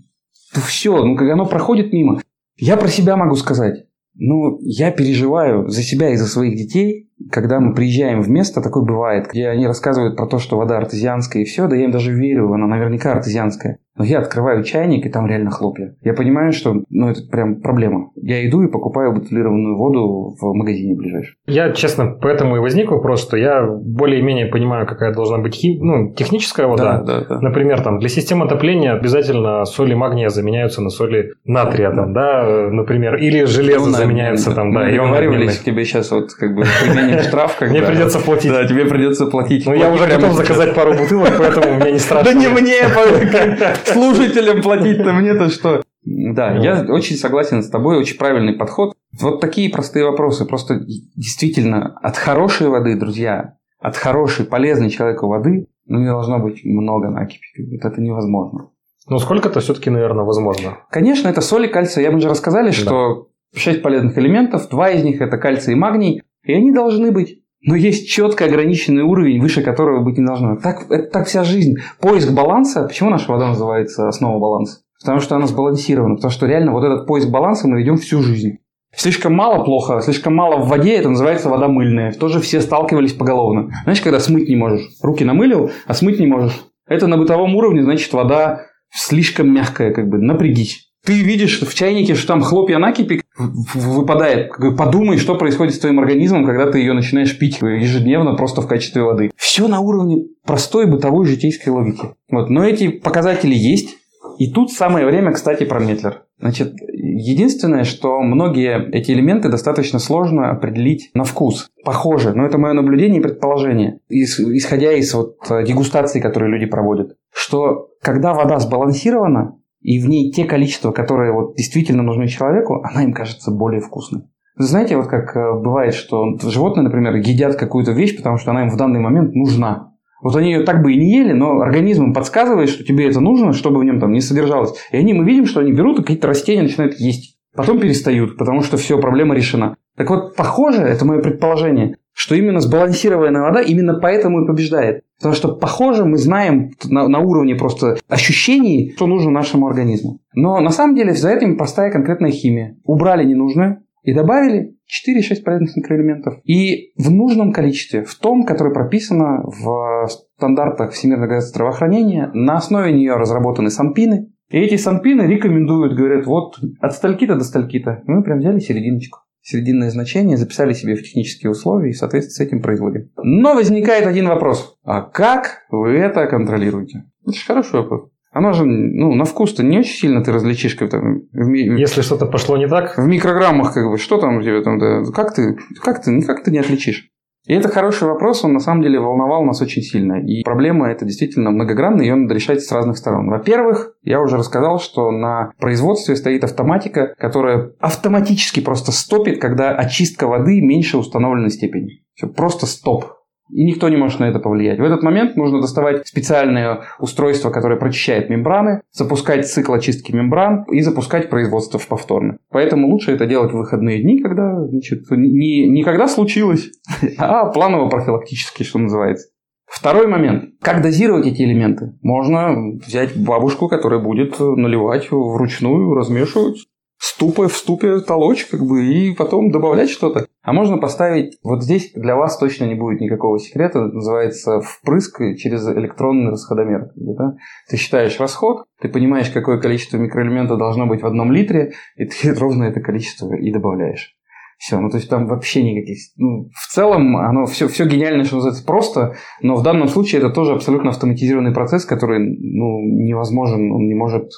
ты 0.53 0.61
все, 0.61 1.03
ну, 1.03 1.15
как 1.15 1.29
оно 1.29 1.45
проходит 1.45 1.93
мимо. 1.93 2.21
Я 2.57 2.77
про 2.77 2.87
себя 2.87 3.15
могу 3.15 3.35
сказать. 3.35 3.85
Ну, 4.15 4.59
я 4.61 4.91
переживаю 4.91 5.69
за 5.69 5.83
себя 5.83 6.09
и 6.09 6.17
за 6.17 6.27
своих 6.27 6.55
детей, 6.55 7.09
когда 7.31 7.59
мы 7.59 7.73
приезжаем 7.73 8.21
в 8.21 8.29
место, 8.29 8.61
такое 8.61 8.83
бывает, 8.83 9.27
где 9.31 9.49
они 9.49 9.67
рассказывают 9.67 10.15
про 10.15 10.27
то, 10.27 10.39
что 10.39 10.57
вода 10.57 10.77
артезианская 10.77 11.43
и 11.43 11.45
все, 11.45 11.67
да 11.67 11.75
я 11.75 11.85
им 11.85 11.91
даже 11.91 12.13
верю, 12.13 12.51
она 12.53 12.67
наверняка 12.67 13.11
артезианская. 13.13 13.79
Но 13.97 14.05
я 14.05 14.19
открываю 14.19 14.63
чайник, 14.63 15.05
и 15.05 15.09
там 15.09 15.27
реально 15.27 15.51
хлопья. 15.51 15.95
Я 16.01 16.13
понимаю, 16.13 16.53
что 16.53 16.73
ну, 16.89 17.09
это 17.09 17.21
прям 17.29 17.61
проблема. 17.61 18.09
Я 18.15 18.47
иду 18.47 18.63
и 18.63 18.71
покупаю 18.71 19.13
бутылированную 19.13 19.77
воду 19.77 20.35
в 20.39 20.53
магазине 20.55 20.95
ближайшем. 20.95 21.35
Я, 21.45 21.71
честно, 21.71 22.17
поэтому 22.21 22.55
и 22.55 22.59
возник 22.59 22.89
вопрос, 22.89 23.21
что 23.21 23.35
я 23.35 23.63
более-менее 23.63 24.45
понимаю, 24.45 24.87
какая 24.87 25.13
должна 25.13 25.39
быть 25.39 25.55
хим... 25.55 25.85
ну, 25.85 26.13
техническая 26.13 26.67
вода. 26.67 27.01
Да, 27.01 27.19
да, 27.19 27.25
да. 27.27 27.41
Например, 27.41 27.81
там, 27.81 27.99
для 27.99 28.07
системы 28.07 28.45
отопления 28.45 28.93
обязательно 28.93 29.65
соли 29.65 29.93
магния 29.93 30.29
заменяются 30.29 30.81
на 30.81 30.89
соли 30.89 31.33
натрия, 31.43 31.91
там, 31.91 32.13
да, 32.13 32.69
например, 32.71 33.17
или 33.17 33.43
железо 33.43 33.91
заменяется 33.91 34.55
там, 34.55 34.71
да. 34.71 34.85
Мы 34.85 34.91
договаривались 34.91 35.59
к 35.59 35.63
тебе 35.63 35.83
сейчас 35.83 36.11
вот 36.11 36.33
как 36.33 36.55
бы 36.55 36.63
применение 36.81 37.10
денег 37.11 37.23
штраф. 37.27 37.55
Когда... 37.57 37.73
Мне 37.73 37.83
придется 37.83 38.19
платить. 38.19 38.51
Да, 38.51 38.65
тебе 38.65 38.85
придется 38.85 39.25
платить. 39.27 39.65
Ну, 39.65 39.73
я 39.73 39.91
уже 39.91 40.07
готов 40.07 40.33
заказать 40.33 40.75
пару 40.75 40.93
бутылок, 40.95 41.33
поэтому 41.37 41.75
мне 41.75 41.93
не 41.93 41.99
страшно. 41.99 42.33
Да 42.33 42.39
не 42.39 42.47
мне, 42.47 42.81
слушателям 43.85 44.61
платить-то 44.61 45.13
мне-то 45.13 45.49
что? 45.49 45.81
Да, 46.03 46.55
я 46.57 46.85
очень 46.89 47.15
согласен 47.15 47.61
с 47.61 47.69
тобой, 47.69 47.97
очень 47.97 48.17
правильный 48.17 48.53
подход. 48.53 48.93
Вот 49.19 49.39
такие 49.39 49.69
простые 49.69 50.05
вопросы. 50.05 50.45
Просто 50.45 50.79
действительно 51.15 51.95
от 52.01 52.17
хорошей 52.17 52.69
воды, 52.69 52.95
друзья, 52.95 53.55
от 53.79 53.95
хорошей, 53.97 54.45
полезной 54.45 54.89
человеку 54.89 55.27
воды, 55.27 55.67
ну, 55.85 55.99
не 55.99 56.07
должно 56.07 56.39
быть 56.39 56.63
много 56.63 57.09
накипи. 57.09 57.77
Это 57.81 58.01
невозможно. 58.01 58.69
Ну, 59.07 59.19
сколько-то 59.19 59.59
все-таки, 59.59 59.89
наверное, 59.89 60.23
возможно. 60.23 60.77
Конечно, 60.89 61.27
это 61.27 61.41
соли, 61.41 61.67
кальций. 61.67 62.03
Я 62.03 62.11
мы 62.11 62.19
же 62.21 62.29
рассказали, 62.29 62.67
да. 62.67 62.71
что 62.71 63.27
6 63.53 63.81
полезных 63.81 64.17
элементов, 64.17 64.69
два 64.69 64.89
из 64.91 65.03
них 65.03 65.21
это 65.21 65.37
кальций 65.37 65.73
и 65.73 65.77
магний, 65.77 66.23
и 66.43 66.53
они 66.53 66.71
должны 66.71 67.11
быть. 67.11 67.39
Но 67.63 67.75
есть 67.75 68.09
четко 68.09 68.45
ограниченный 68.45 69.03
уровень, 69.03 69.39
выше 69.39 69.61
которого 69.61 70.03
быть 70.03 70.17
не 70.17 70.25
должно. 70.25 70.55
Так, 70.55 70.89
это 70.89 71.09
так 71.11 71.27
вся 71.27 71.43
жизнь. 71.43 71.75
Поиск 71.99 72.31
баланса. 72.31 72.83
Почему 72.83 73.11
наша 73.11 73.31
вода 73.31 73.49
называется 73.49 74.07
основа 74.07 74.39
баланса? 74.39 74.79
Потому 74.99 75.19
что 75.19 75.35
она 75.35 75.45
сбалансирована. 75.45 76.15
Потому 76.15 76.31
что 76.31 76.47
реально 76.47 76.71
вот 76.71 76.83
этот 76.83 77.05
поиск 77.05 77.29
баланса 77.29 77.67
мы 77.67 77.79
ведем 77.79 77.97
всю 77.97 78.21
жизнь. 78.21 78.57
Слишком 78.93 79.33
мало 79.33 79.63
плохо, 79.63 80.01
слишком 80.01 80.35
мало 80.35 80.57
в 80.57 80.67
воде, 80.67 80.95
это 80.95 81.09
называется 81.09 81.49
вода 81.49 81.69
мыльная. 81.69 82.11
Тоже 82.11 82.41
все 82.41 82.59
сталкивались 82.59 83.13
поголовно. 83.13 83.69
Знаешь, 83.83 84.01
когда 84.01 84.19
смыть 84.19 84.49
не 84.49 84.57
можешь. 84.57 84.89
Руки 85.01 85.23
намылил, 85.23 85.71
а 85.85 85.93
смыть 85.93 86.19
не 86.19 86.27
можешь. 86.27 86.65
Это 86.87 87.07
на 87.07 87.17
бытовом 87.17 87.55
уровне, 87.55 87.83
значит, 87.83 88.11
вода 88.11 88.65
слишком 88.89 89.53
мягкая, 89.53 89.93
как 89.93 90.09
бы, 90.09 90.17
напрягись. 90.17 90.90
Ты 91.05 91.21
видишь 91.23 91.61
в 91.61 91.73
чайнике, 91.73 92.15
что 92.15 92.27
там 92.27 92.41
хлопья 92.41 92.77
накипи 92.77 93.21
выпадает. 93.37 94.51
Подумай, 94.77 95.17
что 95.17 95.35
происходит 95.35 95.73
с 95.73 95.79
твоим 95.79 95.99
организмом, 95.99 96.45
когда 96.45 96.71
ты 96.71 96.79
ее 96.79 96.93
начинаешь 96.93 97.37
пить 97.37 97.59
ежедневно 97.61 98.35
просто 98.35 98.61
в 98.61 98.67
качестве 98.67 99.03
воды. 99.03 99.31
Все 99.35 99.67
на 99.67 99.79
уровне 99.79 100.25
простой 100.45 100.85
бытовой 100.85 101.25
житейской 101.25 101.69
логики. 101.69 102.13
Вот. 102.29 102.49
Но 102.49 102.63
эти 102.63 102.89
показатели 102.89 103.55
есть. 103.55 103.97
И 104.37 104.51
тут 104.51 104.71
самое 104.71 105.05
время, 105.05 105.33
кстати, 105.33 105.65
про 105.65 105.79
Метлер. 105.79 106.23
Значит, 106.39 106.73
единственное, 106.91 107.83
что 107.83 108.21
многие 108.21 108.89
эти 108.91 109.11
элементы 109.11 109.49
достаточно 109.49 109.99
сложно 109.99 110.49
определить 110.49 111.11
на 111.13 111.23
вкус. 111.23 111.69
Похоже, 111.83 112.33
но 112.33 112.45
это 112.45 112.57
мое 112.57 112.73
наблюдение 112.73 113.19
и 113.19 113.23
предположение, 113.23 113.99
исходя 114.09 114.93
из 114.93 115.13
вот 115.13 115.37
дегустаций, 115.65 116.21
которые 116.21 116.51
люди 116.51 116.65
проводят, 116.65 117.15
что 117.31 117.89
когда 118.01 118.33
вода 118.33 118.59
сбалансирована, 118.59 119.57
и 119.81 119.99
в 119.99 120.07
ней 120.07 120.31
те 120.31 120.45
количества, 120.45 120.91
которые 120.91 121.33
вот 121.33 121.55
действительно 121.55 122.03
нужны 122.03 122.27
человеку, 122.27 122.81
она 122.83 123.03
им 123.03 123.13
кажется 123.13 123.51
более 123.51 123.81
вкусной. 123.81 124.23
Знаете, 124.57 124.97
вот 124.97 125.07
как 125.07 125.35
э, 125.35 125.53
бывает, 125.59 125.93
что 125.93 126.37
животные, 126.43 126.83
например, 126.83 127.15
едят 127.15 127.55
какую-то 127.55 127.91
вещь, 127.91 128.15
потому 128.17 128.37
что 128.37 128.51
она 128.51 128.63
им 128.63 128.69
в 128.69 128.77
данный 128.77 128.99
момент 128.99 129.33
нужна. 129.33 129.93
Вот 130.21 130.35
они 130.35 130.51
ее 130.51 130.63
так 130.63 130.83
бы 130.83 130.93
и 130.93 130.97
не 130.97 131.17
ели, 131.17 131.33
но 131.33 131.61
организм 131.61 132.05
им 132.05 132.13
подсказывает, 132.13 132.69
что 132.69 132.83
тебе 132.83 133.09
это 133.09 133.19
нужно, 133.19 133.53
чтобы 133.53 133.79
в 133.79 133.83
нем 133.83 133.99
там 133.99 134.11
не 134.11 134.21
содержалось. 134.21 134.73
И 134.91 134.97
они, 134.97 135.13
мы 135.13 135.25
видим, 135.25 135.45
что 135.45 135.61
они 135.61 135.71
берут 135.71 135.99
и 135.99 136.01
какие-то 136.03 136.27
растения 136.27 136.61
начинают 136.61 136.99
есть. 136.99 137.37
Потом 137.55 137.79
перестают, 137.79 138.37
потому 138.37 138.61
что 138.61 138.77
все, 138.77 138.99
проблема 138.99 139.35
решена. 139.35 139.75
Так 139.97 140.09
вот, 140.09 140.35
похоже, 140.35 140.83
это 140.83 141.05
мое 141.05 141.21
предположение, 141.21 141.97
что 142.21 142.35
именно 142.35 142.59
сбалансированная 142.59 143.41
вода 143.41 143.61
именно 143.61 143.95
поэтому 143.95 144.43
и 144.43 144.47
побеждает. 144.47 145.03
Потому 145.17 145.33
что, 145.33 145.55
похоже, 145.55 146.05
мы 146.05 146.19
знаем 146.19 146.69
на, 146.83 147.07
на 147.07 147.17
уровне 147.17 147.55
просто 147.55 147.97
ощущений, 148.07 148.93
что 148.95 149.07
нужно 149.07 149.31
нашему 149.31 149.65
организму. 149.65 150.19
Но 150.35 150.59
на 150.59 150.69
самом 150.69 150.95
деле 150.95 151.13
за 151.13 151.31
этим 151.31 151.57
простая 151.57 151.91
конкретная 151.91 152.29
химия. 152.29 152.77
Убрали 152.83 153.25
ненужное 153.25 153.81
и 154.03 154.13
добавили 154.13 154.75
4-6 154.85 155.41
полезных 155.43 155.75
микроэлементов. 155.75 156.35
И 156.43 156.91
в 156.95 157.09
нужном 157.09 157.51
количестве, 157.51 158.03
в 158.03 158.13
том, 158.13 158.43
которое 158.43 158.71
прописано 158.71 159.41
в 159.43 160.07
стандартах 160.37 160.91
Всемирного 160.91 161.23
организации 161.23 161.53
здравоохранения, 161.55 162.29
на 162.35 162.57
основе 162.57 162.93
нее 162.93 163.15
разработаны 163.15 163.71
санпины. 163.71 164.27
И 164.51 164.59
эти 164.59 164.75
санпины 164.75 165.23
рекомендуют, 165.23 165.97
говорят, 165.97 166.27
вот 166.27 166.59
от 166.81 166.93
стальки-то 166.93 167.33
до 167.35 167.43
стальки-то. 167.43 168.03
Мы 168.05 168.21
прям 168.21 168.37
взяли 168.37 168.59
серединочку 168.59 169.21
срединное 169.41 169.89
значение, 169.89 170.37
записали 170.37 170.73
себе 170.73 170.95
в 170.95 171.03
технические 171.03 171.51
условия 171.51 171.89
и, 171.89 171.93
соответственно, 171.93 172.45
с 172.45 172.47
этим 172.47 172.61
производим. 172.61 173.09
Но 173.17 173.55
возникает 173.55 174.05
один 174.05 174.27
вопрос. 174.27 174.77
А 174.83 175.01
как 175.01 175.63
вы 175.69 175.97
это 175.97 176.27
контролируете? 176.27 177.05
Это 177.25 177.35
же 177.35 177.45
хороший 177.45 177.81
вопрос. 177.81 178.09
Оно 178.31 178.53
же, 178.53 178.63
ну, 178.63 179.13
на 179.13 179.25
вкус-то 179.25 179.61
не 179.61 179.79
очень 179.79 179.93
сильно 179.93 180.23
ты 180.23 180.31
различишь, 180.31 180.75
как 180.75 180.89
там... 180.89 181.23
В, 181.33 181.51
Если 181.51 182.01
что-то 182.01 182.25
пошло 182.25 182.55
не 182.55 182.67
так? 182.67 182.97
В 182.97 183.05
микрограммах, 183.05 183.73
как 183.73 183.91
бы, 183.91 183.97
что 183.97 184.19
там 184.19 184.37
у 184.37 184.41
тебя 184.41 184.61
там, 184.61 184.79
да, 184.79 185.03
как 185.13 185.33
ты, 185.33 185.57
как 185.81 186.01
ты, 186.01 186.11
никак 186.11 186.41
ты 186.41 186.51
не 186.51 186.59
отличишь. 186.59 187.10
И 187.47 187.53
это 187.53 187.69
хороший 187.69 188.07
вопрос, 188.07 188.43
он 188.43 188.53
на 188.53 188.59
самом 188.59 188.83
деле 188.83 188.99
волновал 188.99 189.43
нас 189.43 189.61
очень 189.61 189.81
сильно. 189.81 190.21
И 190.21 190.43
проблема 190.43 190.89
это 190.89 191.05
действительно 191.05 191.49
многогранная, 191.49 192.05
ее 192.05 192.15
надо 192.15 192.35
решать 192.35 192.61
с 192.61 192.71
разных 192.71 192.97
сторон. 192.97 193.29
Во-первых, 193.29 193.93
я 194.03 194.21
уже 194.21 194.37
рассказал, 194.37 194.79
что 194.79 195.09
на 195.11 195.51
производстве 195.59 196.15
стоит 196.15 196.43
автоматика, 196.43 197.15
которая 197.17 197.71
автоматически 197.79 198.59
просто 198.59 198.91
стопит, 198.91 199.41
когда 199.41 199.71
очистка 199.71 200.27
воды 200.27 200.61
меньше 200.61 200.97
установленной 200.97 201.49
степени. 201.49 202.03
Все, 202.13 202.27
просто 202.27 202.67
стоп 202.67 203.20
и 203.51 203.63
никто 203.63 203.89
не 203.89 203.97
может 203.97 204.19
на 204.19 204.25
это 204.25 204.39
повлиять. 204.39 204.79
В 204.79 204.83
этот 204.83 205.03
момент 205.03 205.35
нужно 205.35 205.61
доставать 205.61 206.07
специальное 206.07 206.83
устройство, 206.99 207.49
которое 207.49 207.77
прочищает 207.77 208.29
мембраны, 208.29 208.81
запускать 208.91 209.47
цикл 209.47 209.73
очистки 209.73 210.11
мембран 210.11 210.63
и 210.71 210.81
запускать 210.81 211.29
производство 211.29 211.79
в 211.79 211.87
повторно. 211.87 212.37
Поэтому 212.49 212.87
лучше 212.87 213.11
это 213.11 213.25
делать 213.25 213.51
в 213.51 213.57
выходные 213.57 214.01
дни, 214.01 214.19
когда 214.21 214.65
значит, 214.67 215.03
не, 215.11 215.67
не 215.67 215.83
когда 215.83 216.07
случилось, 216.07 216.69
а 217.17 217.51
планово-профилактически, 217.51 218.63
что 218.63 218.79
называется. 218.79 219.27
Второй 219.65 220.07
момент. 220.07 220.55
Как 220.61 220.81
дозировать 220.81 221.27
эти 221.27 221.43
элементы? 221.43 221.93
Можно 222.01 222.73
взять 222.85 223.15
бабушку, 223.15 223.69
которая 223.69 224.01
будет 224.01 224.37
наливать 224.39 225.09
вручную, 225.11 225.93
размешивать 225.93 226.67
ступой 227.01 227.47
в 227.47 227.55
ступе 227.55 227.99
толочь, 227.99 228.45
как 228.45 228.61
бы, 228.61 228.85
и 228.85 229.15
потом 229.15 229.49
добавлять 229.49 229.89
что-то. 229.89 230.27
А 230.43 230.53
можно 230.53 230.77
поставить, 230.77 231.37
вот 231.43 231.63
здесь 231.63 231.91
для 231.93 232.15
вас 232.15 232.37
точно 232.37 232.65
не 232.65 232.73
будет 232.73 232.99
никакого 232.99 233.37
секрета, 233.37 233.85
называется 233.85 234.59
впрыск 234.59 235.21
через 235.37 235.67
электронный 235.67 236.31
расходомер. 236.31 236.89
Да? 236.95 237.35
Ты 237.69 237.77
считаешь 237.77 238.19
расход, 238.19 238.65
ты 238.81 238.89
понимаешь, 238.89 239.29
какое 239.29 239.59
количество 239.59 239.97
микроэлемента 239.97 240.57
должно 240.57 240.87
быть 240.87 241.03
в 241.03 241.05
одном 241.05 241.31
литре, 241.31 241.73
и 241.95 242.05
ты 242.05 242.33
ровно 242.39 242.63
это 242.63 242.81
количество 242.81 243.35
и 243.35 243.51
добавляешь. 243.51 244.15
Все, 244.61 244.79
ну 244.79 244.91
то 244.91 244.97
есть 244.97 245.09
там 245.09 245.25
вообще 245.25 245.63
никаких... 245.63 245.97
Ну, 246.17 246.51
в 246.53 246.71
целом 246.71 247.17
оно 247.17 247.47
все, 247.47 247.67
все 247.67 247.87
гениально, 247.87 248.25
что 248.25 248.35
называется, 248.35 248.63
просто, 248.63 249.15
но 249.41 249.55
в 249.55 249.63
данном 249.63 249.87
случае 249.87 250.21
это 250.21 250.29
тоже 250.29 250.53
абсолютно 250.53 250.91
автоматизированный 250.91 251.51
процесс, 251.51 251.83
который 251.83 252.19
ну, 252.19 252.79
невозможен, 252.79 253.71
он 253.71 253.87
не 253.87 253.95
может 253.95 254.29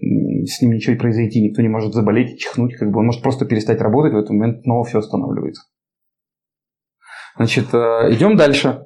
с 0.00 0.60
ним 0.60 0.72
ничего 0.72 0.96
произойти, 0.96 1.40
никто 1.40 1.62
не 1.62 1.68
может 1.68 1.94
заболеть, 1.94 2.40
чихнуть, 2.40 2.74
как 2.74 2.90
бы 2.90 2.98
он 2.98 3.06
может 3.06 3.22
просто 3.22 3.44
перестать 3.44 3.80
работать, 3.80 4.12
в 4.12 4.16
этот 4.16 4.30
момент 4.30 4.64
снова 4.64 4.82
все 4.82 4.98
останавливается. 4.98 5.62
Значит, 7.36 7.72
э, 7.72 8.12
идем 8.12 8.36
дальше. 8.36 8.82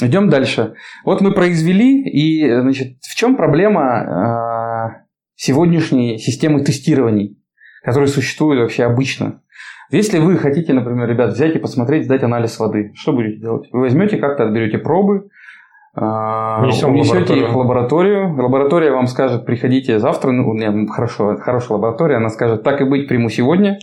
Идем 0.00 0.28
дальше. 0.28 0.74
Вот 1.04 1.22
мы 1.22 1.34
произвели, 1.34 2.04
и 2.08 2.48
значит, 2.60 2.98
в 3.00 3.16
чем 3.16 3.34
проблема 3.34 4.94
э, 4.94 5.06
сегодняшней 5.34 6.18
системы 6.18 6.62
тестирований, 6.62 7.42
которые 7.82 8.06
существуют 8.06 8.60
вообще 8.60 8.84
обычно? 8.84 9.42
Если 9.90 10.18
вы 10.18 10.36
хотите, 10.36 10.72
например, 10.72 11.08
ребят, 11.08 11.32
взять 11.32 11.56
и 11.56 11.58
посмотреть, 11.58 12.04
сдать 12.04 12.22
анализ 12.22 12.58
воды, 12.58 12.92
что 12.94 13.12
будете 13.12 13.38
делать? 13.38 13.68
Вы 13.72 13.80
возьмете 13.80 14.18
как-то, 14.18 14.44
отберете 14.44 14.78
пробы, 14.78 15.28
а, 15.92 16.62
Внесем 16.62 16.90
унесете 16.90 17.36
их 17.36 17.52
в 17.52 17.56
лабораторию. 17.56 18.32
Лаборатория 18.40 18.92
вам 18.92 19.08
скажет, 19.08 19.44
приходите 19.44 19.98
завтра. 19.98 20.30
Ну, 20.30 20.54
нет, 20.54 20.88
хорошо, 20.88 21.36
хорошая 21.36 21.78
лаборатория. 21.78 22.16
Она 22.16 22.28
скажет, 22.28 22.62
так 22.62 22.80
и 22.80 22.84
быть, 22.84 23.08
приму 23.08 23.28
сегодня. 23.28 23.78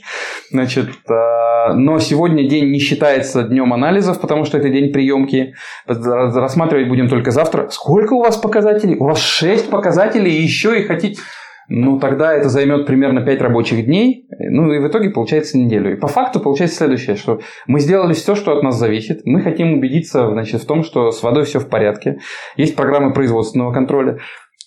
Значит, 0.49 0.89
а, 1.09 1.73
но 1.73 1.99
сегодня 1.99 2.47
день 2.47 2.71
не 2.71 2.79
считается 2.79 3.43
днем 3.43 3.73
анализов, 3.73 4.21
потому 4.21 4.45
что 4.45 4.57
это 4.57 4.69
день 4.69 4.93
приемки. 4.93 5.53
Рассматривать 5.85 6.87
будем 6.87 7.09
только 7.09 7.31
завтра. 7.31 7.67
Сколько 7.69 8.13
у 8.13 8.21
вас 8.21 8.37
показателей? 8.37 8.95
У 8.97 9.03
вас 9.03 9.19
6 9.19 9.69
показателей, 9.69 10.31
и 10.31 10.41
еще 10.41 10.79
и 10.79 10.83
хотите 10.83 11.21
ну, 11.69 11.99
тогда 11.99 12.33
это 12.33 12.47
займет 12.47 12.85
примерно 12.85 13.21
5 13.21 13.41
рабочих 13.41 13.85
дней, 13.85 14.25
ну, 14.39 14.71
и 14.71 14.79
в 14.79 14.87
итоге 14.87 15.09
получается 15.09 15.57
неделю. 15.57 15.93
И 15.93 15.99
по 15.99 16.07
факту 16.07 16.39
получается 16.39 16.77
следующее, 16.77 17.17
что 17.17 17.41
мы 17.67 17.79
сделали 17.79 18.13
все, 18.13 18.35
что 18.35 18.55
от 18.55 18.63
нас 18.63 18.77
зависит, 18.77 19.25
мы 19.25 19.41
хотим 19.41 19.73
убедиться, 19.73 20.29
значит, 20.29 20.61
в 20.61 20.65
том, 20.65 20.83
что 20.83 21.11
с 21.11 21.21
водой 21.23 21.43
все 21.43 21.59
в 21.59 21.67
порядке, 21.67 22.19
есть 22.55 22.75
программы 22.75 23.13
производственного 23.13 23.73
контроля, 23.73 24.19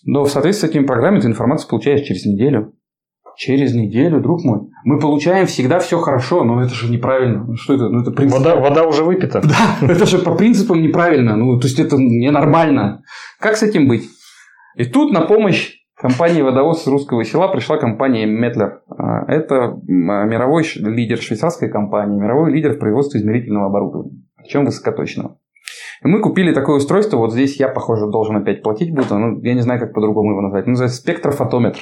но 0.04 0.24
в 0.24 0.30
соответствии 0.30 0.66
с 0.66 0.70
этими 0.70 0.84
программами 0.84 1.20
ты 1.20 1.28
информацию 1.28 1.70
получаешь 1.70 2.02
через 2.02 2.24
неделю. 2.26 2.74
Через 3.36 3.74
неделю, 3.74 4.20
друг 4.20 4.44
мой. 4.44 4.68
Мы 4.84 4.98
получаем 4.98 5.46
всегда 5.46 5.78
все 5.78 5.98
хорошо, 5.98 6.44
но 6.44 6.62
это 6.62 6.74
же 6.74 6.90
неправильно. 6.92 7.44
Ну, 7.44 7.56
что 7.56 7.74
это? 7.74 7.88
Ну, 7.88 8.02
это 8.02 8.10
принцип... 8.10 8.38
вода, 8.38 8.56
вода 8.56 8.84
уже 8.84 9.04
выпита. 9.04 9.40
Да, 9.44 9.86
это 9.88 10.04
же 10.04 10.18
по 10.18 10.34
принципам 10.34 10.82
неправильно. 10.82 11.36
Ну, 11.36 11.58
то 11.58 11.66
есть 11.66 11.78
это 11.78 11.96
ненормально. 11.96 13.02
Как 13.38 13.56
с 13.56 13.62
этим 13.62 13.88
быть? 13.88 14.04
И 14.76 14.84
тут 14.84 15.12
на 15.12 15.22
помощь 15.22 15.79
Компания 16.00 16.42
водовоз 16.42 16.82
из 16.82 16.86
русского 16.86 17.24
села 17.24 17.48
пришла 17.48 17.76
компания 17.76 18.24
Метлер. 18.24 18.82
Это 19.28 19.78
мировой 19.86 20.64
лидер 20.76 21.18
швейцарской 21.18 21.68
компании, 21.68 22.18
мировой 22.18 22.52
лидер 22.52 22.72
в 22.72 22.78
производстве 22.78 23.20
измерительного 23.20 23.66
оборудования, 23.66 24.22
причем 24.36 24.64
высокоточного. 24.64 25.38
И 26.02 26.08
мы 26.08 26.20
купили 26.20 26.54
такое 26.54 26.76
устройство, 26.76 27.18
вот 27.18 27.32
здесь 27.32 27.60
я, 27.60 27.68
похоже, 27.68 28.06
должен 28.10 28.36
опять 28.36 28.62
платить 28.62 28.94
буду, 28.94 29.18
ну, 29.18 29.40
я 29.42 29.52
не 29.52 29.60
знаю, 29.60 29.78
как 29.78 29.92
по-другому 29.92 30.30
его 30.30 30.40
назвать. 30.40 30.66
Называется 30.66 30.96
спектрофотометр. 30.96 31.80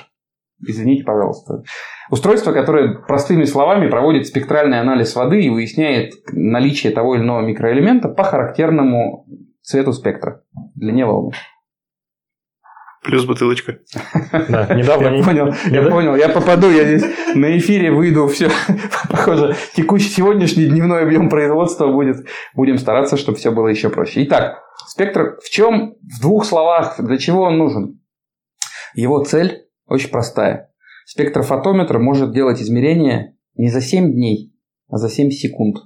Извините, 0.67 1.05
пожалуйста. 1.05 1.63
Устройство, 2.11 2.51
которое 2.51 2.99
простыми 3.07 3.45
словами 3.45 3.89
проводит 3.89 4.27
спектральный 4.27 4.81
анализ 4.81 5.15
воды 5.15 5.43
и 5.43 5.51
выясняет 5.51 6.15
наличие 6.33 6.93
того 6.93 7.15
или 7.15 7.23
иного 7.23 7.43
микроэлемента 7.43 8.09
по 8.09 8.25
характерному 8.25 9.25
цвету 9.63 9.93
спектра, 9.93 10.43
длине 10.75 11.07
волны. 11.07 11.31
Плюс 13.03 13.25
бутылочка. 13.25 13.79
Да, 14.33 14.75
недавно... 14.75 15.09
Я 15.09 15.23
понял, 15.23 15.55
я 15.71 15.83
понял, 15.83 16.17
я 16.17 16.29
попаду, 16.29 16.71
я 16.71 16.85
здесь 16.85 17.05
на 17.35 17.57
эфире 17.59 17.93
выйду, 17.93 18.27
все, 18.27 18.51
похоже, 19.11 19.57
текущий 19.75 20.09
сегодняшний 20.09 20.67
дневной 20.67 21.05
объем 21.05 21.29
производства 21.29 21.87
будет, 21.87 22.27
будем 22.55 22.79
стараться, 22.79 23.17
чтобы 23.17 23.39
все 23.39 23.51
было 23.51 23.69
еще 23.69 23.89
проще. 23.89 24.25
Итак, 24.25 24.63
спектр 24.87 25.39
в 25.43 25.49
чем, 25.49 25.95
в 26.03 26.21
двух 26.21 26.45
словах, 26.45 26.97
для 26.99 27.19
чего 27.19 27.43
он 27.43 27.59
нужен? 27.59 28.01
Его 28.95 29.23
цель 29.25 29.69
очень 29.87 30.11
простая. 30.11 30.71
Спектрофотометр 31.07 31.99
может 31.99 32.33
делать 32.33 32.61
измерения 32.61 33.37
не 33.55 33.71
за 33.71 33.81
7 33.81 34.13
дней, 34.13 34.53
а 34.89 34.99
за 34.99 35.09
7 35.09 35.31
секунд. 35.31 35.79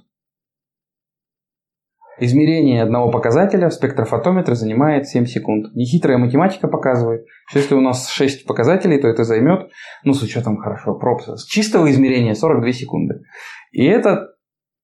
Измерение 2.19 2.83
одного 2.83 3.09
показателя 3.09 3.69
в 3.69 3.73
спектрофотометре 3.73 4.55
занимает 4.55 5.07
7 5.07 5.25
секунд. 5.25 5.73
Нехитрая 5.73 6.17
математика 6.17 6.67
показывает, 6.67 7.25
что 7.47 7.59
если 7.59 7.75
у 7.75 7.81
нас 7.81 8.09
6 8.09 8.45
показателей, 8.45 8.99
то 8.99 9.07
это 9.07 9.23
займет, 9.23 9.71
ну, 10.03 10.13
с 10.13 10.21
учетом 10.21 10.57
хорошо, 10.57 10.93
проб, 10.95 11.21
с 11.21 11.45
чистого 11.45 11.89
измерения 11.89 12.35
42 12.35 12.71
секунды. 12.71 13.21
И 13.71 13.83
это 13.83 14.29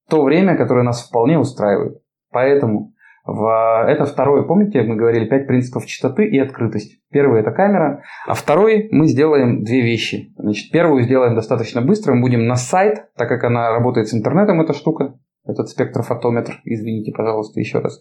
то 0.10 0.24
время, 0.24 0.58
которое 0.58 0.84
нас 0.84 1.08
вполне 1.08 1.38
устраивает. 1.38 2.02
Поэтому 2.32 2.94
в... 3.26 3.86
это 3.88 4.06
второй, 4.06 4.48
помните, 4.48 4.82
мы 4.82 4.96
говорили 4.96 5.26
5 5.26 5.48
принципов 5.48 5.86
чистоты 5.86 6.26
и 6.26 6.40
открытость. 6.40 7.00
Первый– 7.12 7.42
это 7.42 7.52
камера, 7.52 8.04
а 8.26 8.34
второй 8.34 8.90
мы 8.92 9.06
сделаем 9.06 9.64
две 9.64 9.82
вещи. 9.82 10.34
Значит, 10.36 10.72
первую 10.72 11.04
сделаем 11.04 11.36
достаточно 11.36 11.82
быстро, 11.82 12.16
мы 12.16 12.22
будем 12.22 12.48
на 12.48 12.56
сайт, 12.56 13.06
так 13.16 13.30
как 13.30 13.44
она 13.44 13.70
работает 13.70 14.08
с 14.08 14.16
интернетом, 14.16 14.62
эта 14.62 14.74
штука, 14.74 15.14
этот 15.50 15.70
спектрофотометр, 15.70 16.62
извините, 16.66 17.12
пожалуйста, 17.12 17.60
еще 17.60 17.80
раз, 17.80 18.00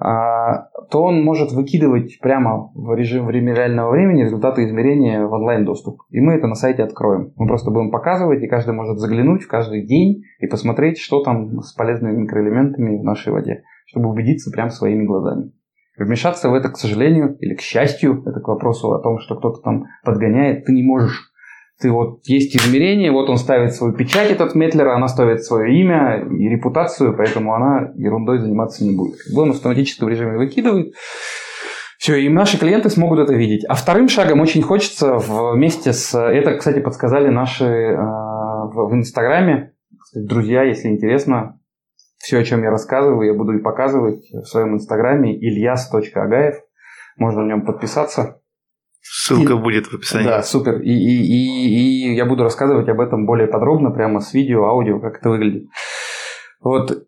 а, 0.00 0.68
то 0.90 1.02
он 1.02 1.22
может 1.22 1.50
выкидывать 1.52 2.20
прямо 2.20 2.70
в 2.74 2.94
режим 2.94 3.26
время 3.26 3.52
реального 3.52 3.90
времени 3.90 4.22
результаты 4.22 4.64
измерения 4.64 5.26
в 5.26 5.32
онлайн-доступ. 5.32 6.02
И 6.10 6.20
мы 6.20 6.34
это 6.34 6.46
на 6.46 6.54
сайте 6.54 6.84
откроем. 6.84 7.32
Мы 7.36 7.48
просто 7.48 7.70
будем 7.70 7.90
показывать, 7.90 8.42
и 8.42 8.46
каждый 8.46 8.74
может 8.74 8.98
заглянуть 8.98 9.42
в 9.42 9.48
каждый 9.48 9.84
день 9.84 10.22
и 10.38 10.46
посмотреть, 10.46 10.98
что 10.98 11.22
там 11.22 11.60
с 11.62 11.72
полезными 11.72 12.22
микроэлементами 12.22 12.98
в 12.98 13.04
нашей 13.04 13.32
воде, 13.32 13.64
чтобы 13.86 14.08
убедиться 14.08 14.50
прямо 14.52 14.70
своими 14.70 15.04
глазами. 15.04 15.52
Вмешаться 15.98 16.48
в 16.48 16.54
это, 16.54 16.68
к 16.68 16.76
сожалению, 16.76 17.36
или 17.40 17.54
к 17.54 17.60
счастью, 17.60 18.22
это 18.24 18.38
к 18.38 18.46
вопросу 18.46 18.92
о 18.92 19.02
том, 19.02 19.18
что 19.18 19.34
кто-то 19.34 19.60
там 19.62 19.86
подгоняет, 20.04 20.64
ты 20.64 20.72
не 20.72 20.84
можешь 20.84 21.32
ты 21.80 21.92
вот 21.92 22.20
есть 22.24 22.56
измерение, 22.56 23.12
вот 23.12 23.30
он 23.30 23.36
ставит 23.36 23.74
свою 23.74 23.94
печать, 23.94 24.30
этот 24.30 24.54
Метлер, 24.54 24.88
она 24.88 25.06
ставит 25.06 25.44
свое 25.44 25.80
имя 25.80 26.26
и 26.28 26.48
репутацию, 26.48 27.16
поэтому 27.16 27.54
она 27.54 27.92
ерундой 27.94 28.38
заниматься 28.38 28.84
не 28.84 28.96
будет. 28.96 29.18
Он 29.36 29.50
автоматически 29.50 30.04
в 30.04 30.08
режиме 30.08 30.38
выкидывает. 30.38 30.94
Все, 31.98 32.16
и 32.16 32.28
наши 32.28 32.58
клиенты 32.58 32.90
смогут 32.90 33.18
это 33.18 33.34
видеть. 33.34 33.64
А 33.68 33.74
вторым 33.74 34.08
шагом 34.08 34.40
очень 34.40 34.62
хочется 34.62 35.16
вместе 35.16 35.92
с... 35.92 36.16
Это, 36.16 36.56
кстати, 36.56 36.78
подсказали 36.78 37.28
наши 37.28 37.64
э, 37.64 37.96
в, 37.96 38.88
в 38.90 38.94
Инстаграме. 38.94 39.72
Друзья, 40.14 40.62
если 40.62 40.88
интересно, 40.88 41.60
все, 42.18 42.38
о 42.38 42.44
чем 42.44 42.62
я 42.62 42.70
рассказываю, 42.70 43.26
я 43.26 43.34
буду 43.34 43.52
и 43.52 43.62
показывать 43.62 44.30
в 44.30 44.44
своем 44.44 44.74
Инстаграме 44.74 45.36
ilias.агаев. 45.36 46.56
Можно 47.16 47.42
в 47.42 47.46
нем 47.46 47.66
подписаться. 47.66 48.40
Ссылка 49.00 49.54
и, 49.54 49.56
будет 49.56 49.86
в 49.86 49.94
описании. 49.94 50.26
Да, 50.26 50.42
супер. 50.42 50.80
И, 50.80 50.90
и, 50.90 51.22
и, 51.22 52.12
и 52.12 52.14
я 52.14 52.26
буду 52.26 52.42
рассказывать 52.42 52.88
об 52.88 53.00
этом 53.00 53.26
более 53.26 53.46
подробно, 53.46 53.90
прямо 53.90 54.20
с 54.20 54.34
видео, 54.34 54.64
аудио, 54.64 55.00
как 55.00 55.18
это 55.18 55.30
выглядит. 55.30 55.68
Вот. 56.60 57.04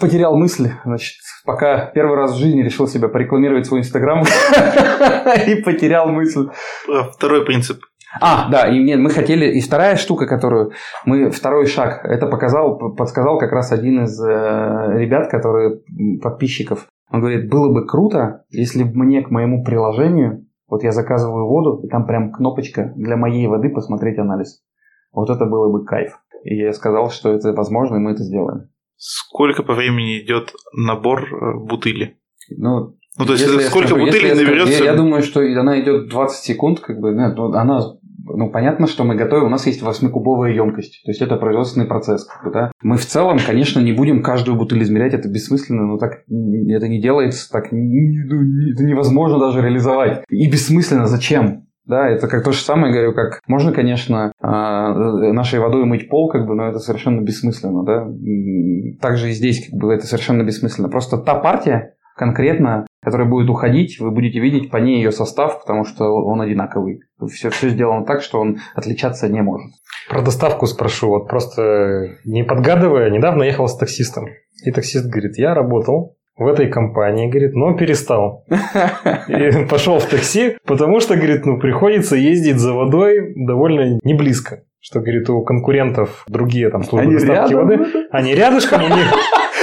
Потерял 0.00 0.36
мысль, 0.36 0.70
значит, 0.84 1.14
пока 1.44 1.86
первый 1.86 2.16
раз 2.16 2.32
в 2.32 2.38
жизни 2.38 2.62
решил 2.62 2.88
себя 2.88 3.08
порекламировать 3.08 3.66
свой 3.66 3.80
Инстаграм 3.80 4.22
и 5.46 5.54
потерял 5.56 6.08
мысль. 6.08 6.48
Второй 7.14 7.44
принцип. 7.44 7.78
А, 8.20 8.48
да, 8.50 8.68
и 8.68 8.82
нет, 8.82 8.98
мы 8.98 9.10
хотели, 9.10 9.46
и 9.46 9.60
вторая 9.60 9.96
штука, 9.96 10.26
которую 10.26 10.72
мы, 11.06 11.30
второй 11.30 11.66
шаг, 11.66 12.04
это 12.04 12.26
показал, 12.26 12.94
подсказал 12.94 13.38
как 13.38 13.52
раз 13.52 13.72
один 13.72 14.04
из 14.04 14.20
э, 14.22 14.98
ребят, 14.98 15.30
которые 15.30 15.80
подписчиков, 16.20 16.86
он 17.12 17.20
говорит, 17.20 17.50
было 17.50 17.72
бы 17.72 17.86
круто, 17.86 18.44
если 18.48 18.84
бы 18.84 19.04
мне 19.04 19.22
к 19.22 19.30
моему 19.30 19.62
приложению, 19.62 20.46
вот 20.66 20.82
я 20.82 20.92
заказываю 20.92 21.46
воду, 21.46 21.82
и 21.84 21.88
там 21.88 22.06
прям 22.06 22.32
кнопочка 22.32 22.94
для 22.96 23.16
моей 23.16 23.46
воды 23.46 23.68
посмотреть 23.68 24.18
анализ. 24.18 24.62
Вот 25.12 25.28
это 25.28 25.44
было 25.44 25.70
бы 25.70 25.84
кайф. 25.84 26.18
И 26.44 26.56
я 26.56 26.72
сказал, 26.72 27.10
что 27.10 27.30
это 27.30 27.52
возможно, 27.52 27.96
и 27.96 27.98
мы 27.98 28.12
это 28.12 28.24
сделаем. 28.24 28.70
Сколько 28.96 29.62
по 29.62 29.74
времени 29.74 30.24
идет 30.24 30.54
набор 30.72 31.22
э, 31.22 31.58
бутыли? 31.58 32.16
Ну, 32.48 32.96
ну, 33.18 33.26
то 33.26 33.32
есть, 33.32 33.44
сколько 33.68 33.88
скажу, 33.88 34.06
бутылей 34.06 34.34
наберется? 34.34 34.82
Я, 34.82 34.92
я 34.92 34.96
думаю, 34.96 35.22
что 35.22 35.40
она 35.40 35.78
идет 35.82 36.08
20 36.08 36.42
секунд, 36.42 36.80
как 36.80 36.98
бы, 36.98 37.12
нет, 37.12 37.36
ну, 37.36 37.52
она 37.52 37.82
ну, 38.24 38.50
понятно, 38.50 38.86
что 38.86 39.04
мы 39.04 39.14
готовим, 39.14 39.46
у 39.46 39.50
нас 39.50 39.66
есть 39.66 39.82
8-кубовая 39.82 40.52
емкость, 40.52 41.02
то 41.04 41.10
есть 41.10 41.22
это 41.22 41.36
производственный 41.36 41.86
процесс. 41.86 42.24
Как 42.24 42.44
бы, 42.44 42.50
да? 42.50 42.72
Мы 42.82 42.96
в 42.96 43.06
целом, 43.06 43.38
конечно, 43.44 43.80
не 43.80 43.92
будем 43.92 44.22
каждую 44.22 44.56
бутыль 44.56 44.82
измерять, 44.82 45.14
это 45.14 45.28
бессмысленно, 45.28 45.86
но 45.86 45.98
так 45.98 46.22
это 46.28 46.88
не 46.88 47.00
делается, 47.00 47.50
так 47.50 47.66
это 47.66 47.74
невозможно 47.74 49.38
даже 49.38 49.60
реализовать. 49.60 50.24
И 50.28 50.50
бессмысленно, 50.50 51.06
зачем? 51.06 51.66
Да, 51.84 52.08
это 52.08 52.28
как 52.28 52.44
то 52.44 52.52
же 52.52 52.60
самое, 52.60 52.92
говорю, 52.92 53.12
как 53.12 53.40
можно, 53.48 53.72
конечно, 53.72 54.32
а, 54.40 54.94
нашей 55.32 55.58
водой 55.58 55.84
мыть 55.84 56.08
пол, 56.08 56.30
как 56.30 56.46
бы, 56.46 56.54
но 56.54 56.68
это 56.68 56.78
совершенно 56.78 57.20
бессмысленно, 57.22 57.84
да. 57.84 58.06
Также 59.00 59.30
и 59.30 59.32
здесь, 59.32 59.68
как 59.68 59.80
бы, 59.80 59.92
это 59.92 60.06
совершенно 60.06 60.44
бессмысленно. 60.44 60.88
Просто 60.88 61.18
та 61.18 61.34
партия, 61.34 61.96
конкретно, 62.22 62.86
которая 63.02 63.28
будет 63.28 63.50
уходить, 63.50 63.98
вы 63.98 64.12
будете 64.12 64.38
видеть 64.38 64.70
по 64.70 64.76
ней 64.76 64.98
ее 64.98 65.10
состав, 65.10 65.58
потому 65.58 65.84
что 65.84 66.04
он 66.04 66.40
одинаковый. 66.40 67.00
Все, 67.28 67.50
все 67.50 67.68
сделано 67.70 68.06
так, 68.06 68.22
что 68.22 68.38
он 68.38 68.58
отличаться 68.76 69.28
не 69.28 69.42
может. 69.42 69.72
Про 70.08 70.22
доставку 70.22 70.66
спрошу. 70.66 71.08
Вот 71.08 71.28
просто 71.28 72.18
не 72.24 72.44
подгадывая, 72.44 73.10
недавно 73.10 73.42
ехал 73.42 73.66
с 73.66 73.76
таксистом. 73.76 74.26
И 74.64 74.70
таксист 74.70 75.06
говорит, 75.06 75.36
я 75.36 75.52
работал 75.52 76.16
в 76.36 76.46
этой 76.46 76.68
компании, 76.68 77.28
говорит, 77.28 77.54
но 77.54 77.76
перестал. 77.76 78.44
И 79.28 79.64
пошел 79.68 79.98
в 79.98 80.06
такси, 80.06 80.56
потому 80.64 81.00
что, 81.00 81.16
говорит, 81.16 81.44
ну, 81.44 81.58
приходится 81.58 82.14
ездить 82.14 82.58
за 82.58 82.72
водой 82.72 83.34
довольно 83.34 83.98
не 84.00 84.14
близко. 84.14 84.62
Что, 84.78 85.00
говорит, 85.00 85.28
у 85.28 85.42
конкурентов 85.42 86.24
другие 86.28 86.70
там 86.70 86.84
службы 86.84 87.10
они 87.10 87.18
доставки 87.18 87.52
рядом? 87.52 87.68
воды, 87.68 88.06
они 88.12 88.34
рядышком, 88.34 88.84
у 88.84 88.88
них 88.88 89.12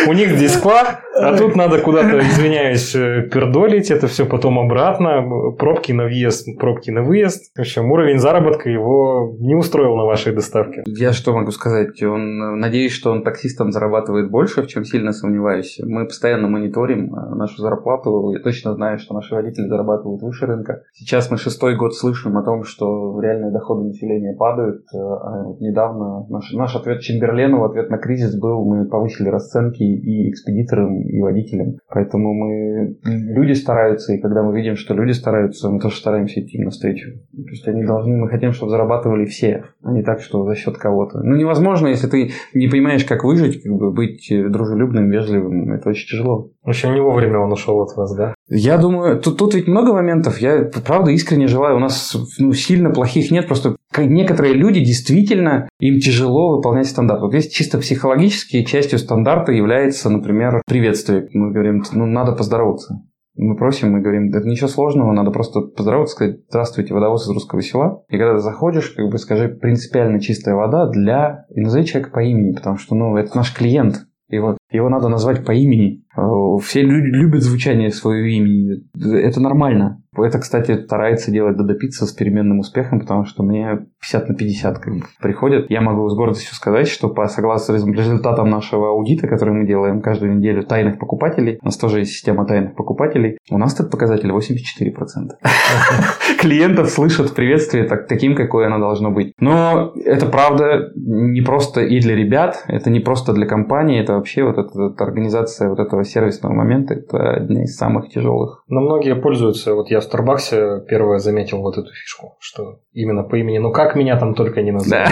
у 0.08 0.14
них 0.14 0.32
здесь 0.32 0.54
склад, 0.54 1.02
а 1.16 1.38
тут 1.38 1.56
надо 1.56 1.80
куда-то, 1.80 2.20
извиняюсь, 2.20 2.96
э, 2.96 3.24
пердолить, 3.24 3.92
это 3.92 4.08
все 4.08 4.26
потом 4.26 4.60
обратно, 4.60 5.52
пробки 5.58 5.92
на 5.92 6.06
въезд, 6.06 6.48
пробки 6.58 6.92
на 6.92 7.04
выезд. 7.04 7.52
В 7.56 7.60
общем, 7.60 7.92
уровень 7.92 8.20
заработка 8.20 8.70
его 8.70 9.36
не 9.40 9.56
устроил 9.56 9.96
на 9.96 10.06
вашей 10.06 10.34
доставке. 10.34 10.84
Я 10.86 11.14
что 11.14 11.34
могу 11.34 11.52
сказать? 11.52 12.02
Он, 12.04 12.60
надеюсь, 12.60 12.94
что 12.94 13.12
он 13.12 13.24
таксистом 13.24 13.72
зарабатывает 13.72 14.30
больше, 14.32 14.62
в 14.62 14.68
чем 14.68 14.86
сильно 14.86 15.12
сомневаюсь. 15.12 15.80
Мы 15.84 16.06
постоянно 16.06 16.48
мониторим 16.48 17.14
э, 17.14 17.36
нашу 17.36 17.62
зарплату. 17.62 18.32
Я 18.32 18.40
точно 18.40 18.74
знаю, 18.74 19.00
что 19.00 19.14
наши 19.14 19.36
водители 19.36 19.68
зарабатывают 19.68 20.22
выше 20.22 20.46
рынка. 20.46 20.84
Сейчас 20.94 21.30
мы 21.32 21.38
шестой 21.38 21.76
год 21.76 21.96
слышим 21.96 22.38
о 22.38 22.44
том, 22.44 22.64
что 22.64 23.20
реальные 23.20 23.52
доходы 23.52 23.88
населения 23.88 24.36
падают. 24.38 24.84
Э, 24.94 24.98
а 24.98 25.46
недавно 25.60 26.26
наш, 26.30 26.52
наш 26.54 26.76
ответ 26.76 27.02
Чемберлену 27.02 27.60
в 27.60 27.66
ответ 27.66 27.90
на 27.90 27.98
кризис 27.98 28.40
был, 28.40 28.64
мы 28.64 28.86
повысили 28.86 29.30
расценки 29.30 29.89
и 29.96 30.30
экспедиторам, 30.30 31.02
и 31.02 31.20
водителям. 31.20 31.78
Поэтому 31.90 32.34
мы 32.34 32.98
люди 33.04 33.54
стараются, 33.54 34.14
и 34.14 34.20
когда 34.20 34.44
мы 34.44 34.56
видим, 34.56 34.76
что 34.76 34.94
люди 34.94 35.12
стараются, 35.12 35.70
мы 35.70 35.80
тоже 35.80 35.98
стараемся 35.98 36.42
идти 36.42 36.58
им 36.58 36.66
навстречу. 36.66 37.12
То 37.32 37.50
есть 37.50 37.68
они 37.68 37.84
должны, 37.84 38.18
мы 38.18 38.30
хотим, 38.30 38.52
чтобы 38.52 38.72
зарабатывали 38.72 39.26
все, 39.26 39.66
а 39.84 39.92
не 39.92 40.04
так, 40.04 40.22
что 40.22 40.46
за 40.46 40.56
счет 40.56 40.78
кого-то. 40.78 41.20
Ну, 41.24 41.36
невозможно, 41.36 41.88
если 41.88 42.08
ты 42.08 42.32
не 42.54 42.68
понимаешь, 42.68 43.06
как 43.06 43.24
выжить, 43.24 43.64
как 43.64 43.74
бы 43.74 43.92
быть 43.92 44.28
дружелюбным, 44.30 45.10
вежливым. 45.10 45.74
Это 45.74 45.90
очень 45.90 46.08
тяжело. 46.08 46.52
В 46.64 46.70
общем, 46.70 46.94
не 46.94 47.02
вовремя 47.02 47.40
он 47.40 47.52
ушел 47.52 47.82
от 47.82 47.96
вас, 47.96 48.16
да? 48.16 48.36
Я 48.50 48.78
думаю, 48.78 49.20
тут, 49.22 49.38
тут 49.38 49.54
ведь 49.54 49.68
много 49.68 49.94
моментов. 49.94 50.40
Я, 50.40 50.70
правда, 50.86 51.12
искренне 51.12 51.48
желаю. 51.48 51.76
У 51.76 51.80
нас 51.80 52.16
ну, 52.40 52.52
сильно 52.54 52.90
плохих 52.90 53.30
нет. 53.30 53.48
Просто 53.48 53.76
некоторые 53.98 54.56
люди 54.56 54.84
действительно, 54.84 55.70
им 55.80 56.00
тяжело 56.00 56.56
выполнять 56.56 56.88
стандарт. 56.88 57.22
Вот 57.22 57.32
здесь 57.32 57.50
чисто 57.50 57.78
психологически 57.78 58.64
частью 58.64 58.98
стандарта 58.98 59.52
является, 59.52 60.10
например, 60.10 60.64
приветствие. 60.66 61.28
Мы 61.32 61.52
говорим, 61.52 61.84
ну, 61.94 62.08
надо 62.08 62.32
поздороваться. 62.32 63.04
Мы 63.36 63.56
просим, 63.56 63.92
мы 63.92 64.02
говорим, 64.02 64.34
это 64.34 64.46
ничего 64.46 64.68
сложного, 64.68 65.14
надо 65.14 65.32
просто 65.32 65.62
поздороваться, 65.62 66.16
сказать, 66.16 66.40
здравствуйте, 66.50 66.94
водовоз 66.94 67.26
из 67.26 67.30
русского 67.30 67.62
села. 67.62 68.04
И 68.10 68.18
когда 68.18 68.34
ты 68.34 68.40
заходишь, 68.40 68.90
как 68.90 69.10
бы 69.10 69.18
скажи, 69.18 69.48
принципиально 69.48 70.20
чистая 70.20 70.56
вода 70.56 70.90
для... 70.90 71.46
И 71.56 71.62
назови 71.62 71.86
человека 71.86 72.12
по 72.12 72.22
имени, 72.22 72.54
потому 72.54 72.78
что, 72.78 72.96
ну, 72.96 73.16
это 73.16 73.38
наш 73.38 73.54
клиент. 73.54 74.08
И 74.28 74.40
вот 74.40 74.59
его 74.72 74.90
надо 74.90 75.10
назвать 75.10 75.46
по 75.46 75.52
имени. 75.52 76.04
Э, 76.16 76.22
все 76.62 76.82
люди 76.82 77.08
любят 77.08 77.42
звучание 77.42 77.92
своего 77.92 78.28
имени. 78.28 78.84
Это 78.96 79.42
нормально. 79.42 80.02
Это, 80.18 80.40
кстати, 80.40 80.84
старается 80.84 81.32
делать 81.32 81.56
Додо 81.56 81.76
Пицца 81.76 82.06
с 82.06 82.12
переменным 82.12 82.60
успехом, 82.60 83.00
потому 83.00 83.26
что 83.26 83.44
мне 83.44 83.86
50 84.02 84.30
на 84.30 84.36
50 84.36 84.80
как 84.80 84.94
бы 84.94 85.04
приходят. 85.22 85.70
Я 85.70 85.82
могу 85.82 86.10
с 86.10 86.16
гордостью 86.16 86.56
сказать, 86.56 86.88
что 86.88 87.10
по 87.10 87.28
согласно 87.28 87.74
результатам 87.74 88.50
нашего 88.50 88.90
аудита, 88.90 89.28
который 89.28 89.54
мы 89.54 89.68
делаем 89.68 90.02
каждую 90.02 90.38
неделю 90.38 90.64
тайных 90.64 90.98
покупателей, 91.00 91.60
у 91.62 91.66
нас 91.66 91.78
тоже 91.78 92.00
есть 92.00 92.12
система 92.12 92.46
тайных 92.46 92.76
покупателей, 92.76 93.38
у 93.52 93.58
нас 93.58 93.76
этот 93.76 93.92
показатель 93.92 94.30
84%. 94.32 95.30
Клиентов 96.40 96.90
слышат 96.90 97.34
приветствие 97.36 97.84
так, 97.84 98.08
таким, 98.08 98.36
какое 98.36 98.68
оно 98.68 98.80
должно 98.80 99.12
быть. 99.12 99.34
Но 99.40 99.94
это 100.04 100.26
правда 100.26 100.92
не 100.96 101.42
просто 101.42 101.82
и 101.82 102.00
для 102.00 102.16
ребят, 102.16 102.64
это 102.68 102.90
не 102.90 103.00
просто 103.00 103.34
для 103.34 103.46
компании, 103.46 104.02
это 104.02 104.14
вообще 104.14 104.44
вот 104.44 104.58
эта, 104.60 104.92
эта 104.94 105.04
организация 105.04 105.70
вот 105.70 105.80
этого 105.80 106.04
сервисного 106.04 106.54
момента, 106.54 106.94
это 106.94 107.36
одна 107.36 107.64
из 107.64 107.76
самых 107.76 108.10
тяжелых. 108.10 108.64
Но 108.68 108.82
многие 108.82 109.16
пользуются, 109.16 109.74
вот 109.74 109.90
я 109.90 110.00
в 110.00 110.04
Старбаксе 110.04 110.84
первое 110.88 111.20
заметил 111.20 111.62
вот 111.62 111.78
эту 111.78 111.92
фишку, 111.92 112.36
что 112.40 112.80
именно 112.94 113.24
по 113.24 113.36
имени, 113.36 113.58
ну 113.58 113.72
как 113.72 113.96
меня 113.96 114.18
там 114.18 114.34
только 114.36 114.62
не 114.62 114.72
называли. 114.72 115.10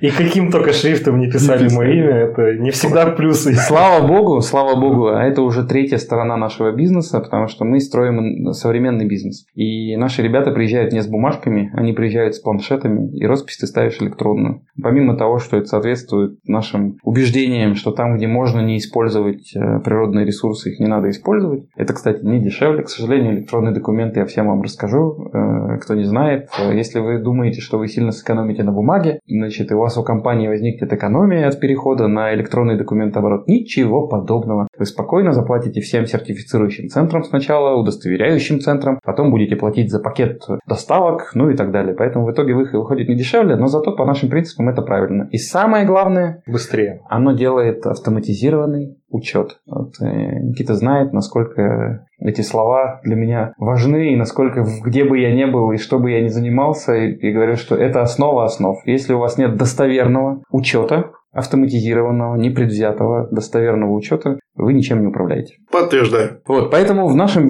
И 0.00 0.10
каким 0.10 0.50
только 0.50 0.72
шрифтом 0.72 1.18
не 1.18 1.30
писали 1.30 1.72
мое 1.74 1.90
имя, 1.92 2.14
это 2.16 2.54
не 2.54 2.70
всегда 2.70 3.06
плюсы. 3.06 3.54
Слава 3.54 4.06
богу, 4.06 4.40
слава 4.40 4.78
богу, 4.78 5.08
а 5.08 5.22
это 5.22 5.42
уже 5.42 5.64
третья 5.64 5.96
сторона 5.96 6.36
нашего 6.36 6.72
бизнеса, 6.72 7.20
потому 7.20 7.48
что 7.48 7.64
мы 7.64 7.80
строим 7.80 8.52
современный 8.52 9.06
бизнес. 9.06 9.46
И 9.54 9.96
наши 9.96 10.22
ребята 10.22 10.50
приезжают 10.50 10.92
не 10.92 11.02
с 11.02 11.06
бумажками, 11.06 11.72
они 11.74 11.92
приезжают 11.92 12.34
с 12.34 12.40
планшетами, 12.40 13.10
и 13.16 13.24
роспись 13.26 13.56
ты 13.56 13.66
ставишь 13.66 14.00
электронную. 14.00 14.62
Помимо 14.82 15.16
того, 15.16 15.38
что 15.38 15.56
это 15.56 15.66
соответствует 15.66 16.38
нашим 16.46 16.98
убеждениям, 17.02 17.74
что 17.74 17.90
там, 17.96 18.16
где 18.16 18.26
можно 18.26 18.60
не 18.60 18.78
использовать 18.78 19.54
э, 19.56 19.80
природные 19.80 20.24
ресурсы, 20.24 20.70
их 20.70 20.80
не 20.80 20.86
надо 20.86 21.10
использовать. 21.10 21.64
Это, 21.76 21.94
кстати, 21.94 22.24
не 22.24 22.38
дешевле. 22.38 22.82
К 22.82 22.88
сожалению, 22.88 23.34
электронные 23.34 23.74
документы 23.74 24.20
я 24.20 24.26
всем 24.26 24.48
вам 24.48 24.62
расскажу. 24.62 25.30
Э, 25.32 25.78
кто 25.78 25.94
не 25.94 26.04
знает, 26.04 26.48
э, 26.58 26.76
если 26.76 27.00
вы 27.00 27.18
думаете, 27.18 27.60
что 27.60 27.78
вы 27.78 27.88
сильно 27.88 28.12
сэкономите 28.12 28.62
на 28.62 28.72
бумаге, 28.72 29.20
значит, 29.26 29.70
и 29.70 29.74
у 29.74 29.78
вас 29.78 29.96
у 29.96 30.02
компании 30.02 30.48
возникнет 30.48 30.92
экономия 30.92 31.48
от 31.48 31.58
перехода 31.58 32.06
на 32.06 32.34
электронный 32.34 32.76
документооборот, 32.76 33.48
ничего 33.48 34.06
подобного. 34.06 34.68
Вы 34.78 34.84
спокойно 34.84 35.32
заплатите 35.32 35.80
всем 35.80 36.06
сертифицирующим 36.06 36.88
центрам 36.88 37.24
сначала, 37.24 37.76
удостоверяющим 37.76 38.60
центрам, 38.60 39.00
потом 39.02 39.30
будете 39.30 39.56
платить 39.56 39.90
за 39.90 40.00
пакет 40.00 40.42
доставок, 40.66 41.30
ну 41.34 41.50
и 41.50 41.56
так 41.56 41.72
далее. 41.72 41.94
Поэтому 41.94 42.26
в 42.26 42.32
итоге 42.32 42.54
выходит 42.54 43.08
не 43.08 43.16
дешевле, 43.16 43.56
но 43.56 43.66
зато 43.66 43.92
по 43.92 44.04
нашим 44.04 44.28
принципам 44.28 44.68
это 44.68 44.82
правильно. 44.82 45.28
И 45.32 45.38
самое 45.38 45.86
главное, 45.86 46.42
быстрее. 46.46 47.00
Оно 47.08 47.32
делает 47.32 47.85
автоматизированный 47.90 48.98
учет. 49.08 49.60
Вот, 49.66 49.94
э, 50.00 50.40
Никита 50.40 50.74
знает, 50.74 51.12
насколько 51.12 52.06
эти 52.18 52.40
слова 52.40 53.00
для 53.04 53.16
меня 53.16 53.52
важны, 53.58 54.12
и 54.12 54.16
насколько 54.16 54.64
где 54.84 55.04
бы 55.04 55.18
я 55.18 55.34
ни 55.34 55.44
был, 55.50 55.72
и 55.72 55.76
что 55.76 55.98
бы 55.98 56.10
я 56.10 56.22
ни 56.22 56.28
занимался, 56.28 56.94
и, 56.94 57.12
и 57.12 57.32
говорю, 57.32 57.56
что 57.56 57.76
это 57.76 58.02
основа 58.02 58.44
основ. 58.44 58.76
Если 58.84 59.12
у 59.12 59.18
вас 59.18 59.38
нет 59.38 59.56
достоверного 59.56 60.42
учета, 60.50 61.12
автоматизированного, 61.32 62.36
непредвзятого, 62.36 63.28
достоверного 63.30 63.92
учета, 63.92 64.38
вы 64.56 64.72
ничем 64.72 65.00
не 65.00 65.06
управляете. 65.06 65.56
Подтверждаю. 65.70 66.40
Вот, 66.46 66.70
поэтому 66.70 67.06
в 67.08 67.14
нашем 67.14 67.46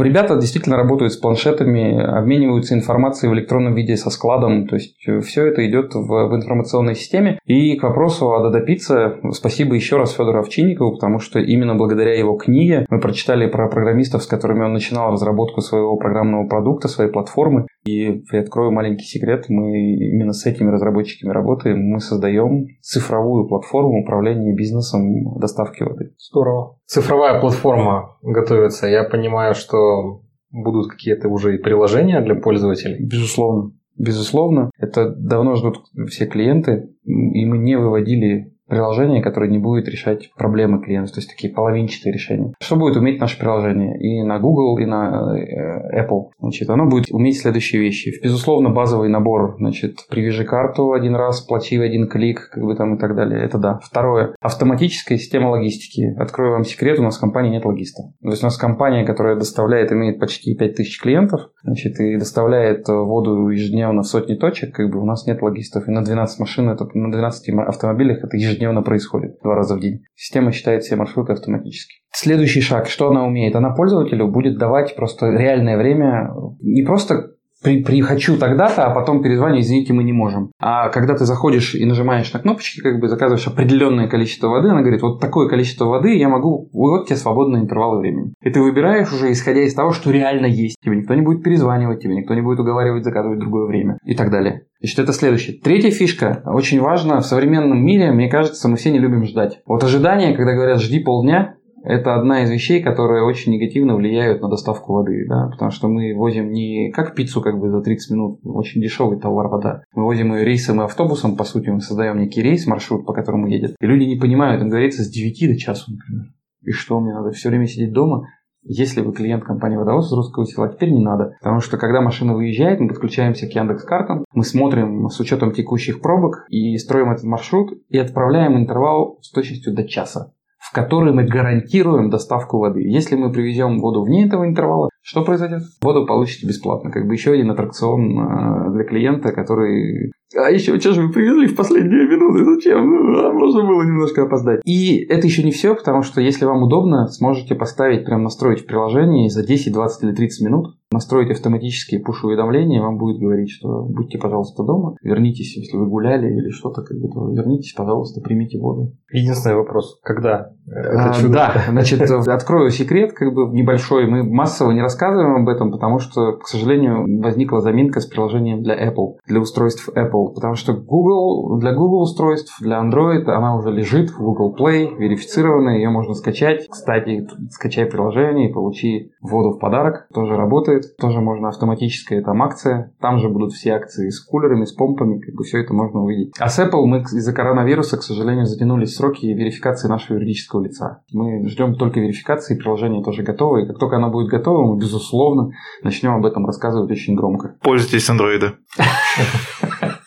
ребята 0.00 0.36
действительно 0.36 0.76
работают 0.76 1.12
с 1.12 1.16
планшетами, 1.16 2.00
обмениваются 2.02 2.74
информацией 2.74 3.30
в 3.30 3.34
электронном 3.34 3.74
виде 3.74 3.96
со 3.96 4.10
складом, 4.10 4.66
то 4.66 4.76
есть 4.76 4.96
э, 5.06 5.20
все 5.20 5.46
это 5.46 5.66
идет 5.68 5.94
в, 5.94 6.06
в 6.06 6.34
информационной 6.34 6.94
системе. 6.94 7.38
И 7.44 7.76
к 7.76 7.82
вопросу 7.82 8.32
о 8.32 8.42
Дада 8.42 8.60
Пицца, 8.60 9.16
спасибо 9.32 9.74
еще 9.74 9.96
раз 9.96 10.12
Федору 10.12 10.40
Овчинникову, 10.40 10.94
потому 10.94 11.18
что 11.18 11.38
именно 11.38 11.74
благодаря 11.74 12.18
его 12.18 12.36
книге 12.36 12.86
мы 12.90 13.00
прочитали 13.00 13.46
про 13.46 13.68
программистов, 13.68 14.22
с 14.22 14.26
которыми 14.26 14.64
он 14.64 14.72
начинал 14.72 15.12
разработку 15.12 15.60
своего 15.60 15.96
программного 15.96 16.46
продукта, 16.48 16.88
своей 16.88 17.10
платформы. 17.10 17.66
И 17.84 18.22
приоткрою 18.28 18.72
маленький 18.72 19.04
секрет, 19.04 19.46
мы 19.48 19.94
именно 19.94 20.32
с 20.32 20.44
этими 20.46 20.70
разработчиками 20.70 21.32
работаем, 21.32 21.78
мы 21.78 22.00
создаем 22.00 22.66
цифровую 22.80 23.46
платформу 23.48 24.02
управления 24.02 24.54
бизнесом 24.54 25.38
доставки 25.38 25.82
воды. 25.82 26.12
Здорово 26.18 26.47
здорово. 26.48 26.78
Цифровая 26.86 27.40
платформа 27.40 28.16
готовится. 28.22 28.86
Я 28.86 29.04
понимаю, 29.04 29.54
что 29.54 30.22
будут 30.50 30.90
какие-то 30.90 31.28
уже 31.28 31.54
и 31.54 31.62
приложения 31.62 32.20
для 32.20 32.34
пользователей. 32.34 33.04
Безусловно. 33.04 33.72
Безусловно. 33.96 34.70
Это 34.78 35.10
давно 35.10 35.56
ждут 35.56 35.78
все 36.08 36.26
клиенты, 36.26 36.90
и 37.04 37.44
мы 37.44 37.58
не 37.58 37.76
выводили 37.76 38.54
приложение, 38.68 39.22
которое 39.22 39.50
не 39.50 39.58
будет 39.58 39.88
решать 39.88 40.30
проблемы 40.36 40.82
клиентов, 40.82 41.14
то 41.14 41.20
есть 41.20 41.30
такие 41.30 41.52
половинчатые 41.52 42.12
решения. 42.12 42.54
Что 42.60 42.76
будет 42.76 42.96
уметь 42.96 43.20
наше 43.20 43.38
приложение 43.38 43.98
и 43.98 44.22
на 44.22 44.38
Google, 44.38 44.78
и 44.78 44.84
на 44.84 45.36
э, 45.36 46.02
Apple? 46.02 46.30
Значит, 46.38 46.70
оно 46.70 46.86
будет 46.86 47.06
уметь 47.10 47.40
следующие 47.40 47.80
вещи. 47.80 48.12
Безусловно, 48.22 48.70
базовый 48.70 49.08
набор, 49.08 49.56
значит, 49.58 50.06
привяжи 50.10 50.44
карту 50.44 50.92
один 50.92 51.14
раз, 51.14 51.40
плати 51.40 51.78
в 51.78 51.82
один 51.82 52.08
клик, 52.08 52.50
как 52.52 52.62
бы 52.62 52.74
там 52.74 52.96
и 52.96 52.98
так 52.98 53.16
далее. 53.16 53.42
Это 53.42 53.58
да. 53.58 53.80
Второе. 53.82 54.34
Автоматическая 54.40 55.18
система 55.18 55.48
логистики. 55.48 56.14
Открою 56.18 56.52
вам 56.52 56.64
секрет, 56.64 56.98
у 56.98 57.02
нас 57.02 57.16
в 57.16 57.20
компании 57.20 57.50
нет 57.50 57.64
логиста. 57.64 58.02
То 58.22 58.30
есть 58.30 58.42
у 58.42 58.46
нас 58.46 58.56
компания, 58.56 59.04
которая 59.04 59.36
доставляет, 59.36 59.92
имеет 59.92 60.20
почти 60.20 60.54
5000 60.54 61.00
клиентов, 61.00 61.48
значит, 61.62 61.98
и 62.00 62.16
доставляет 62.16 62.86
воду 62.88 63.48
ежедневно 63.48 64.02
в 64.02 64.06
сотни 64.06 64.34
точек, 64.34 64.74
как 64.74 64.90
бы 64.90 65.00
у 65.00 65.04
нас 65.04 65.26
нет 65.26 65.42
логистов. 65.42 65.88
И 65.88 65.90
на 65.90 66.04
12 66.04 66.40
машин, 66.40 66.68
это, 66.68 66.86
на 66.94 67.10
12 67.10 67.48
автомобилях 67.66 68.24
это 68.24 68.36
ежедневно 68.36 68.57
ежедневно 68.58 68.82
происходит, 68.82 69.38
два 69.42 69.54
раза 69.54 69.76
в 69.76 69.80
день. 69.80 70.02
Система 70.14 70.52
считает 70.52 70.82
все 70.82 70.96
маршруты 70.96 71.32
автоматически. 71.32 71.96
Следующий 72.12 72.60
шаг, 72.60 72.88
что 72.88 73.08
она 73.08 73.24
умеет? 73.24 73.54
Она 73.54 73.70
пользователю 73.70 74.28
будет 74.28 74.58
давать 74.58 74.96
просто 74.96 75.30
реальное 75.30 75.76
время, 75.76 76.30
не 76.60 76.82
просто 76.82 77.30
при, 77.62 77.82
при 77.82 78.00
хочу 78.02 78.38
тогда-то, 78.38 78.86
а 78.86 78.94
потом 78.94 79.22
перезвоню, 79.22 79.60
извините, 79.60 79.92
мы 79.92 80.04
не 80.04 80.12
можем. 80.12 80.52
А 80.60 80.88
когда 80.90 81.14
ты 81.14 81.24
заходишь 81.24 81.74
и 81.74 81.84
нажимаешь 81.84 82.32
на 82.32 82.40
кнопочки, 82.40 82.80
как 82.80 83.00
бы 83.00 83.08
заказываешь 83.08 83.46
определенное 83.46 84.08
количество 84.08 84.48
воды, 84.48 84.68
она 84.68 84.80
говорит, 84.80 85.02
вот 85.02 85.20
такое 85.20 85.48
количество 85.48 85.86
воды 85.86 86.16
я 86.16 86.28
могу, 86.28 86.68
вот 86.72 87.06
тебе 87.06 87.16
свободные 87.16 87.62
интервалы 87.62 87.98
времени. 87.98 88.32
И 88.42 88.50
ты 88.50 88.60
выбираешь 88.60 89.12
уже 89.12 89.32
исходя 89.32 89.62
из 89.62 89.74
того, 89.74 89.92
что 89.92 90.10
реально 90.10 90.46
есть. 90.46 90.76
Тебе 90.82 90.96
никто 90.96 91.14
не 91.14 91.22
будет 91.22 91.42
перезванивать, 91.42 92.02
тебе 92.02 92.16
никто 92.16 92.34
не 92.34 92.42
будет 92.42 92.60
уговаривать 92.60 93.04
заказывать 93.04 93.40
другое 93.40 93.66
время 93.66 93.98
и 94.04 94.14
так 94.14 94.30
далее. 94.30 94.62
Значит, 94.80 94.98
это 95.00 95.12
следующее. 95.12 95.58
Третья 95.60 95.90
фишка, 95.90 96.42
очень 96.46 96.80
важно, 96.80 97.20
в 97.20 97.26
современном 97.26 97.84
мире, 97.84 98.12
мне 98.12 98.28
кажется, 98.28 98.68
мы 98.68 98.76
все 98.76 98.92
не 98.92 99.00
любим 99.00 99.24
ждать. 99.24 99.60
Вот 99.66 99.82
ожидание, 99.82 100.36
когда 100.36 100.54
говорят 100.54 100.80
«жди 100.80 101.00
полдня», 101.00 101.56
это 101.84 102.14
одна 102.14 102.42
из 102.42 102.50
вещей, 102.50 102.82
которые 102.82 103.24
очень 103.24 103.52
негативно 103.52 103.96
влияют 103.96 104.42
на 104.42 104.48
доставку 104.48 104.94
воды, 104.94 105.26
да, 105.28 105.48
потому 105.50 105.70
что 105.70 105.88
мы 105.88 106.14
возим 106.14 106.50
не 106.50 106.90
как 106.92 107.14
пиццу 107.14 107.40
как 107.40 107.58
бы 107.58 107.70
за 107.70 107.80
30 107.80 108.10
минут, 108.12 108.40
очень 108.44 108.80
дешевый 108.80 109.18
товар 109.18 109.48
вода. 109.48 109.82
Мы 109.94 110.04
возим 110.04 110.34
ее 110.34 110.44
рейсом 110.44 110.80
и 110.80 110.84
автобусом, 110.84 111.36
по 111.36 111.44
сути, 111.44 111.70
мы 111.70 111.80
создаем 111.80 112.18
некий 112.18 112.42
рейс, 112.42 112.66
маршрут, 112.66 113.06
по 113.06 113.12
которому 113.12 113.46
едет. 113.46 113.74
И 113.80 113.86
люди 113.86 114.04
не 114.04 114.16
понимают, 114.16 114.62
им 114.62 114.68
говорится 114.68 115.02
с 115.02 115.08
9 115.08 115.52
до 115.52 115.58
часу, 115.58 115.92
например. 115.92 116.26
И 116.62 116.70
что, 116.70 117.00
мне 117.00 117.14
надо 117.14 117.30
все 117.30 117.48
время 117.48 117.66
сидеть 117.66 117.92
дома? 117.92 118.26
Если 118.62 119.00
вы 119.00 119.12
клиент 119.12 119.44
компании 119.44 119.76
«Водовоз» 119.76 120.08
из 120.08 120.12
русского 120.12 120.44
села, 120.44 120.68
теперь 120.68 120.90
не 120.90 121.02
надо. 121.02 121.36
Потому 121.40 121.60
что 121.60 121.78
когда 121.78 122.00
машина 122.02 122.34
выезжает, 122.34 122.80
мы 122.80 122.88
подключаемся 122.88 123.46
к 123.46 123.52
Яндекс 123.52 123.84
картам, 123.84 124.24
мы 124.34 124.44
смотрим 124.44 125.08
с 125.08 125.18
учетом 125.20 125.52
текущих 125.52 126.02
пробок 126.02 126.44
и 126.50 126.76
строим 126.76 127.10
этот 127.12 127.24
маршрут 127.24 127.72
и 127.88 127.96
отправляем 127.96 128.58
интервал 128.58 129.18
с 129.22 129.30
точностью 129.30 129.74
до 129.74 129.84
часа 129.84 130.34
в 130.68 130.74
который 130.74 131.14
мы 131.14 131.24
гарантируем 131.24 132.10
доставку 132.10 132.58
воды. 132.58 132.82
Если 132.82 133.16
мы 133.16 133.32
привезем 133.32 133.78
воду 133.78 134.02
вне 134.02 134.26
этого 134.26 134.46
интервала, 134.46 134.90
что 135.02 135.24
произойдет? 135.24 135.62
Воду 135.80 136.04
получите 136.04 136.46
бесплатно. 136.46 136.90
Как 136.90 137.06
бы 137.06 137.14
еще 137.14 137.32
один 137.32 137.50
аттракцион 137.50 138.18
э, 138.18 138.72
для 138.72 138.84
клиента, 138.84 139.32
который... 139.32 140.12
А 140.36 140.50
еще, 140.50 140.78
что 140.78 140.92
же 140.92 141.06
вы 141.06 141.12
привезли 141.12 141.46
в 141.46 141.56
последние 141.56 142.06
минуты? 142.06 142.44
Зачем? 142.44 142.80
А 143.16 143.32
можно 143.32 143.62
было 143.66 143.82
немножко 143.82 144.24
опоздать. 144.24 144.60
И 144.66 144.98
это 145.08 145.26
еще 145.26 145.42
не 145.42 145.52
все, 145.52 145.74
потому 145.74 146.02
что 146.02 146.20
если 146.20 146.44
вам 146.44 146.62
удобно, 146.62 147.06
сможете 147.06 147.54
поставить, 147.54 148.04
прям 148.04 148.22
настроить 148.22 148.60
в 148.60 148.66
приложении 148.66 149.28
за 149.28 149.46
10, 149.46 149.72
20 149.72 150.04
или 150.04 150.12
30 150.12 150.46
минут 150.46 150.77
настроить 150.90 151.30
автоматические 151.30 152.00
пуш-уведомления, 152.00 152.80
вам 152.80 152.98
будет 152.98 153.20
говорить, 153.20 153.50
что 153.50 153.82
будьте, 153.82 154.18
пожалуйста, 154.18 154.64
дома, 154.64 154.96
вернитесь, 155.02 155.56
если 155.56 155.76
вы 155.76 155.86
гуляли 155.86 156.26
или 156.26 156.50
что-то, 156.50 156.82
как 156.82 156.98
бы, 156.98 157.08
то 157.08 157.30
вернитесь, 157.30 157.74
пожалуйста, 157.74 158.20
примите 158.20 158.58
воду. 158.58 158.94
Единственный 159.12 159.56
вопрос, 159.56 159.98
когда 160.02 160.52
это 160.66 161.10
а, 161.10 161.14
чудо? 161.14 161.32
Да, 161.32 161.62
значит, 161.68 162.00
открою 162.10 162.70
секрет, 162.70 163.12
как 163.12 163.34
бы 163.34 163.48
небольшой, 163.52 164.06
мы 164.06 164.22
массово 164.22 164.72
не 164.72 164.80
рассказываем 164.80 165.42
об 165.42 165.48
этом, 165.48 165.70
потому 165.70 165.98
что, 165.98 166.38
к 166.38 166.46
сожалению, 166.48 167.20
возникла 167.20 167.60
заминка 167.60 168.00
с 168.00 168.06
приложением 168.06 168.62
для 168.62 168.74
Apple, 168.74 169.16
для 169.26 169.40
устройств 169.40 169.88
Apple, 169.90 170.34
потому 170.34 170.54
что 170.54 170.72
Google, 170.72 171.58
для 171.58 171.74
Google 171.74 172.02
устройств, 172.02 172.56
для 172.60 172.82
Android 172.82 173.24
она 173.24 173.56
уже 173.56 173.70
лежит 173.70 174.10
в 174.10 174.18
Google 174.18 174.54
Play, 174.58 174.96
верифицированная, 174.96 175.76
ее 175.76 175.90
можно 175.90 176.14
скачать. 176.14 176.66
Кстати, 176.68 177.26
скачай 177.50 177.86
приложение 177.86 178.50
и 178.50 178.52
получи 178.52 179.12
воду 179.20 179.50
в 179.50 179.58
подарок, 179.58 180.08
тоже 180.12 180.36
работает, 180.36 180.77
тоже 180.98 181.20
можно 181.20 181.48
автоматическая 181.48 182.22
там 182.22 182.42
акция, 182.42 182.92
там 183.00 183.18
же 183.18 183.28
будут 183.28 183.52
все 183.52 183.72
акции 183.72 184.10
с 184.10 184.20
кулерами, 184.20 184.64
с 184.64 184.72
помпами, 184.72 185.18
как 185.18 185.34
бы 185.34 185.44
все 185.44 185.60
это 185.62 185.72
можно 185.74 186.02
увидеть. 186.02 186.34
А 186.38 186.48
с 186.48 186.58
Apple 186.58 186.84
мы 186.84 187.00
из-за 187.00 187.32
коронавируса, 187.32 187.96
к 187.96 188.02
сожалению, 188.02 188.46
затянулись 188.46 188.94
сроки 188.94 189.26
верификации 189.26 189.88
нашего 189.88 190.16
юридического 190.16 190.62
лица. 190.64 191.02
Мы 191.12 191.46
ждем 191.48 191.74
только 191.74 192.00
верификации, 192.00 192.56
приложение 192.56 193.02
тоже 193.02 193.22
готово, 193.22 193.58
и 193.58 193.66
как 193.66 193.78
только 193.78 193.96
оно 193.96 194.10
будет 194.10 194.28
готово, 194.28 194.72
мы, 194.72 194.78
безусловно, 194.78 195.50
начнем 195.82 196.14
об 196.14 196.26
этом 196.26 196.46
рассказывать 196.46 196.90
очень 196.90 197.14
громко. 197.14 197.54
Пользуйтесь 197.62 198.08
андроида. 198.08 198.54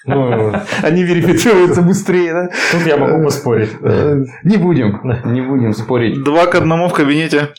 Ну, 0.04 0.52
Они 0.82 1.04
верифицируются 1.04 1.84
быстрее, 1.84 2.34
да? 2.34 2.50
Тут 2.72 2.88
я 2.88 2.98
могу 2.98 3.24
поспорить. 3.24 3.70
Не 4.44 4.58
будем, 4.58 5.00
не 5.26 5.42
будем 5.42 5.74
спорить. 5.74 6.24
Два 6.24 6.48
к 6.48 6.56
одному 6.56 6.88
в 6.88 6.94
кабинете. 6.94 7.50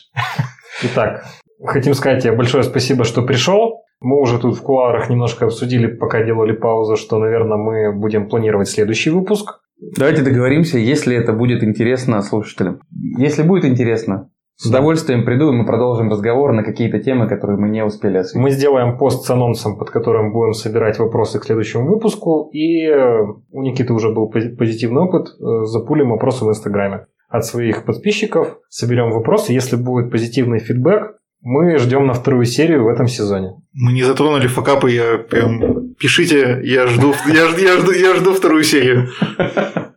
Итак, 0.83 1.23
хотим 1.65 1.93
сказать 1.93 2.23
тебе 2.23 2.35
большое 2.35 2.63
спасибо, 2.63 3.03
что 3.03 3.21
пришел. 3.21 3.83
Мы 4.01 4.19
уже 4.19 4.37
тут 4.37 4.57
в 4.57 4.61
куарах 4.61 5.09
немножко 5.09 5.45
обсудили, 5.45 5.87
пока 5.87 6.23
делали 6.23 6.51
паузу, 6.51 6.97
что, 6.97 7.19
наверное, 7.19 7.57
мы 7.57 7.97
будем 7.97 8.27
планировать 8.27 8.67
следующий 8.67 9.11
выпуск. 9.11 9.61
Давайте 9.97 10.23
договоримся, 10.23 10.77
если 10.77 11.15
это 11.15 11.33
будет 11.33 11.63
интересно 11.63 12.21
слушателям. 12.21 12.81
Если 13.17 13.43
будет 13.43 13.65
интересно, 13.65 14.29
с 14.55 14.67
удовольствием 14.67 15.25
приду, 15.25 15.51
и 15.51 15.55
мы 15.55 15.65
продолжим 15.65 16.09
разговор 16.09 16.53
на 16.53 16.63
какие-то 16.63 16.99
темы, 16.99 17.27
которые 17.27 17.57
мы 17.57 17.69
не 17.69 17.83
успели 17.83 18.17
осветить. 18.17 18.41
Мы 18.41 18.51
сделаем 18.51 18.97
пост 18.97 19.25
с 19.25 19.29
анонсом, 19.29 19.77
под 19.77 19.89
которым 19.89 20.31
будем 20.31 20.53
собирать 20.53 20.99
вопросы 20.99 21.39
к 21.39 21.43
следующему 21.43 21.87
выпуску. 21.87 22.49
И 22.53 22.85
э, 22.85 23.23
у 23.51 23.61
Никиты 23.61 23.93
уже 23.93 24.13
был 24.13 24.29
позитивный 24.29 25.01
опыт. 25.01 25.29
Э, 25.39 25.65
запулим 25.65 26.11
вопросы 26.11 26.45
в 26.45 26.49
Инстаграме 26.49 27.07
от 27.29 27.45
своих 27.45 27.83
подписчиков. 27.83 28.59
Соберем 28.69 29.11
вопросы. 29.11 29.53
Если 29.53 29.75
будет 29.75 30.11
позитивный 30.11 30.59
фидбэк, 30.59 31.17
мы 31.43 31.77
ждем 31.77 32.07
на 32.07 32.13
вторую 32.13 32.45
серию 32.45 32.85
в 32.85 32.87
этом 32.87 33.07
сезоне. 33.07 33.61
Мы 33.73 33.91
не 33.91 34.03
затронули 34.03 34.47
факапы, 34.47 34.91
я 34.91 35.17
прям... 35.17 35.93
Пишите, 35.95 36.61
я 36.63 36.87
жду, 36.87 37.13
я, 37.27 37.49
я, 37.57 37.77
жду, 37.79 37.91
я 37.91 38.15
жду 38.15 38.33
вторую 38.33 38.63
серию. 38.63 39.09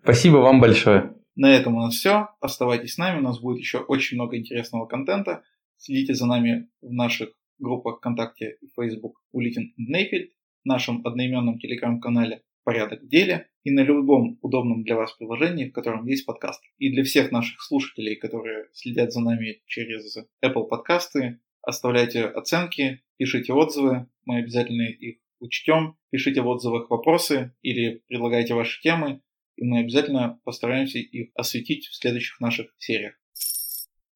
Спасибо 0.03 0.39
вам 0.39 0.61
большое. 0.61 1.15
На 1.37 1.55
этом 1.55 1.77
у 1.77 1.81
нас 1.81 1.95
все. 1.95 2.29
Оставайтесь 2.41 2.95
с 2.95 2.99
нами, 2.99 3.21
у 3.21 3.23
нас 3.23 3.41
будет 3.41 3.59
еще 3.59 3.79
очень 3.79 4.17
много 4.17 4.37
интересного 4.37 4.87
контента. 4.87 5.43
Следите 5.77 6.15
за 6.15 6.27
нами 6.27 6.69
в 6.83 6.93
наших 6.93 7.31
группах 7.59 7.99
ВКонтакте 7.99 8.57
и 8.61 8.67
Facebook 8.79 9.21
Улитин 9.33 9.73
Нейфельд, 9.77 10.31
в 10.65 10.69
нашем 10.69 11.07
одноименном 11.07 11.59
телеграм-канале 11.59 12.43
«Порядок 12.67 13.03
в 13.05 13.09
деле» 13.09 13.49
и 13.63 13.71
на 13.71 13.85
любом 13.85 14.41
удобном 14.43 14.83
для 14.83 14.97
вас 14.97 15.13
приложении, 15.13 15.69
в 15.69 15.73
котором 15.73 16.05
есть 16.07 16.27
подкаст. 16.27 16.61
И 16.79 16.91
для 16.91 17.05
всех 17.05 17.31
наших 17.31 17.63
слушателей, 17.63 18.17
которые 18.17 18.71
следят 18.73 19.13
за 19.13 19.21
нами 19.21 19.63
через 19.67 20.17
Apple 20.45 20.67
подкасты, 20.67 21.39
оставляйте 21.63 22.25
оценки, 22.25 23.03
пишите 23.19 23.53
отзывы, 23.53 24.09
мы 24.25 24.39
обязательно 24.39 24.83
их 24.83 25.19
учтем. 25.39 25.97
Пишите 26.11 26.41
в 26.41 26.49
отзывах 26.49 26.91
вопросы 26.91 27.55
или 27.63 28.03
предлагайте 28.09 28.55
ваши 28.55 28.83
темы, 28.83 29.21
и 29.55 29.65
мы 29.65 29.79
обязательно 29.79 30.41
постараемся 30.43 30.99
их 30.99 31.31
осветить 31.35 31.87
в 31.87 31.95
следующих 31.95 32.41
наших 32.41 32.75
сериях. 32.79 33.15